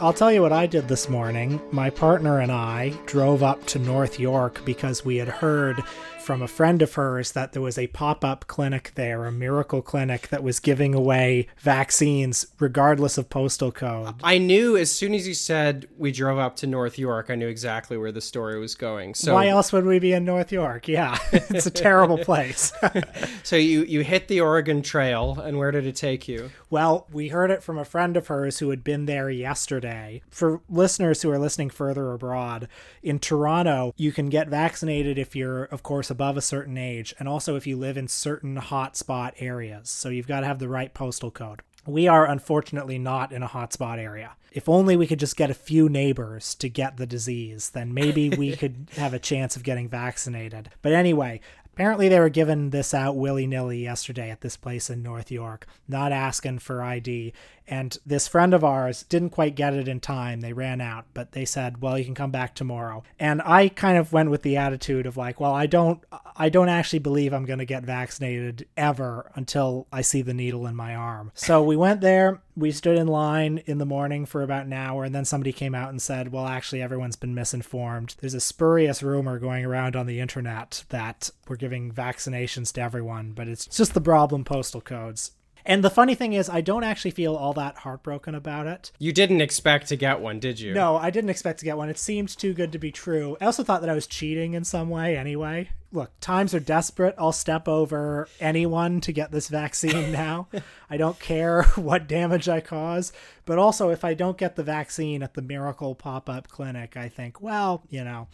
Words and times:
I'll 0.00 0.12
tell 0.12 0.30
you 0.30 0.42
what 0.42 0.52
I 0.52 0.68
did 0.68 0.86
this 0.86 1.08
morning. 1.08 1.60
My 1.72 1.90
partner 1.90 2.38
and 2.38 2.52
I 2.52 2.90
drove 3.06 3.42
up 3.42 3.66
to 3.66 3.80
North 3.80 4.20
York 4.20 4.64
because 4.64 5.04
we 5.04 5.16
had 5.16 5.26
heard 5.26 5.82
from 6.28 6.42
a 6.42 6.46
friend 6.46 6.82
of 6.82 6.92
hers 6.92 7.32
that 7.32 7.54
there 7.54 7.62
was 7.62 7.78
a 7.78 7.86
pop 7.86 8.22
up 8.22 8.46
clinic 8.48 8.92
there, 8.96 9.24
a 9.24 9.32
miracle 9.32 9.80
clinic 9.80 10.28
that 10.28 10.42
was 10.42 10.60
giving 10.60 10.94
away 10.94 11.46
vaccines 11.58 12.44
regardless 12.58 13.16
of 13.16 13.30
postal 13.30 13.72
code. 13.72 14.14
I 14.22 14.36
knew 14.36 14.76
as 14.76 14.92
soon 14.92 15.14
as 15.14 15.26
you 15.26 15.32
said 15.32 15.88
we 15.96 16.12
drove 16.12 16.36
up 16.36 16.54
to 16.56 16.66
North 16.66 16.98
York, 16.98 17.30
I 17.30 17.34
knew 17.34 17.48
exactly 17.48 17.96
where 17.96 18.12
the 18.12 18.20
story 18.20 18.60
was 18.60 18.74
going. 18.74 19.14
So 19.14 19.32
Why 19.32 19.46
else 19.46 19.72
would 19.72 19.86
we 19.86 19.98
be 20.00 20.12
in 20.12 20.26
North 20.26 20.52
York? 20.52 20.86
Yeah, 20.86 21.16
it's 21.32 21.64
a 21.64 21.70
terrible 21.70 22.18
place. 22.18 22.74
so 23.42 23.56
you 23.56 23.84
you 23.84 24.02
hit 24.02 24.28
the 24.28 24.42
Oregon 24.42 24.82
Trail, 24.82 25.40
and 25.40 25.56
where 25.56 25.70
did 25.70 25.86
it 25.86 25.96
take 25.96 26.28
you? 26.28 26.50
Well, 26.68 27.06
we 27.10 27.28
heard 27.28 27.50
it 27.50 27.62
from 27.62 27.78
a 27.78 27.86
friend 27.86 28.18
of 28.18 28.26
hers 28.26 28.58
who 28.58 28.68
had 28.68 28.84
been 28.84 29.06
there 29.06 29.30
yesterday. 29.30 30.20
For 30.28 30.60
listeners 30.68 31.22
who 31.22 31.30
are 31.30 31.38
listening 31.38 31.70
further 31.70 32.12
abroad, 32.12 32.68
in 33.02 33.18
Toronto, 33.18 33.94
you 33.96 34.12
can 34.12 34.28
get 34.28 34.48
vaccinated 34.48 35.16
if 35.16 35.34
you're, 35.34 35.64
of 35.64 35.82
course, 35.82 36.10
above 36.18 36.36
a 36.36 36.42
certain 36.42 36.76
age, 36.76 37.14
and 37.20 37.28
also 37.28 37.54
if 37.54 37.64
you 37.64 37.76
live 37.76 37.96
in 37.96 38.08
certain 38.08 38.56
hotspot 38.56 39.34
areas. 39.38 39.88
So 39.88 40.08
you've 40.08 40.26
got 40.26 40.40
to 40.40 40.46
have 40.46 40.58
the 40.58 40.66
right 40.66 40.92
postal 40.92 41.30
code. 41.30 41.62
We 41.86 42.08
are 42.08 42.26
unfortunately 42.26 42.98
not 42.98 43.30
in 43.30 43.44
a 43.44 43.48
hotspot 43.48 43.98
area. 43.98 44.32
If 44.50 44.68
only 44.68 44.96
we 44.96 45.06
could 45.06 45.20
just 45.20 45.36
get 45.36 45.48
a 45.48 45.54
few 45.54 45.88
neighbors 45.88 46.56
to 46.56 46.68
get 46.68 46.96
the 46.96 47.06
disease, 47.06 47.70
then 47.70 47.94
maybe 47.94 48.30
we 48.30 48.56
could 48.60 48.88
have 48.96 49.14
a 49.14 49.20
chance 49.20 49.54
of 49.54 49.62
getting 49.62 49.88
vaccinated. 49.88 50.70
But 50.82 50.92
anyway, 50.92 51.40
Apparently, 51.78 52.08
they 52.08 52.18
were 52.18 52.28
giving 52.28 52.70
this 52.70 52.92
out 52.92 53.14
willy 53.14 53.46
nilly 53.46 53.84
yesterday 53.84 54.30
at 54.30 54.40
this 54.40 54.56
place 54.56 54.90
in 54.90 55.00
North 55.00 55.30
York, 55.30 55.64
not 55.86 56.10
asking 56.10 56.58
for 56.58 56.82
ID. 56.82 57.32
And 57.68 57.96
this 58.06 58.26
friend 58.26 58.54
of 58.54 58.64
ours 58.64 59.04
didn't 59.04 59.30
quite 59.30 59.54
get 59.54 59.74
it 59.74 59.88
in 59.88 60.00
time. 60.00 60.40
They 60.40 60.54
ran 60.54 60.80
out, 60.80 61.04
but 61.12 61.32
they 61.32 61.44
said, 61.44 61.82
"Well, 61.82 61.98
you 61.98 62.04
can 62.04 62.14
come 62.14 62.30
back 62.30 62.54
tomorrow." 62.54 63.02
And 63.18 63.42
I 63.44 63.68
kind 63.68 63.98
of 63.98 64.12
went 64.12 64.30
with 64.30 64.42
the 64.42 64.56
attitude 64.56 65.04
of 65.04 65.18
like, 65.18 65.38
"Well, 65.38 65.52
I 65.52 65.66
don't 65.66 66.02
I 66.36 66.48
don't 66.48 66.68
actually 66.68 67.00
believe 67.00 67.32
I'm 67.32 67.44
going 67.44 67.58
to 67.58 67.64
get 67.64 67.84
vaccinated 67.84 68.66
ever 68.76 69.30
until 69.34 69.86
I 69.92 70.00
see 70.02 70.22
the 70.22 70.32
needle 70.34 70.66
in 70.66 70.76
my 70.76 70.94
arm." 70.94 71.30
So 71.34 71.62
we 71.62 71.76
went 71.76 72.00
there, 72.00 72.40
we 72.56 72.70
stood 72.70 72.96
in 72.96 73.06
line 73.06 73.62
in 73.66 73.78
the 73.78 73.86
morning 73.86 74.24
for 74.24 74.42
about 74.42 74.66
an 74.66 74.72
hour 74.72 75.04
and 75.04 75.14
then 75.14 75.24
somebody 75.24 75.52
came 75.52 75.74
out 75.74 75.90
and 75.90 76.00
said, 76.00 76.32
"Well, 76.32 76.46
actually 76.46 76.80
everyone's 76.80 77.16
been 77.16 77.34
misinformed. 77.34 78.16
There's 78.20 78.34
a 78.34 78.40
spurious 78.40 79.02
rumor 79.02 79.38
going 79.38 79.64
around 79.64 79.94
on 79.94 80.06
the 80.06 80.20
internet 80.20 80.84
that 80.88 81.30
we're 81.46 81.56
giving 81.56 81.92
vaccinations 81.92 82.72
to 82.72 82.80
everyone, 82.80 83.32
but 83.32 83.48
it's 83.48 83.66
just 83.66 83.92
the 83.92 84.00
problem 84.00 84.44
postal 84.44 84.80
codes." 84.80 85.32
And 85.68 85.84
the 85.84 85.90
funny 85.90 86.14
thing 86.14 86.32
is, 86.32 86.48
I 86.48 86.62
don't 86.62 86.82
actually 86.82 87.10
feel 87.10 87.36
all 87.36 87.52
that 87.52 87.76
heartbroken 87.76 88.34
about 88.34 88.66
it. 88.66 88.90
You 88.98 89.12
didn't 89.12 89.42
expect 89.42 89.88
to 89.88 89.96
get 89.96 90.18
one, 90.18 90.40
did 90.40 90.58
you? 90.58 90.72
No, 90.72 90.96
I 90.96 91.10
didn't 91.10 91.28
expect 91.28 91.58
to 91.58 91.66
get 91.66 91.76
one. 91.76 91.90
It 91.90 91.98
seemed 91.98 92.30
too 92.30 92.54
good 92.54 92.72
to 92.72 92.78
be 92.78 92.90
true. 92.90 93.36
I 93.38 93.44
also 93.44 93.62
thought 93.62 93.82
that 93.82 93.90
I 93.90 93.94
was 93.94 94.06
cheating 94.06 94.54
in 94.54 94.64
some 94.64 94.88
way 94.88 95.14
anyway. 95.14 95.68
Look, 95.92 96.10
times 96.20 96.54
are 96.54 96.60
desperate. 96.60 97.14
I'll 97.18 97.32
step 97.32 97.68
over 97.68 98.28
anyone 98.40 99.02
to 99.02 99.12
get 99.12 99.30
this 99.30 99.48
vaccine 99.48 100.10
now. 100.12 100.48
I 100.88 100.96
don't 100.96 101.20
care 101.20 101.62
what 101.74 102.08
damage 102.08 102.48
I 102.48 102.60
cause. 102.60 103.12
But 103.44 103.58
also, 103.58 103.90
if 103.90 104.06
I 104.06 104.14
don't 104.14 104.38
get 104.38 104.56
the 104.56 104.62
vaccine 104.62 105.22
at 105.22 105.34
the 105.34 105.42
Miracle 105.42 105.94
pop 105.94 106.30
up 106.30 106.48
clinic, 106.48 106.96
I 106.96 107.10
think, 107.10 107.42
well, 107.42 107.82
you 107.90 108.04
know, 108.04 108.28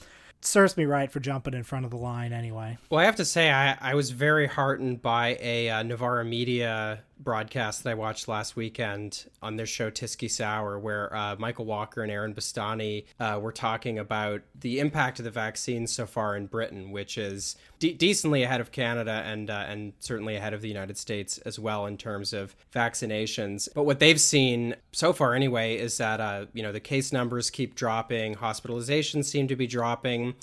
serves 0.47 0.77
me 0.77 0.85
right 0.85 1.11
for 1.11 1.21
jumping 1.21 1.55
in 1.55 1.63
front 1.63 1.85
of 1.85 1.91
the 1.91 1.97
line 1.97 2.33
anyway. 2.33 2.79
Well, 2.91 3.01
I 3.01 3.05
have 3.05 3.17
to 3.17 3.25
say, 3.25 3.51
I, 3.51 3.77
I 3.81 3.95
was 3.95 4.11
very 4.11 4.47
heartened 4.47 5.03
by 5.03 5.39
a 5.41 5.70
uh, 5.70 5.83
Novara 5.83 6.25
Media 6.25 7.03
broadcast 7.24 7.83
that 7.83 7.90
I 7.90 7.95
watched 7.95 8.29
last 8.29 8.55
weekend 8.55 9.24
on 9.42 9.57
their 9.57 9.67
show 9.67 9.90
Tysky 9.90 10.30
Sour, 10.30 10.79
where 10.79 11.14
uh, 11.14 11.36
Michael 11.39 11.64
Walker 11.64 12.02
and 12.02 12.12
Aaron 12.12 12.35
Bastani 12.35 13.07
uh, 13.18 13.39
were 13.42 13.52
talking 13.52 13.98
about 13.98 14.42
the 14.61 14.79
impact 14.79 15.18
of 15.18 15.24
the 15.24 15.30
vaccine 15.30 15.86
so 15.86 16.07
far 16.07 16.36
in 16.36 16.46
Britain, 16.46 16.90
which 16.92 17.18
is 17.18 17.57
de- 17.79 17.95
decently 17.95 18.42
ahead 18.42 18.61
of 18.61 18.70
Canada 18.70 19.23
and 19.24 19.51
uh, 19.51 19.64
and 19.67 19.95
certainly 20.01 20.36
ahead 20.36 20.52
of 20.52 20.61
the 20.61 20.68
United 20.68 20.98
States 20.98 21.39
as 21.39 21.58
well 21.58 21.86
in 21.86 21.96
terms 21.96 22.33
of 22.33 22.55
vaccinations. 22.73 23.68
But 23.74 23.84
what 23.84 23.98
they've 23.98 24.20
seen 24.20 24.77
so 24.92 25.13
far, 25.13 25.34
anyway, 25.34 25.77
is 25.77 25.96
that 25.98 26.20
uh, 26.20 26.46
you 26.52 26.63
know 26.63 26.73
the 26.73 26.80
case 26.80 27.13
numbers 27.13 27.51
keep 27.51 27.74
dropping, 27.74 28.36
hospitalizations 28.36 29.24
seem 29.24 29.48
to 29.48 29.57
be 29.57 29.67
dropping 29.67 30.34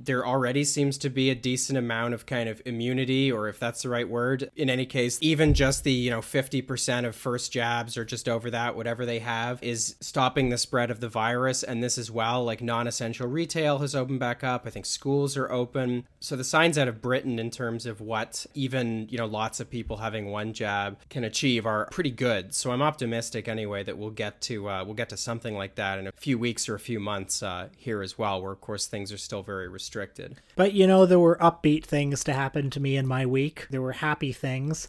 there 0.00 0.26
already 0.26 0.64
seems 0.64 0.96
to 0.98 1.10
be 1.10 1.30
a 1.30 1.34
decent 1.34 1.78
amount 1.78 2.14
of 2.14 2.26
kind 2.26 2.48
of 2.48 2.62
immunity 2.64 3.30
or 3.30 3.48
if 3.48 3.58
that's 3.58 3.82
the 3.82 3.88
right 3.88 4.08
word. 4.08 4.50
In 4.56 4.70
any 4.70 4.86
case 4.86 5.18
even 5.20 5.54
just 5.54 5.84
the 5.84 5.92
you 5.92 6.10
know 6.10 6.20
50% 6.20 7.06
of 7.06 7.16
first 7.16 7.52
jabs 7.52 7.96
or 7.96 8.04
just 8.04 8.28
over 8.28 8.50
that 8.50 8.76
whatever 8.76 9.04
they 9.04 9.18
have 9.18 9.62
is 9.62 9.96
stopping 10.00 10.48
the 10.48 10.58
spread 10.58 10.90
of 10.90 11.00
the 11.00 11.08
virus. 11.08 11.62
And 11.62 11.82
this 11.82 11.98
as 11.98 12.10
well 12.10 12.44
like 12.44 12.62
non-essential 12.62 13.26
retail 13.26 13.78
has 13.78 13.94
opened 13.94 14.20
back 14.20 14.44
up. 14.44 14.66
I 14.66 14.70
think 14.70 14.86
schools 14.86 15.36
are 15.36 15.50
open. 15.50 16.06
So 16.20 16.36
the 16.36 16.44
signs 16.44 16.78
out 16.78 16.88
of 16.88 17.02
britain 17.02 17.38
in 17.38 17.50
terms 17.50 17.86
of 17.86 18.00
what 18.00 18.46
even 18.54 19.08
you 19.10 19.18
know 19.18 19.26
lots 19.26 19.60
of 19.60 19.70
people 19.70 19.98
having 19.98 20.30
one 20.30 20.52
jab 20.52 20.98
can 21.10 21.24
achieve 21.24 21.66
are 21.66 21.88
pretty 21.90 22.10
good. 22.10 22.54
So 22.54 22.70
i'm 22.70 22.82
optimistic 22.82 23.48
anyway 23.48 23.82
that 23.82 23.98
we'll 23.98 24.10
get 24.10 24.40
to 24.42 24.68
uh, 24.68 24.84
we'll 24.84 24.94
get 24.94 25.08
to 25.08 25.16
something 25.16 25.54
like 25.54 25.74
that 25.74 25.98
in 25.98 26.06
a 26.06 26.12
few 26.12 26.38
weeks 26.38 26.68
or 26.68 26.74
a 26.74 26.80
few 26.80 27.00
months 27.00 27.42
uh, 27.42 27.68
here 27.76 28.02
as 28.02 28.16
well 28.16 28.40
where 28.40 28.52
of 28.52 28.60
course 28.60 28.86
things 28.86 29.12
are 29.12 29.18
still 29.18 29.42
very 29.42 29.68
restricted 29.68 29.87
restricted. 29.88 30.36
But 30.54 30.74
you 30.74 30.86
know, 30.86 31.06
there 31.06 31.18
were 31.18 31.36
upbeat 31.36 31.84
things 31.84 32.22
to 32.24 32.34
happen 32.34 32.68
to 32.70 32.80
me 32.80 32.96
in 32.96 33.06
my 33.06 33.24
week. 33.24 33.66
There 33.70 33.80
were 33.80 33.92
happy 33.92 34.32
things. 34.32 34.88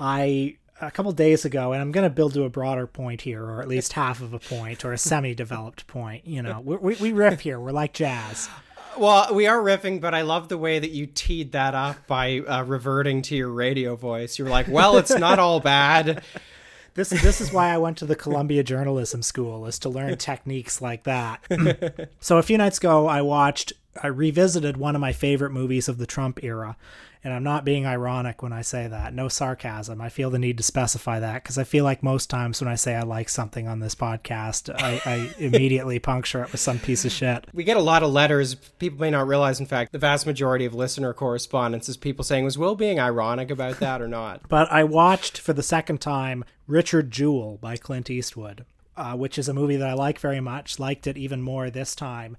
I 0.00 0.56
a 0.80 0.90
couple 0.90 1.12
days 1.12 1.44
ago, 1.44 1.72
and 1.72 1.82
I'm 1.82 1.92
going 1.92 2.08
to 2.08 2.14
build 2.14 2.34
to 2.34 2.44
a 2.44 2.48
broader 2.48 2.86
point 2.86 3.22
here, 3.22 3.44
or 3.44 3.60
at 3.60 3.68
least 3.68 3.94
half 3.94 4.22
of 4.22 4.32
a 4.32 4.38
point, 4.38 4.84
or 4.84 4.92
a 4.92 4.98
semi-developed 4.98 5.88
point. 5.88 6.24
You 6.24 6.40
know, 6.40 6.60
we, 6.60 6.94
we 6.94 7.12
riff 7.12 7.40
here. 7.40 7.58
We're 7.58 7.72
like 7.72 7.92
jazz. 7.92 8.48
Well, 8.96 9.34
we 9.34 9.46
are 9.46 9.58
riffing, 9.58 10.00
but 10.00 10.14
I 10.14 10.22
love 10.22 10.48
the 10.48 10.56
way 10.56 10.78
that 10.78 10.90
you 10.90 11.06
teed 11.06 11.52
that 11.52 11.74
up 11.74 12.06
by 12.06 12.38
uh, 12.38 12.62
reverting 12.64 13.22
to 13.22 13.36
your 13.36 13.50
radio 13.50 13.96
voice. 13.96 14.38
You 14.38 14.44
were 14.44 14.50
like, 14.50 14.68
"Well, 14.68 14.96
it's 14.96 15.16
not 15.16 15.38
all 15.38 15.60
bad." 15.60 16.22
This 16.94 17.10
this 17.10 17.40
is 17.40 17.52
why 17.52 17.72
I 17.72 17.78
went 17.78 17.96
to 17.98 18.06
the 18.06 18.16
Columbia 18.16 18.64
Journalism 18.64 19.22
School 19.22 19.66
is 19.66 19.78
to 19.80 19.88
learn 19.88 20.16
techniques 20.16 20.82
like 20.82 21.04
that. 21.04 22.08
so 22.20 22.38
a 22.38 22.42
few 22.42 22.58
nights 22.58 22.78
ago, 22.78 23.06
I 23.06 23.22
watched 23.22 23.72
I 24.02 24.08
revisited 24.08 24.76
one 24.76 24.94
of 24.94 25.00
my 25.00 25.12
favorite 25.12 25.50
movies 25.50 25.88
of 25.88 25.98
the 25.98 26.06
Trump 26.06 26.42
era. 26.42 26.76
And 27.24 27.34
I'm 27.34 27.42
not 27.42 27.64
being 27.64 27.84
ironic 27.84 28.42
when 28.42 28.52
I 28.52 28.62
say 28.62 28.86
that. 28.86 29.12
No 29.12 29.28
sarcasm. 29.28 30.00
I 30.00 30.08
feel 30.08 30.30
the 30.30 30.38
need 30.38 30.56
to 30.58 30.62
specify 30.62 31.18
that 31.18 31.42
because 31.42 31.58
I 31.58 31.64
feel 31.64 31.84
like 31.84 32.02
most 32.02 32.30
times 32.30 32.60
when 32.60 32.68
I 32.68 32.76
say 32.76 32.94
I 32.94 33.02
like 33.02 33.28
something 33.28 33.66
on 33.66 33.80
this 33.80 33.96
podcast, 33.96 34.72
I, 34.72 35.02
I 35.04 35.34
immediately 35.38 35.98
puncture 35.98 36.42
it 36.42 36.52
with 36.52 36.60
some 36.60 36.78
piece 36.78 37.04
of 37.04 37.10
shit. 37.10 37.46
We 37.52 37.64
get 37.64 37.76
a 37.76 37.80
lot 37.82 38.04
of 38.04 38.12
letters. 38.12 38.54
People 38.54 39.00
may 39.00 39.10
not 39.10 39.26
realize, 39.26 39.58
in 39.58 39.66
fact, 39.66 39.90
the 39.90 39.98
vast 39.98 40.26
majority 40.26 40.64
of 40.64 40.74
listener 40.74 41.12
correspondence 41.12 41.88
is 41.88 41.96
people 41.96 42.24
saying, 42.24 42.44
Was 42.44 42.56
Will 42.56 42.76
being 42.76 43.00
ironic 43.00 43.50
about 43.50 43.80
that 43.80 44.00
or 44.00 44.08
not? 44.08 44.42
but 44.48 44.70
I 44.70 44.84
watched 44.84 45.38
for 45.38 45.52
the 45.52 45.62
second 45.62 46.00
time 46.00 46.44
Richard 46.68 47.10
Jewell 47.10 47.58
by 47.60 47.76
Clint 47.76 48.10
Eastwood, 48.10 48.64
uh, 48.96 49.16
which 49.16 49.38
is 49.38 49.48
a 49.48 49.54
movie 49.54 49.76
that 49.76 49.88
I 49.88 49.94
like 49.94 50.20
very 50.20 50.40
much, 50.40 50.78
liked 50.78 51.08
it 51.08 51.18
even 51.18 51.42
more 51.42 51.68
this 51.68 51.96
time 51.96 52.36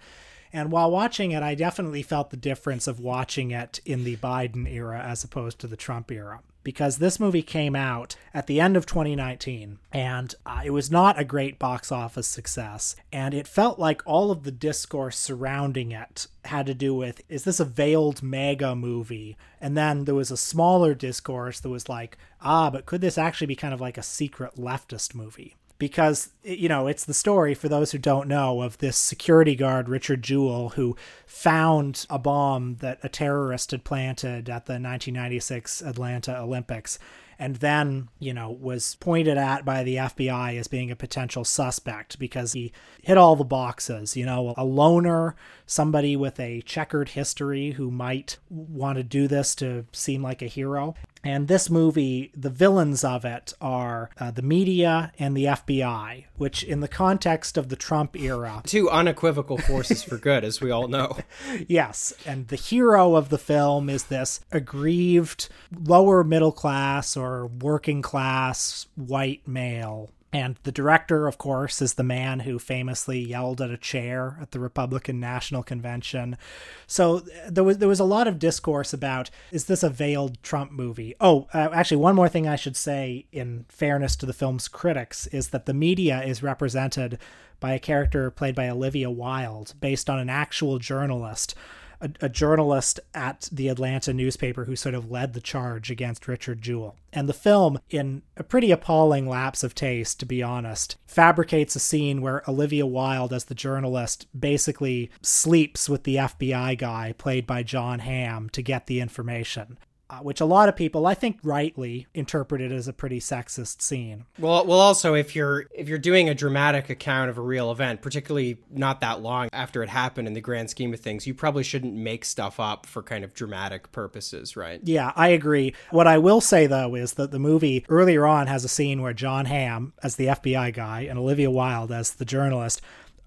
and 0.52 0.72
while 0.72 0.90
watching 0.90 1.32
it, 1.32 1.44
I 1.44 1.56
definitely 1.56 2.02
felt 2.02 2.32
the 2.32 2.38
difference 2.38 2.88
of 2.88 3.00
watching 3.00 3.52
it 3.52 3.80
in 3.86 4.04
the 4.04 4.18
Biden 4.18 4.68
era 4.68 5.00
as 5.00 5.24
opposed 5.24 5.60
to 5.60 5.68
the 5.68 5.78
Trump 5.78 6.12
era. 6.12 6.42
Because 6.62 6.98
this 6.98 7.20
movie 7.20 7.42
came 7.42 7.76
out 7.76 8.16
at 8.34 8.48
the 8.48 8.60
end 8.60 8.76
of 8.76 8.86
2019 8.86 9.80
and 9.94 10.36
uh, 10.46 10.62
it 10.64 10.72
was 10.72 10.92
not 10.92 11.18
a 11.18 11.24
great 11.24 11.58
box 11.58 11.92
office 11.92 12.28
success. 12.28 12.96
And 13.14 13.34
it 13.34 13.48
felt 13.48 13.80
like 13.80 14.02
all 14.06 14.30
of 14.30 14.44
the 14.44 14.52
discourse 14.52 15.18
surrounding 15.18 15.92
it 15.92 16.28
had 16.46 16.66
to 16.66 16.74
do 16.74 16.94
with 16.94 17.22
is 17.30 17.46
this 17.46 17.62
a 17.62 17.66
veiled 17.66 18.22
MAGA 18.22 18.76
movie? 18.76 19.38
And 19.62 19.78
then 19.78 20.04
there 20.04 20.16
was 20.16 20.32
a 20.32 20.38
smaller 20.38 20.94
discourse 20.94 21.62
that 21.62 21.70
was 21.70 21.88
like, 21.88 22.18
ah, 22.42 22.70
but 22.70 22.86
could 22.86 23.02
this 23.02 23.18
actually 23.18 23.48
be 23.48 23.56
kind 23.56 23.74
of 23.74 23.82
like 23.82 23.98
a 23.98 24.04
secret 24.04 24.56
leftist 24.56 25.16
movie? 25.16 25.56
Because 25.80 26.30
you 26.44 26.70
know 26.70 26.88
it's 26.88 27.06
the 27.06 27.14
story 27.14 27.56
for 27.56 27.68
those 27.68 27.92
who 27.92 27.98
don't 27.98 28.28
know 28.28 28.62
of 28.62 28.78
this 28.78 28.98
security 28.98 29.56
guard 29.56 29.90
Richard 29.90 30.22
Jewell 30.22 30.70
who 30.70 30.96
found 31.26 32.06
a 32.10 32.20
bomb 32.20 32.76
that 32.76 33.00
a 33.02 33.10
terrorist 33.10 33.72
had 33.72 33.84
planted 33.84 34.50
at 34.50 34.66
the 34.68 34.74
1996 34.74 35.82
Atlanta 35.82 36.38
Olympics 36.40 37.00
and 37.42 37.56
then, 37.56 38.10
you 38.20 38.34
know, 38.34 38.52
was 38.52 38.96
pointed 38.96 39.38
at 39.38 39.64
by 39.64 39.82
the 39.86 39.96
FBI 39.96 40.60
as 40.60 40.68
being 40.68 40.92
a 40.92 40.96
potential 40.96 41.46
suspect 41.46 42.20
because 42.20 42.52
he 42.52 42.74
hit 43.02 43.18
all 43.18 43.38
the 43.38 43.46
boxes, 43.46 44.18
you 44.18 44.26
know, 44.26 44.54
a 44.58 44.66
loner, 44.66 45.38
somebody 45.66 46.18
with 46.18 46.38
a 46.38 46.62
checkered 46.64 47.10
history 47.10 47.72
who 47.72 47.90
might 47.90 48.38
want 48.50 48.98
to 48.98 49.04
do 49.04 49.26
this 49.30 49.56
to 49.56 49.86
seem 49.94 50.22
like 50.22 50.42
a 50.42 50.48
hero. 50.48 50.96
And 51.24 51.48
this 51.48 51.70
movie, 51.70 52.32
the 52.36 52.50
villains 52.50 53.04
of 53.04 53.26
it 53.26 53.54
are 53.60 54.10
uh, 54.18 54.32
the 54.32 54.42
media 54.42 55.12
and 55.20 55.36
the 55.36 55.46
FBI, 55.46 56.26
which, 56.38 56.64
in 56.64 56.80
the 56.80 56.88
context 56.88 57.58
of 57.58 57.70
the 57.70 57.76
Trump 57.76 58.16
era, 58.16 58.62
two 58.66 58.90
unequivocal 58.90 59.58
forces 59.58 60.04
for 60.04 60.18
good, 60.18 60.44
as 60.44 60.62
we 60.62 60.72
all 60.72 60.88
know. 60.88 61.18
yes. 61.68 62.14
And 62.26 62.48
the 62.48 62.56
hero 62.56 63.16
of 63.16 63.30
the 63.30 63.38
film 63.38 63.90
is 63.90 64.06
this 64.06 64.40
aggrieved, 64.52 65.50
lower 65.78 66.24
middle 66.24 66.54
class 66.54 67.18
or 67.18 67.48
working 67.48 68.02
class 68.02 68.88
white 68.96 69.48
male 69.48 70.12
And 70.32 70.58
the 70.62 70.72
director, 70.72 71.28
of 71.28 71.40
course, 71.40 71.82
is 71.82 71.96
the 71.96 72.04
man 72.04 72.42
who 72.42 72.60
famously 72.60 73.20
yelled 73.20 73.62
at 73.62 73.72
a 73.72 73.78
chair 73.78 74.38
at 74.40 74.52
the 74.52 74.60
Republican 74.60 75.20
National 75.20 75.64
Convention. 75.64 76.38
So 76.86 77.24
there 77.50 77.64
was 77.64 77.80
there 77.80 77.88
was 77.88 78.00
a 78.00 78.06
lot 78.06 78.28
of 78.28 78.38
discourse 78.38 78.94
about 78.94 79.32
is 79.52 79.66
this 79.66 79.82
a 79.82 79.90
veiled 79.90 80.42
Trump 80.44 80.72
movie? 80.72 81.16
Oh, 81.20 81.48
uh, 81.52 81.70
actually, 81.74 81.98
one 81.98 82.16
more 82.16 82.30
thing 82.30 82.48
I 82.48 82.58
should 82.58 82.78
say 82.78 83.26
in 83.32 83.66
fairness 83.70 84.16
to 84.18 84.28
the 84.28 84.34
film's 84.34 84.68
critics 84.68 85.26
is 85.28 85.50
that 85.50 85.66
the 85.66 85.74
media 85.74 86.22
is 86.22 86.44
represented 86.44 87.18
by 87.60 87.74
a 87.74 87.80
character 87.80 88.30
played 88.30 88.56
by 88.56 88.70
Olivia 88.70 89.10
Wilde, 89.10 89.74
based 89.82 90.10
on 90.10 90.20
an 90.20 90.30
actual 90.30 90.78
journalist 90.80 91.56
a, 92.02 92.10
a, 92.22 92.30
journalist 92.30 93.00
at 93.14 93.50
the 93.52 93.68
Atlanta 93.68 94.14
newspaper 94.14 94.66
who 94.66 94.76
sort 94.76 94.96
of 94.96 95.12
led 95.12 95.34
the 95.34 95.42
charge 95.42 95.92
against 95.92 96.28
Richard 96.28 96.62
Jewell. 96.62 96.96
And 97.12 97.28
the 97.28 97.34
film, 97.34 97.80
in 97.90 98.22
a 98.38 98.44
pretty 98.44 98.72
appalling 98.72 99.28
lapse 99.28 99.64
of 99.64 99.76
taste, 99.76 100.20
to 100.20 100.26
be 100.26 100.44
honest, 100.44 100.98
fabricates 101.08 101.76
a 101.76 101.80
scene 101.80 102.22
where 102.22 102.44
Olivia 102.48 102.86
Wilde, 102.86 103.34
as 103.34 103.46
the 103.46 103.56
journalist, 103.56 104.28
basically 104.38 105.10
sleeps 105.22 105.90
with 105.90 106.04
the 106.04 106.16
FBI 106.16 106.78
guy 106.78 107.14
played 107.18 107.48
by 107.48 107.64
Jon 107.64 108.00
Hamm 108.00 108.50
to 108.50 108.62
get 108.62 108.88
the 108.88 109.00
information 109.00 109.78
Uh, 110.12 110.18
which 110.22 110.42
a 110.42 110.46
lot 110.46 110.68
of 110.68 110.76
people, 110.76 111.06
I 111.06 111.14
think, 111.14 111.38
rightly 111.44 112.08
interpreted 112.16 112.72
as 112.72 112.88
a 112.88 112.94
pretty 112.94 113.20
sexist 113.20 113.84
scene. 113.84 114.26
Well, 114.40 114.66
well, 114.66 114.80
also 114.80 115.14
if 115.14 115.36
you're 115.36 115.68
if 115.72 115.88
you're 115.88 116.00
doing 116.00 116.28
a 116.28 116.34
dramatic 116.34 116.90
account 116.90 117.30
of 117.30 117.38
a 117.38 117.42
real 117.42 117.72
event, 117.72 118.02
particularly 118.02 118.58
not 118.72 119.02
that 119.02 119.22
long 119.22 119.50
after 119.54 119.84
it 119.84 119.90
happened 119.90 120.28
in 120.28 120.34
the 120.34 120.42
grand 120.42 120.72
scheme 120.72 120.96
of 120.96 121.00
things, 121.00 121.28
you 121.28 121.36
probably 121.36 121.62
shouldn't 121.62 121.94
make 121.94 122.26
stuff 122.26 122.60
up 122.60 122.88
for 122.88 123.04
kind 123.04 123.24
of 123.24 123.36
dramatic 123.36 123.92
purposes, 123.92 124.58
right? 124.58 124.82
Yeah, 124.84 125.14
I 125.16 125.28
agree. 125.28 125.76
What 125.92 126.08
I 126.08 126.18
will 126.18 126.42
say 126.42 126.66
though 126.66 126.96
is 126.96 127.14
that 127.14 127.30
the 127.30 127.38
movie 127.38 127.86
earlier 127.88 128.26
on 128.26 128.48
has 128.48 128.66
a 128.66 128.70
scene 128.70 129.04
where 129.04 129.14
Jon 129.14 129.46
Hamm 129.46 129.94
as 130.02 130.16
the 130.16 130.26
FBI 130.26 130.74
guy 130.74 131.02
and 131.02 131.20
Olivia 131.20 131.52
Wilde 131.52 131.92
as 131.92 132.16
the 132.16 132.26
journalist 132.26 132.82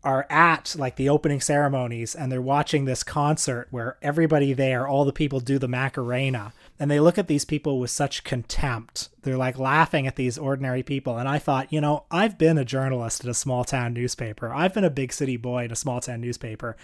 are 0.04 0.26
at 0.28 0.74
like 0.76 0.96
the 0.96 1.08
opening 1.08 1.40
ceremonies 1.40 2.14
and 2.14 2.30
they're 2.30 2.42
watching 2.42 2.84
this 2.84 3.04
concert 3.04 3.68
where 3.70 3.96
everybody 4.02 4.52
there, 4.52 4.86
all 4.86 5.04
the 5.04 5.12
people 5.12 5.38
do 5.38 5.58
the 5.58 5.68
Macarena 5.68 6.52
and 6.82 6.90
they 6.90 6.98
look 6.98 7.16
at 7.16 7.28
these 7.28 7.44
people 7.44 7.78
with 7.78 7.90
such 7.90 8.24
contempt. 8.24 9.08
They're 9.22 9.36
like 9.36 9.56
laughing 9.56 10.08
at 10.08 10.16
these 10.16 10.36
ordinary 10.36 10.82
people. 10.82 11.16
And 11.16 11.28
I 11.28 11.38
thought, 11.38 11.72
you 11.72 11.80
know, 11.80 12.06
I've 12.10 12.36
been 12.36 12.58
a 12.58 12.64
journalist 12.64 13.22
at 13.22 13.30
a 13.30 13.34
small 13.34 13.62
town 13.62 13.92
newspaper. 13.92 14.52
I've 14.52 14.74
been 14.74 14.82
a 14.82 14.90
big 14.90 15.12
city 15.12 15.36
boy 15.36 15.66
in 15.66 15.70
a 15.70 15.76
small 15.76 16.00
town 16.00 16.20
newspaper. 16.20 16.76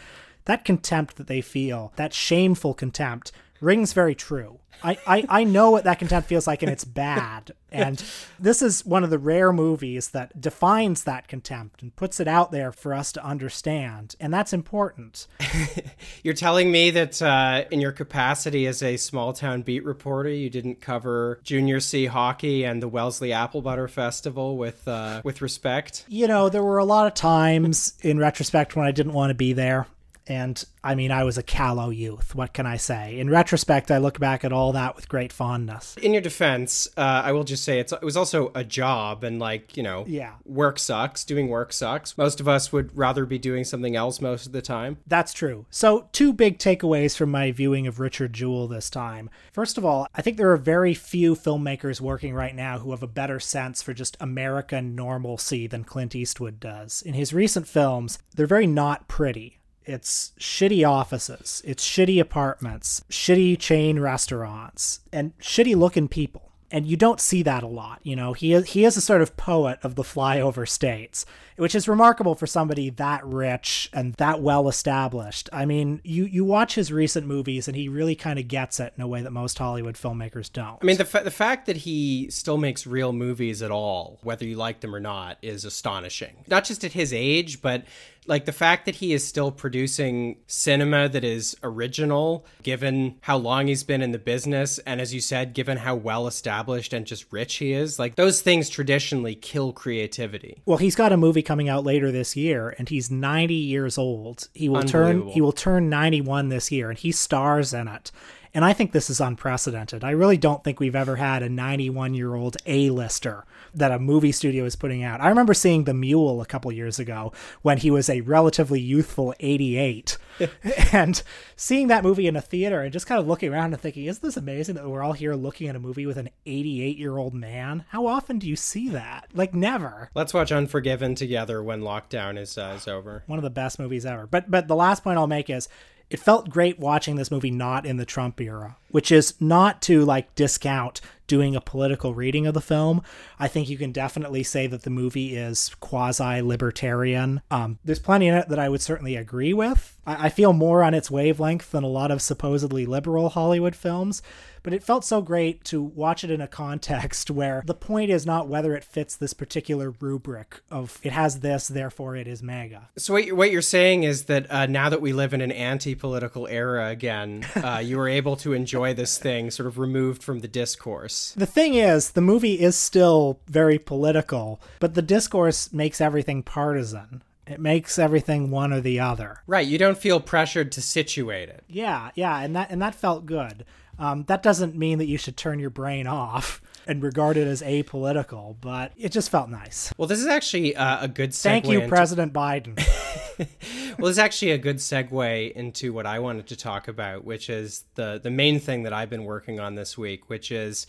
That 0.45 0.65
contempt 0.65 1.17
that 1.17 1.27
they 1.27 1.41
feel, 1.41 1.93
that 1.97 2.15
shameful 2.15 2.75
contempt, 2.75 3.33
rings 3.60 3.93
very 3.93 4.14
true. 4.14 4.60
I, 4.82 4.99
I, 5.06 5.25
I 5.28 5.44
know 5.44 5.70
what 5.70 5.84
that 5.84 5.99
contempt 5.99 6.28
feels 6.28 6.46
like 6.46 6.62
and 6.62 6.70
it's 6.70 6.84
bad. 6.84 7.52
And 7.70 8.02
this 8.38 8.62
is 8.62 8.87
one 8.87 9.05
of 9.05 9.10
the 9.10 9.19
rare 9.19 9.52
movies 9.52 10.10
that 10.10 10.40
defines 10.40 11.05
that 11.05 11.28
contempt 11.28 11.82
and 11.82 11.94
puts 11.94 12.20
it 12.20 12.28
out 12.28 12.50
there 12.50 12.72
for 12.72 12.94
us 12.94 13.12
to 13.12 13.25
understand. 13.25 14.14
And 14.20 14.32
that's 14.32 14.52
important. 14.52 15.26
You're 16.22 16.34
telling 16.34 16.70
me 16.70 16.90
that 16.93 17.20
uh, 17.20 17.64
in 17.70 17.81
your 17.81 17.93
capacity 17.93 18.66
as 18.66 18.82
a 18.82 18.96
small 18.96 19.32
town 19.32 19.62
beat 19.62 19.84
reporter, 19.84 20.31
you 20.31 20.49
didn't 20.49 20.81
cover 20.81 21.40
Junior 21.43 21.81
C 21.81 22.06
hockey 22.06 22.64
and 22.64 22.82
the 22.82 22.88
Wellesley 22.88 23.32
Apple 23.32 23.61
Butter 23.61 23.88
Festival 23.88 24.56
with, 24.56 24.87
uh, 24.88 25.20
with 25.25 25.43
respect? 25.43 26.04
You 26.08 26.26
know, 26.28 26.49
there 26.49 26.62
were 26.62 26.78
a 26.78 26.84
lot 26.84 27.06
of 27.06 27.14
times 27.14 27.94
in 28.00 28.19
retrospect 28.19 28.76
when 28.76 28.87
I 28.87 28.93
didn't 28.93 29.12
want 29.12 29.31
to 29.31 29.34
be 29.34 29.52
there. 29.52 29.87
And 30.28 30.62
I 30.84 30.94
mean, 30.94 31.10
I 31.10 31.25
was 31.25 31.38
a 31.38 31.42
callow 31.42 31.88
youth. 31.88 32.34
What 32.34 32.52
can 32.52 32.66
I 32.66 32.76
say? 32.76 33.19
In 33.19 33.30
retrospect, 33.30 33.90
I 33.90 33.96
look 33.96 34.20
back 34.20 34.44
at 34.44 34.52
all 34.52 34.72
that 34.72 34.94
with 34.94 35.08
great 35.08 35.32
fondness. 35.32 35.96
In 35.96 36.12
your 36.12 36.20
defense, 36.20 36.86
uh, 36.98 37.22
I 37.25 37.32
will 37.32 37.44
just 37.44 37.64
say 37.64 37.80
it 37.80 37.90
was 38.02 38.16
also 38.16 38.52
a 38.54 38.62
job, 38.62 39.25
and 39.25 39.38
like, 39.38 39.76
you 39.76 39.82
know, 39.82 40.04
yeah. 40.06 40.34
work 40.44 40.78
sucks. 40.78 41.25
Doing 41.25 41.48
work 41.48 41.72
sucks. 41.72 42.16
Most 42.19 42.40
of 42.40 42.48
us 42.48 42.72
would 42.72 42.96
rather 42.96 43.25
be 43.25 43.38
doing 43.38 43.64
something 43.64 43.96
else 43.96 44.20
most 44.20 44.46
of 44.46 44.52
the 44.52 44.62
time. 44.62 44.98
That's 45.06 45.32
true. 45.32 45.64
So, 45.70 46.08
two 46.12 46.32
big 46.34 46.58
takeaways 46.58 47.16
from 47.16 47.30
my 47.30 47.50
viewing 47.50 47.86
of 47.86 47.98
Richard 47.98 48.34
Jewell 48.34 48.69
this 48.69 48.90
time. 48.90 49.30
First 49.52 49.78
of 49.78 49.84
all, 49.84 50.06
I 50.14 50.20
think 50.20 50.36
there 50.36 50.52
are 50.52 50.58
very 50.58 50.92
few 50.92 51.34
filmmakers 51.34 52.00
working 52.00 52.34
right 52.34 52.54
now 52.54 52.78
who 52.78 52.90
have 52.90 53.02
a 53.02 53.08
better 53.08 53.40
sense 53.40 53.80
for 53.80 53.94
just 53.94 54.16
American 54.20 54.94
normalcy 54.94 55.66
than 55.66 55.84
Clint 55.84 56.14
Eastwood 56.14 56.60
does. 56.60 57.00
In 57.02 57.14
his 57.14 57.32
recent 57.32 57.66
films, 57.66 58.19
they're 58.34 58.46
very 58.46 58.66
not 58.66 59.08
pretty 59.08 59.57
it's 59.88 60.32
shitty 60.38 60.88
offices, 60.88 61.62
it's 61.64 61.87
shitty 61.87 62.20
apartments, 62.20 63.02
shitty 63.11 63.58
chain 63.58 63.99
restaurants, 63.99 65.00
and 65.12 65.37
shitty 65.38 65.75
looking 65.75 66.08
people. 66.08 66.43
And 66.70 66.85
you 66.85 66.99
don't 66.99 67.19
see 67.19 67.43
that 67.44 67.62
a 67.62 67.67
lot. 67.67 68.00
You 68.02 68.14
know, 68.14 68.35
he 68.35 68.52
is, 68.52 68.67
he 68.73 68.85
is 68.85 68.94
a 68.99 69.00
sort 69.00 69.23
of 69.23 69.38
poet 69.38 69.79
of 69.82 69.94
the 69.94 70.02
flyover 70.02 70.69
states, 70.69 71.25
which 71.56 71.75
is 71.75 71.88
remarkable 71.88 72.35
for 72.35 72.46
somebody 72.46 72.90
that 72.90 73.25
rich 73.25 73.88
and 73.94 74.12
that 74.14 74.43
well 74.43 74.69
established. 74.69 75.49
I 75.50 75.64
mean, 75.64 76.02
you, 76.05 76.26
you 76.26 76.44
watch 76.44 76.75
his 76.75 76.93
recent 76.93 77.26
movies 77.26 77.69
and 77.69 77.76
he 77.76 77.88
really 77.88 78.14
kind 78.14 78.38
of 78.38 78.49
gets 78.49 78.81
it 78.81 78.93
in 78.99 79.02
a 79.02 79.08
way 79.08 79.23
that 79.23 79.32
most 79.32 79.58
Hollywood 79.58 79.94
filmmakers 79.94 80.52
don't. 80.52 80.76
I 80.82 80.85
mean, 80.85 80.99
the, 80.99 81.06
fa- 81.06 81.23
the 81.25 81.31
fact 81.31 81.64
that 81.67 81.79
he 81.79 82.29
still 82.31 82.58
makes 82.58 82.87
real 82.87 83.14
movies 83.14 83.62
at 83.62 83.70
all, 83.70 84.19
whether 84.23 84.44
you 84.44 84.56
like 84.56 84.81
them 84.81 84.94
or 84.94 85.00
not, 85.00 85.38
is 85.40 85.64
astonishing. 85.64 86.37
Not 86.49 86.64
just 86.64 86.85
at 86.85 86.93
his 86.93 87.14
age, 87.14 87.62
but 87.62 87.85
like 88.28 88.44
the 88.44 88.52
fact 88.52 88.86
that 88.86 88.96
he 88.96 89.12
is 89.12 89.26
still 89.26 89.50
producing 89.50 90.36
cinema 90.46 91.08
that 91.08 91.25
is 91.25 91.56
original 91.62 92.46
given 92.62 93.16
how 93.22 93.36
long 93.36 93.66
he's 93.66 93.82
been 93.82 94.02
in 94.02 94.12
the 94.12 94.19
business 94.19 94.78
and 94.80 95.00
as 95.00 95.12
you 95.12 95.20
said 95.20 95.54
given 95.54 95.78
how 95.78 95.94
well 95.94 96.26
established 96.26 96.92
and 96.92 97.06
just 97.06 97.26
rich 97.32 97.56
he 97.56 97.72
is 97.72 97.98
like 97.98 98.14
those 98.14 98.40
things 98.40 98.69
traditionally 98.69 99.34
kill 99.34 99.72
creativity. 99.72 100.62
Well 100.66 100.78
he's 100.78 100.94
got 100.94 101.12
a 101.12 101.16
movie 101.16 101.42
coming 101.42 101.69
out 101.69 101.84
later 101.84 102.12
this 102.12 102.36
year 102.36 102.75
and 102.78 102.88
he's 102.88 103.10
90 103.10 103.54
years 103.54 103.98
old. 103.98 104.48
He 104.54 104.69
will 104.69 104.82
turn 104.82 105.28
he 105.28 105.40
will 105.40 105.52
turn 105.52 105.88
91 105.88 106.50
this 106.50 106.70
year 106.70 106.90
and 106.90 106.98
he 106.98 107.10
stars 107.10 107.72
in 107.72 107.88
it 107.88 108.12
and 108.55 108.65
I 108.65 108.73
think 108.73 108.93
this 108.93 109.11
is 109.11 109.21
unprecedented. 109.21 110.05
I 110.05 110.11
really 110.11 110.37
don't 110.37 110.65
think 110.65 110.81
we've 110.81 110.97
ever 110.97 111.17
had 111.17 111.43
a 111.43 111.49
91 111.49 112.15
year 112.15 112.35
old 112.35 112.56
A-lister 112.67 113.45
that 113.75 113.93
a 113.93 113.99
movie 113.99 114.33
studio 114.33 114.65
is 114.65 114.77
putting 114.77 115.03
out. 115.03 115.21
I 115.21 115.29
remember 115.29 115.55
seeing 115.55 115.85
The 115.85 115.95
Mule 115.95 116.41
a 116.41 116.47
couple 116.47 116.73
years 116.73 116.99
ago 116.99 117.33
when 117.62 117.79
he 117.79 117.91
was 117.91 118.09
a 118.09 118.23
relatively 118.23 118.81
youthful 118.81 119.35
88. 119.41 120.17
and 120.93 121.23
seeing 121.57 121.88
that 121.88 122.05
movie 122.05 122.26
in 122.26 122.37
a 122.37 122.40
theater 122.40 122.81
and 122.81 122.93
just 122.93 123.07
kind 123.07 123.21
of 123.21 123.26
looking 123.26 123.52
around 123.52 123.73
and 123.73 123.83
thinking, 123.83 124.05
isn't 124.05 124.23
this 124.23 124.37
amazing 124.37 124.76
that 124.76 124.88
we're 124.88 125.02
all 125.02 125.12
here 125.12 125.35
looking 125.35 125.69
at 125.69 125.76
a 125.76 125.81
movie 125.81 126.07
with 126.07 126.17
an 126.17 126.31
88 126.47 126.97
year 126.97 127.17
old 127.17 127.35
man? 127.35 127.85
How 127.88 128.07
often 128.07 128.38
do 128.38 128.49
you 128.49 128.57
see 128.57 128.88
that? 128.90 129.28
Like, 129.35 129.55
never. 129.55 130.11
Let's 130.14 130.35
watch 130.35 130.52
Unforgiven 130.52 131.14
together 131.14 131.62
when 131.62 131.81
lockdown 131.81 132.38
is, 132.38 132.57
uh, 132.57 132.75
is 132.76 132.88
over. 132.88 133.25
One 133.26 133.38
of 133.38 133.43
the 133.43 133.50
best 133.50 133.78
movies 133.78 134.07
ever. 134.07 134.26
But, 134.26 134.50
but 134.50 134.69
the 134.69 134.76
last 134.76 135.02
point 135.05 135.19
I'll 135.19 135.26
make 135.26 135.50
is 135.50 135.69
it 136.11 136.19
felt 136.19 136.50
great 136.50 136.79
watching 136.79 137.17
this 137.17 137.31
movie 137.31 137.50
not 137.50 137.85
in 137.85 137.99
the 137.99 138.07
Trump 138.07 138.41
era, 138.41 138.77
which 138.91 139.12
is 139.12 139.35
not 139.41 139.83
to 139.83 140.05
like 140.05 140.35
discount 140.35 141.00
doing 141.27 141.55
a 141.55 141.61
political 141.61 142.15
reading 142.15 142.47
of 142.47 142.55
the 142.55 142.61
film. 142.61 143.03
I 143.38 143.49
think 143.49 143.69
you 143.69 143.77
can 143.77 143.93
definitely 143.93 144.43
say 144.43 144.67
that 144.67 144.83
the 144.83 144.91
movie 144.91 145.37
is 145.37 145.71
quasi 145.81 146.41
libertarian. 146.41 147.43
Um, 147.50 147.79
there's 147.85 147.99
plenty 147.99 148.29
in 148.29 148.35
it 148.35 148.49
that 148.49 148.59
I 148.59 148.71
would 148.71 148.81
certainly 148.81 149.15
agree 149.15 149.53
with. 149.53 149.97
I, 150.07 150.27
I 150.27 150.29
feel 150.31 150.55
more 150.55 150.83
on 150.83 150.95
its 150.95 151.11
wavelength 151.11 151.71
than 151.71 151.85
a 151.85 151.88
lot 151.88 152.11
of 152.11 152.23
supposedly 152.23 152.87
liberal 152.87 153.29
Hollywood 153.29 153.77
films, 153.77 154.23
but 154.62 154.73
it 154.73 154.83
felt 154.83 155.05
so 155.05 155.21
great 155.21 155.65
to 155.65 155.83
watch 155.83 156.25
it 156.25 156.31
in 156.31 156.41
a 156.41 156.49
context 156.49 157.31
where 157.31 157.62
the 157.67 157.75
point 157.75 158.11
is 158.11 158.27
not 158.27 158.49
whether 158.49 158.75
it 158.75 158.85
fits 158.85 159.17
this 159.17 159.33
particular 159.33 159.91
rubric 160.00 160.61
of 160.71 160.99
it 161.03 161.12
has 161.12 161.41
this, 161.41 161.69
therefore 161.69 162.17
it 162.17 162.27
is 162.27 162.43
MAGA. 162.43 162.88
So 162.97 163.15
what 163.15 163.25
you're, 163.25 163.37
what 163.37 163.50
you're 163.50 163.62
saying 163.62 164.05
is 164.05 164.25
that 164.25 164.50
uh, 164.50 164.67
now 164.67 164.88
that 164.88 165.00
we 165.00 165.12
live 165.12 165.35
in 165.35 165.41
an 165.41 165.53
anti-political 165.53 166.47
era 166.49 166.88
again, 166.88 167.47
uh, 167.57 167.83
you 167.85 167.97
were 167.97 168.09
able 168.09 168.37
to 168.37 168.53
enjoy 168.53 168.95
this 168.95 169.19
thing 169.19 169.50
sort 169.50 169.67
of 169.67 169.79
removed 169.79 170.23
from 170.23 170.41
the 170.41 170.49
discourse. 170.49 171.33
The 171.37 171.47
thing 171.47 171.75
is, 171.75 172.12
the 172.12 172.21
movie 172.21 172.61
is 172.61 172.77
still 172.77 173.41
very 173.47 173.79
political, 173.79 174.61
but 174.81 174.95
the 174.95 175.03
discourse 175.03 175.73
makes 175.73 176.00
everything 176.00 176.43
partisan. 176.43 177.23
It 177.47 177.61
makes 177.61 177.99
everything 177.99 178.50
one 178.50 178.73
or 178.75 178.81
the 178.81 179.00
other. 179.00 179.38
Right, 179.47 179.67
you 179.67 179.79
don't 179.79 179.97
feel 179.97 180.21
pressured 180.21 180.71
to 180.73 180.83
situate 180.83 181.49
it. 181.49 181.65
Yeah, 181.67 182.11
yeah, 182.15 182.41
and 182.41 182.55
that 182.55 182.71
and 182.71 182.83
that 182.83 182.95
felt 182.95 183.25
good. 183.25 183.65
Um, 183.99 184.25
that 184.25 184.43
doesn't 184.43 184.76
mean 184.76 184.99
that 184.99 185.07
you 185.07 185.19
should 185.19 185.37
turn 185.37 185.59
your 185.59 185.71
brain 185.71 186.07
off 186.07 186.62
and 186.87 187.02
regard 187.02 187.37
it 187.37 187.47
as 187.47 187.62
apolitical, 187.62 188.57
but 188.61 188.93
it 188.97 189.12
just 189.12 189.31
felt 189.31 189.50
nice. 189.50 189.93
Well, 189.99 190.09
this 190.09 190.21
is 190.21 190.26
actually 190.26 190.75
uh, 190.75 191.05
a 191.05 191.09
good 191.09 191.31
segue. 191.31 191.43
Thank 191.43 191.67
you, 191.67 191.78
into... 191.81 191.88
President 191.88 192.33
Biden. 192.33 192.76
well, 193.38 194.09
this 194.09 194.11
is 194.11 194.19
actually 194.19 194.52
a 194.52 194.59
good 194.59 194.76
segue 194.76 195.52
into 195.52 195.93
what 195.93 196.07
I 196.07 196.19
wanted 196.19 196.47
to 196.49 196.57
talk 196.57 196.88
about, 196.88 197.25
which 197.25 197.50
is 197.50 197.85
the 197.95 198.21
the 198.23 198.31
main 198.31 198.59
thing 198.59 198.85
that 198.85 198.93
I've 198.93 199.11
been 199.11 199.25
working 199.25 199.61
on 199.61 199.75
this 199.75 199.99
week, 199.99 200.31
which 200.31 200.50
is 200.50 200.87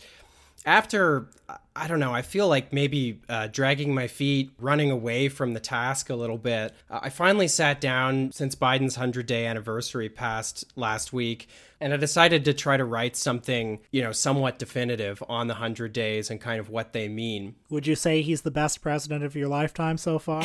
after 0.64 1.28
I 1.74 1.86
don't 1.86 2.00
know. 2.00 2.12
I 2.12 2.22
feel 2.22 2.48
like 2.48 2.72
maybe 2.72 3.20
uh, 3.28 3.46
dragging 3.46 3.94
my 3.94 4.08
feet, 4.08 4.50
running 4.58 4.90
away 4.90 5.28
from 5.28 5.54
the 5.54 5.60
task 5.60 6.10
a 6.10 6.14
little 6.14 6.38
bit. 6.38 6.74
Uh, 6.90 7.00
I 7.02 7.10
finally 7.10 7.48
sat 7.48 7.80
down 7.80 8.32
since 8.32 8.54
Biden's 8.54 8.96
100 8.96 9.26
day 9.26 9.46
anniversary 9.46 10.08
passed 10.08 10.64
last 10.76 11.12
week 11.12 11.48
and 11.80 11.94
I 11.94 11.96
decided 11.96 12.44
to 12.44 12.52
try 12.52 12.76
to 12.76 12.84
write 12.84 13.16
something, 13.16 13.80
you 13.90 14.02
know, 14.02 14.12
somewhat 14.12 14.58
definitive 14.58 15.22
on 15.28 15.46
the 15.46 15.54
100 15.54 15.94
days 15.94 16.30
and 16.30 16.38
kind 16.38 16.60
of 16.60 16.68
what 16.68 16.92
they 16.92 17.08
mean. 17.08 17.54
Would 17.70 17.86
you 17.86 17.96
say 17.96 18.20
he's 18.20 18.42
the 18.42 18.50
best 18.50 18.82
president 18.82 19.24
of 19.24 19.34
your 19.34 19.48
lifetime 19.48 19.96
so 19.96 20.18
far? 20.18 20.42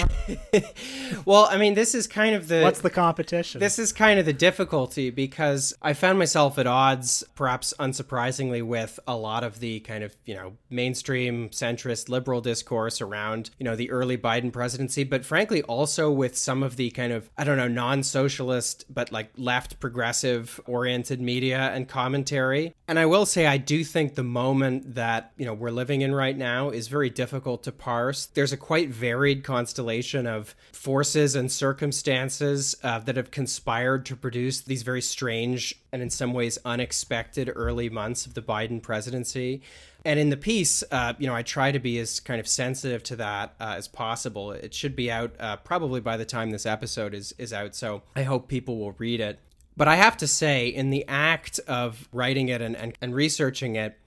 well, 1.26 1.50
I 1.52 1.58
mean, 1.58 1.74
this 1.74 1.94
is 1.94 2.08
kind 2.08 2.36
of 2.36 2.48
the 2.48 2.62
What's 2.62 2.80
the 2.80 2.90
competition? 2.90 3.60
This 3.60 3.78
is 3.78 3.92
kind 3.92 4.18
of 4.18 4.26
the 4.26 4.34
difficulty 4.34 5.10
because 5.10 5.74
I 5.82 5.92
found 5.92 6.18
myself 6.18 6.58
at 6.58 6.68
odds, 6.68 7.24
perhaps 7.36 7.74
unsurprisingly, 7.80 8.64
with 8.64 8.98
a 9.06 9.18
lot 9.18 9.44
of 9.44 9.60
the 9.60 9.82
kind 9.82 10.06
of, 10.06 10.16
you 10.26 10.36
know, 10.36 10.54
mainstream 10.70 11.15
centrist 11.24 12.10
liberal 12.10 12.42
discourse 12.42 13.02
around, 13.02 13.50
you 13.60 13.64
know, 13.64 13.76
the 13.76 13.90
early 13.92 14.18
Biden 14.18 14.52
presidency, 14.52 15.04
but 15.04 15.26
frankly 15.26 15.62
also 15.64 16.12
with 16.12 16.38
some 16.38 16.64
of 16.64 16.76
the 16.76 16.90
kind 16.92 17.12
of, 17.14 17.30
I 17.38 17.44
don't 17.44 17.58
know, 17.58 17.68
non-socialist 17.68 18.86
but 18.94 19.12
like 19.12 19.30
left 19.38 19.80
progressive 19.80 20.60
oriented 20.66 21.22
media 21.22 21.72
and 21.74 21.88
commentary. 21.88 22.74
And 22.88 23.00
I 23.00 23.06
will 23.06 23.26
say, 23.26 23.46
I 23.46 23.58
do 23.58 23.84
think 23.84 24.16
the 24.16 24.24
moment 24.24 24.96
that, 24.96 25.32
you 25.38 25.46
know, 25.46 25.54
we're 25.54 25.72
living 25.72 26.02
in 26.02 26.14
right 26.14 26.38
now 26.38 26.70
is 26.70 26.88
very 26.88 27.10
difficult 27.10 27.64
to 27.64 27.72
parse. 27.72 28.28
There's 28.28 28.54
a 28.54 28.58
quite 28.58 28.90
varied 28.90 29.44
constellation 29.44 30.28
of 30.28 30.56
forces 30.86 31.36
and 31.36 31.52
circumstances 31.52 32.76
uh, 32.84 33.00
that 33.00 33.16
have 33.16 33.32
conspired 33.32 34.06
to 34.06 34.16
produce 34.16 34.62
these 34.62 34.84
very 34.84 35.02
strange 35.02 35.74
and 35.92 36.00
in 36.00 36.12
some 36.12 36.32
ways 36.32 36.60
unexpected 36.64 37.52
early 37.56 37.90
months 37.90 38.28
of 38.28 38.36
the 38.36 38.42
Biden 38.42 38.80
presidency. 38.80 39.64
And 40.06 40.20
in 40.20 40.30
the 40.30 40.38
piece, 40.38 40.84
uh, 40.92 41.14
you 41.18 41.26
know, 41.26 41.34
I 41.34 41.42
try 41.42 41.72
to 41.72 41.80
be 41.80 41.98
as 41.98 42.20
kind 42.20 42.40
of 42.40 42.48
sensitive 42.48 43.02
to 43.06 43.16
that 43.16 43.56
uh, 43.60 43.74
as 43.76 43.88
possible. 43.88 44.52
It 44.52 44.76
should 44.76 44.96
be 44.96 45.10
out 45.10 45.34
uh, 45.40 45.58
probably 45.58 46.02
by 46.02 46.18
the 46.18 46.26
time 46.26 46.52
this 46.52 46.68
episode 46.68 47.16
is 47.16 47.34
is 47.40 47.52
out, 47.52 47.74
so 47.74 48.04
I 48.16 48.22
hope 48.22 48.48
people 48.48 48.78
will 48.78 48.92
read 49.00 49.20
it. 49.20 49.40
But 49.76 49.88
I 49.88 49.96
have 49.96 50.18
to 50.18 50.28
say, 50.28 50.68
in 50.68 50.92
the 50.92 51.04
act 51.08 51.60
of 51.68 52.08
writing 52.14 52.50
it 52.50 52.62
and, 52.62 52.78
and, 52.78 52.94
and 53.02 53.14
researching 53.14 53.76
it, 53.76 53.98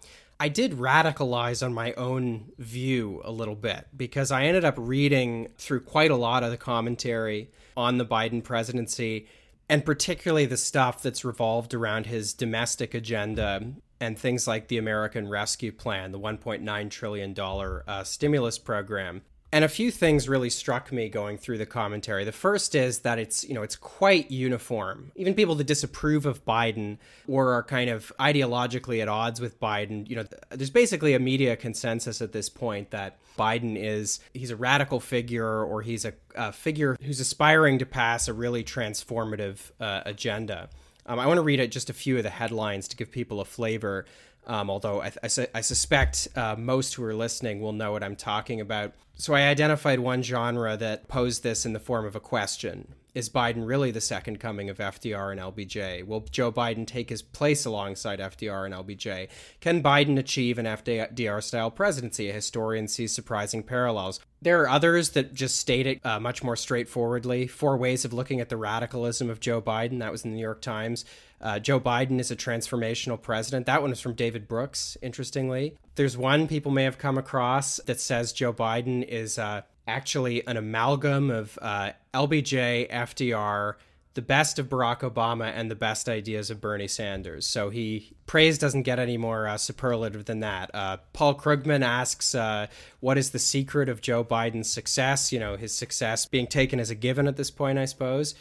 I 0.41 0.49
did 0.49 0.73
radicalize 0.73 1.65
on 1.65 1.75
my 1.75 1.93
own 1.95 2.53
view 2.59 3.21
a 3.25 3.33
little 3.33 3.57
bit 3.57 3.89
because 3.97 4.31
I 4.31 4.45
ended 4.45 4.65
up 4.65 4.77
reading 4.77 5.49
through 5.59 5.81
quite 5.81 6.13
a 6.13 6.17
lot 6.17 6.45
of 6.45 6.51
the 6.51 6.57
commentary 6.57 7.51
on 7.77 7.99
the 7.99 8.07
Biden 8.07 8.45
presidency 8.45 9.27
and 9.69 9.85
particularly 9.85 10.47
the 10.47 10.57
stuff 10.57 11.03
that's 11.03 11.25
revolved 11.25 11.75
around 11.75 12.07
his 12.07 12.33
domestic 12.33 12.95
agenda 12.95 13.73
and 14.01 14.19
things 14.19 14.47
like 14.47 14.69
the 14.69 14.79
American 14.79 15.29
Rescue 15.29 15.73
Plan, 15.73 16.13
the 16.13 16.21
$1.9 16.21 16.91
trillion 16.91 17.39
uh, 17.39 18.05
stimulus 18.05 18.59
program. 18.59 19.23
And 19.51 19.65
a 19.65 19.69
few 19.69 19.91
things 19.91 20.29
really 20.29 20.51
struck 20.51 20.93
me 20.93 21.09
going 21.09 21.39
through 21.39 21.57
the 21.57 21.65
commentary. 21.65 22.25
The 22.25 22.33
first 22.33 22.75
is 22.75 22.99
that 23.01 23.19
it's, 23.19 23.45
you 23.49 23.55
know, 23.55 23.63
it's 23.63 23.77
quite 23.77 24.31
uniform. 24.31 25.11
Even 25.17 25.33
people 25.33 25.55
that 25.55 25.65
disapprove 25.65 26.27
of 26.27 26.45
Biden 26.45 26.99
or 27.27 27.53
are 27.55 27.63
kind 27.63 27.89
of 27.89 28.13
ideologically 28.21 29.01
at 29.01 29.09
odds 29.09 29.41
with 29.41 29.59
Biden, 29.59 30.07
you 30.07 30.17
know, 30.17 30.25
there's 30.51 30.69
basically 30.69 31.15
a 31.15 31.19
media 31.19 31.57
consensus 31.57 32.21
at 32.21 32.33
this 32.33 32.51
point 32.51 32.91
that 32.91 33.17
Biden 33.39 33.77
is 33.83 34.21
he's 34.35 34.51
a 34.51 34.57
radical 34.57 35.01
figure 35.01 35.65
or 35.65 35.81
he's 35.81 36.05
a, 36.05 36.13
a 36.35 36.53
figure 36.53 36.99
who's 37.03 37.21
aspiring 37.21 37.79
to 37.79 37.87
pass 37.87 38.29
a 38.29 38.35
really 38.35 38.63
transformative 38.63 39.71
uh, 39.81 40.03
agenda. 40.05 40.69
Um, 41.07 41.19
I 41.19 41.27
want 41.27 41.39
to 41.39 41.43
read 41.43 41.73
just 41.73 41.89
a 41.89 41.95
few 41.95 42.19
of 42.19 42.23
the 42.23 42.31
headlines 42.31 42.87
to 42.89 42.97
give 42.97 43.11
people 43.11 43.41
a 43.41 43.47
flavor. 43.47 44.05
Um, 44.49 44.71
although 44.71 45.03
I, 45.03 45.13
I, 45.23 45.47
I 45.55 45.61
suspect 45.61 46.29
uh, 46.35 46.57
most 46.59 46.95
who 46.95 47.05
are 47.05 47.15
listening 47.15 47.61
will 47.61 47.75
know 47.75 47.93
what 47.93 48.03
I'm 48.03 48.17
talking 48.17 48.61
about. 48.61 48.95
So 49.15 49.35
I 49.35 49.43
identified 49.43 50.01
one 50.01 50.23
genre 50.23 50.77
that 50.77 51.07
posed 51.07 51.43
this 51.43 51.67
in 51.67 51.75
the 51.75 51.81
form 51.81 52.07
of 52.07 52.17
a 52.17 52.21
question. 52.21 52.95
Is 53.19 53.29
Biden 53.29 53.67
really 53.67 53.91
the 53.91 54.01
second 54.01 54.39
coming 54.39 54.71
of 54.71 54.79
FDR 54.79 55.33
and 55.33 55.41
LBJ? 55.41 56.07
Will 56.07 56.21
Joe 56.31 56.53
Biden 56.53 56.87
take 56.87 57.11
his 57.11 57.21
place 57.21 57.65
alongside 57.65 58.21
FDR 58.21 58.65
and 58.65 58.73
LBJ? 58.73 59.27
Can 59.61 59.83
Biden 59.83 60.21
achieve 60.21 60.57
an 60.57 60.67
FDR 60.67 61.43
style 61.43 61.73
presidency? 61.73 62.31
A 62.31 62.33
historian 62.33 62.87
sees 62.87 63.13
surprising 63.13 63.65
parallels. 63.65 64.21
There 64.41 64.63
are 64.63 64.69
others 64.69 65.11
that 65.11 65.35
just 65.35 65.57
state 65.57 65.89
it 65.89 66.07
uh, 66.07 66.21
much 66.21 66.45
more 66.45 66.55
straightforwardly. 66.55 67.49
Four 67.49 67.77
ways 67.77 68.05
of 68.05 68.13
looking 68.13 68.41
at 68.41 68.51
the 68.51 68.57
radicalism 68.57 69.29
of 69.31 69.41
Joe 69.41 69.61
Biden. 69.61 69.99
That 69.99 70.13
was 70.13 70.25
in 70.25 70.31
the 70.31 70.37
New 70.37 70.43
York 70.43 70.63
Times. 70.63 71.05
Uh, 71.41 71.59
Joe 71.59 71.81
Biden 71.81 72.21
is 72.21 72.31
a 72.31 72.37
transformational 72.37 73.21
president. 73.21 73.67
That 73.67 73.83
one 73.83 73.91
is 73.91 74.01
from 74.01 74.15
David 74.15 74.47
Brooks, 74.47 74.97
interestingly. 75.03 75.77
There's 75.97 76.17
one 76.17 76.47
people 76.47 76.71
may 76.71 76.85
have 76.85 76.99
come 76.99 77.19
across 77.19 77.79
that 77.87 77.99
says 77.99 78.33
Joe 78.33 78.53
Biden 78.53 79.03
is 79.03 79.41
uh, 79.41 79.63
actually 79.89 80.47
an 80.47 80.57
amalgam 80.57 81.31
of 81.31 81.59
uh, 81.61 81.91
LBJ, 82.15 82.91
FDR, 82.91 83.75
the 84.15 84.23
best 84.23 84.59
of 84.59 84.69
Barack 84.69 85.01
Obama, 85.01 85.51
and 85.55 85.71
the 85.71 85.77
best 85.77 86.09
ideas 86.09 86.51
of 86.51 86.61
Bernie 86.61 86.89
Sanders. 86.89 87.47
So 87.47 87.71
he 87.71 88.13
praise 88.27 88.59
doesn't 88.59 88.83
get 88.83 88.99
any 88.99 89.17
more 89.17 89.49
uh, 89.49 89.57
superlative 89.57 90.27
than 90.27 90.41
that. 90.41 90.71
Uh, 90.75 90.99
Paul 91.13 91.35
Krugman 91.35 91.85
asks, 91.85 92.35
uh, 92.35 92.67
"What 93.01 93.17
is 93.17 93.31
the 93.31 93.39
secret 93.39 93.89
of 93.89 94.01
Joe 94.01 94.25
Biden's 94.25 94.71
success? 94.71 95.33
You 95.33 95.41
know, 95.41 95.57
his 95.57 95.75
success 95.75 96.27
being 96.27 96.47
taken 96.47 96.79
as 96.79 96.91
a 96.91 96.95
given 96.95 97.27
at 97.27 97.37
this 97.37 97.51
point, 97.51 97.79
I 97.79 97.87
suppose." 97.87 98.35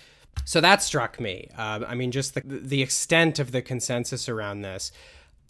So 0.45 0.61
that 0.61 0.83
struck 0.83 1.19
me. 1.19 1.49
Uh, 1.57 1.81
I 1.87 1.95
mean, 1.95 2.11
just 2.11 2.33
the 2.33 2.41
the 2.41 2.81
extent 2.81 3.39
of 3.39 3.51
the 3.51 3.61
consensus 3.61 4.27
around 4.29 4.61
this. 4.61 4.91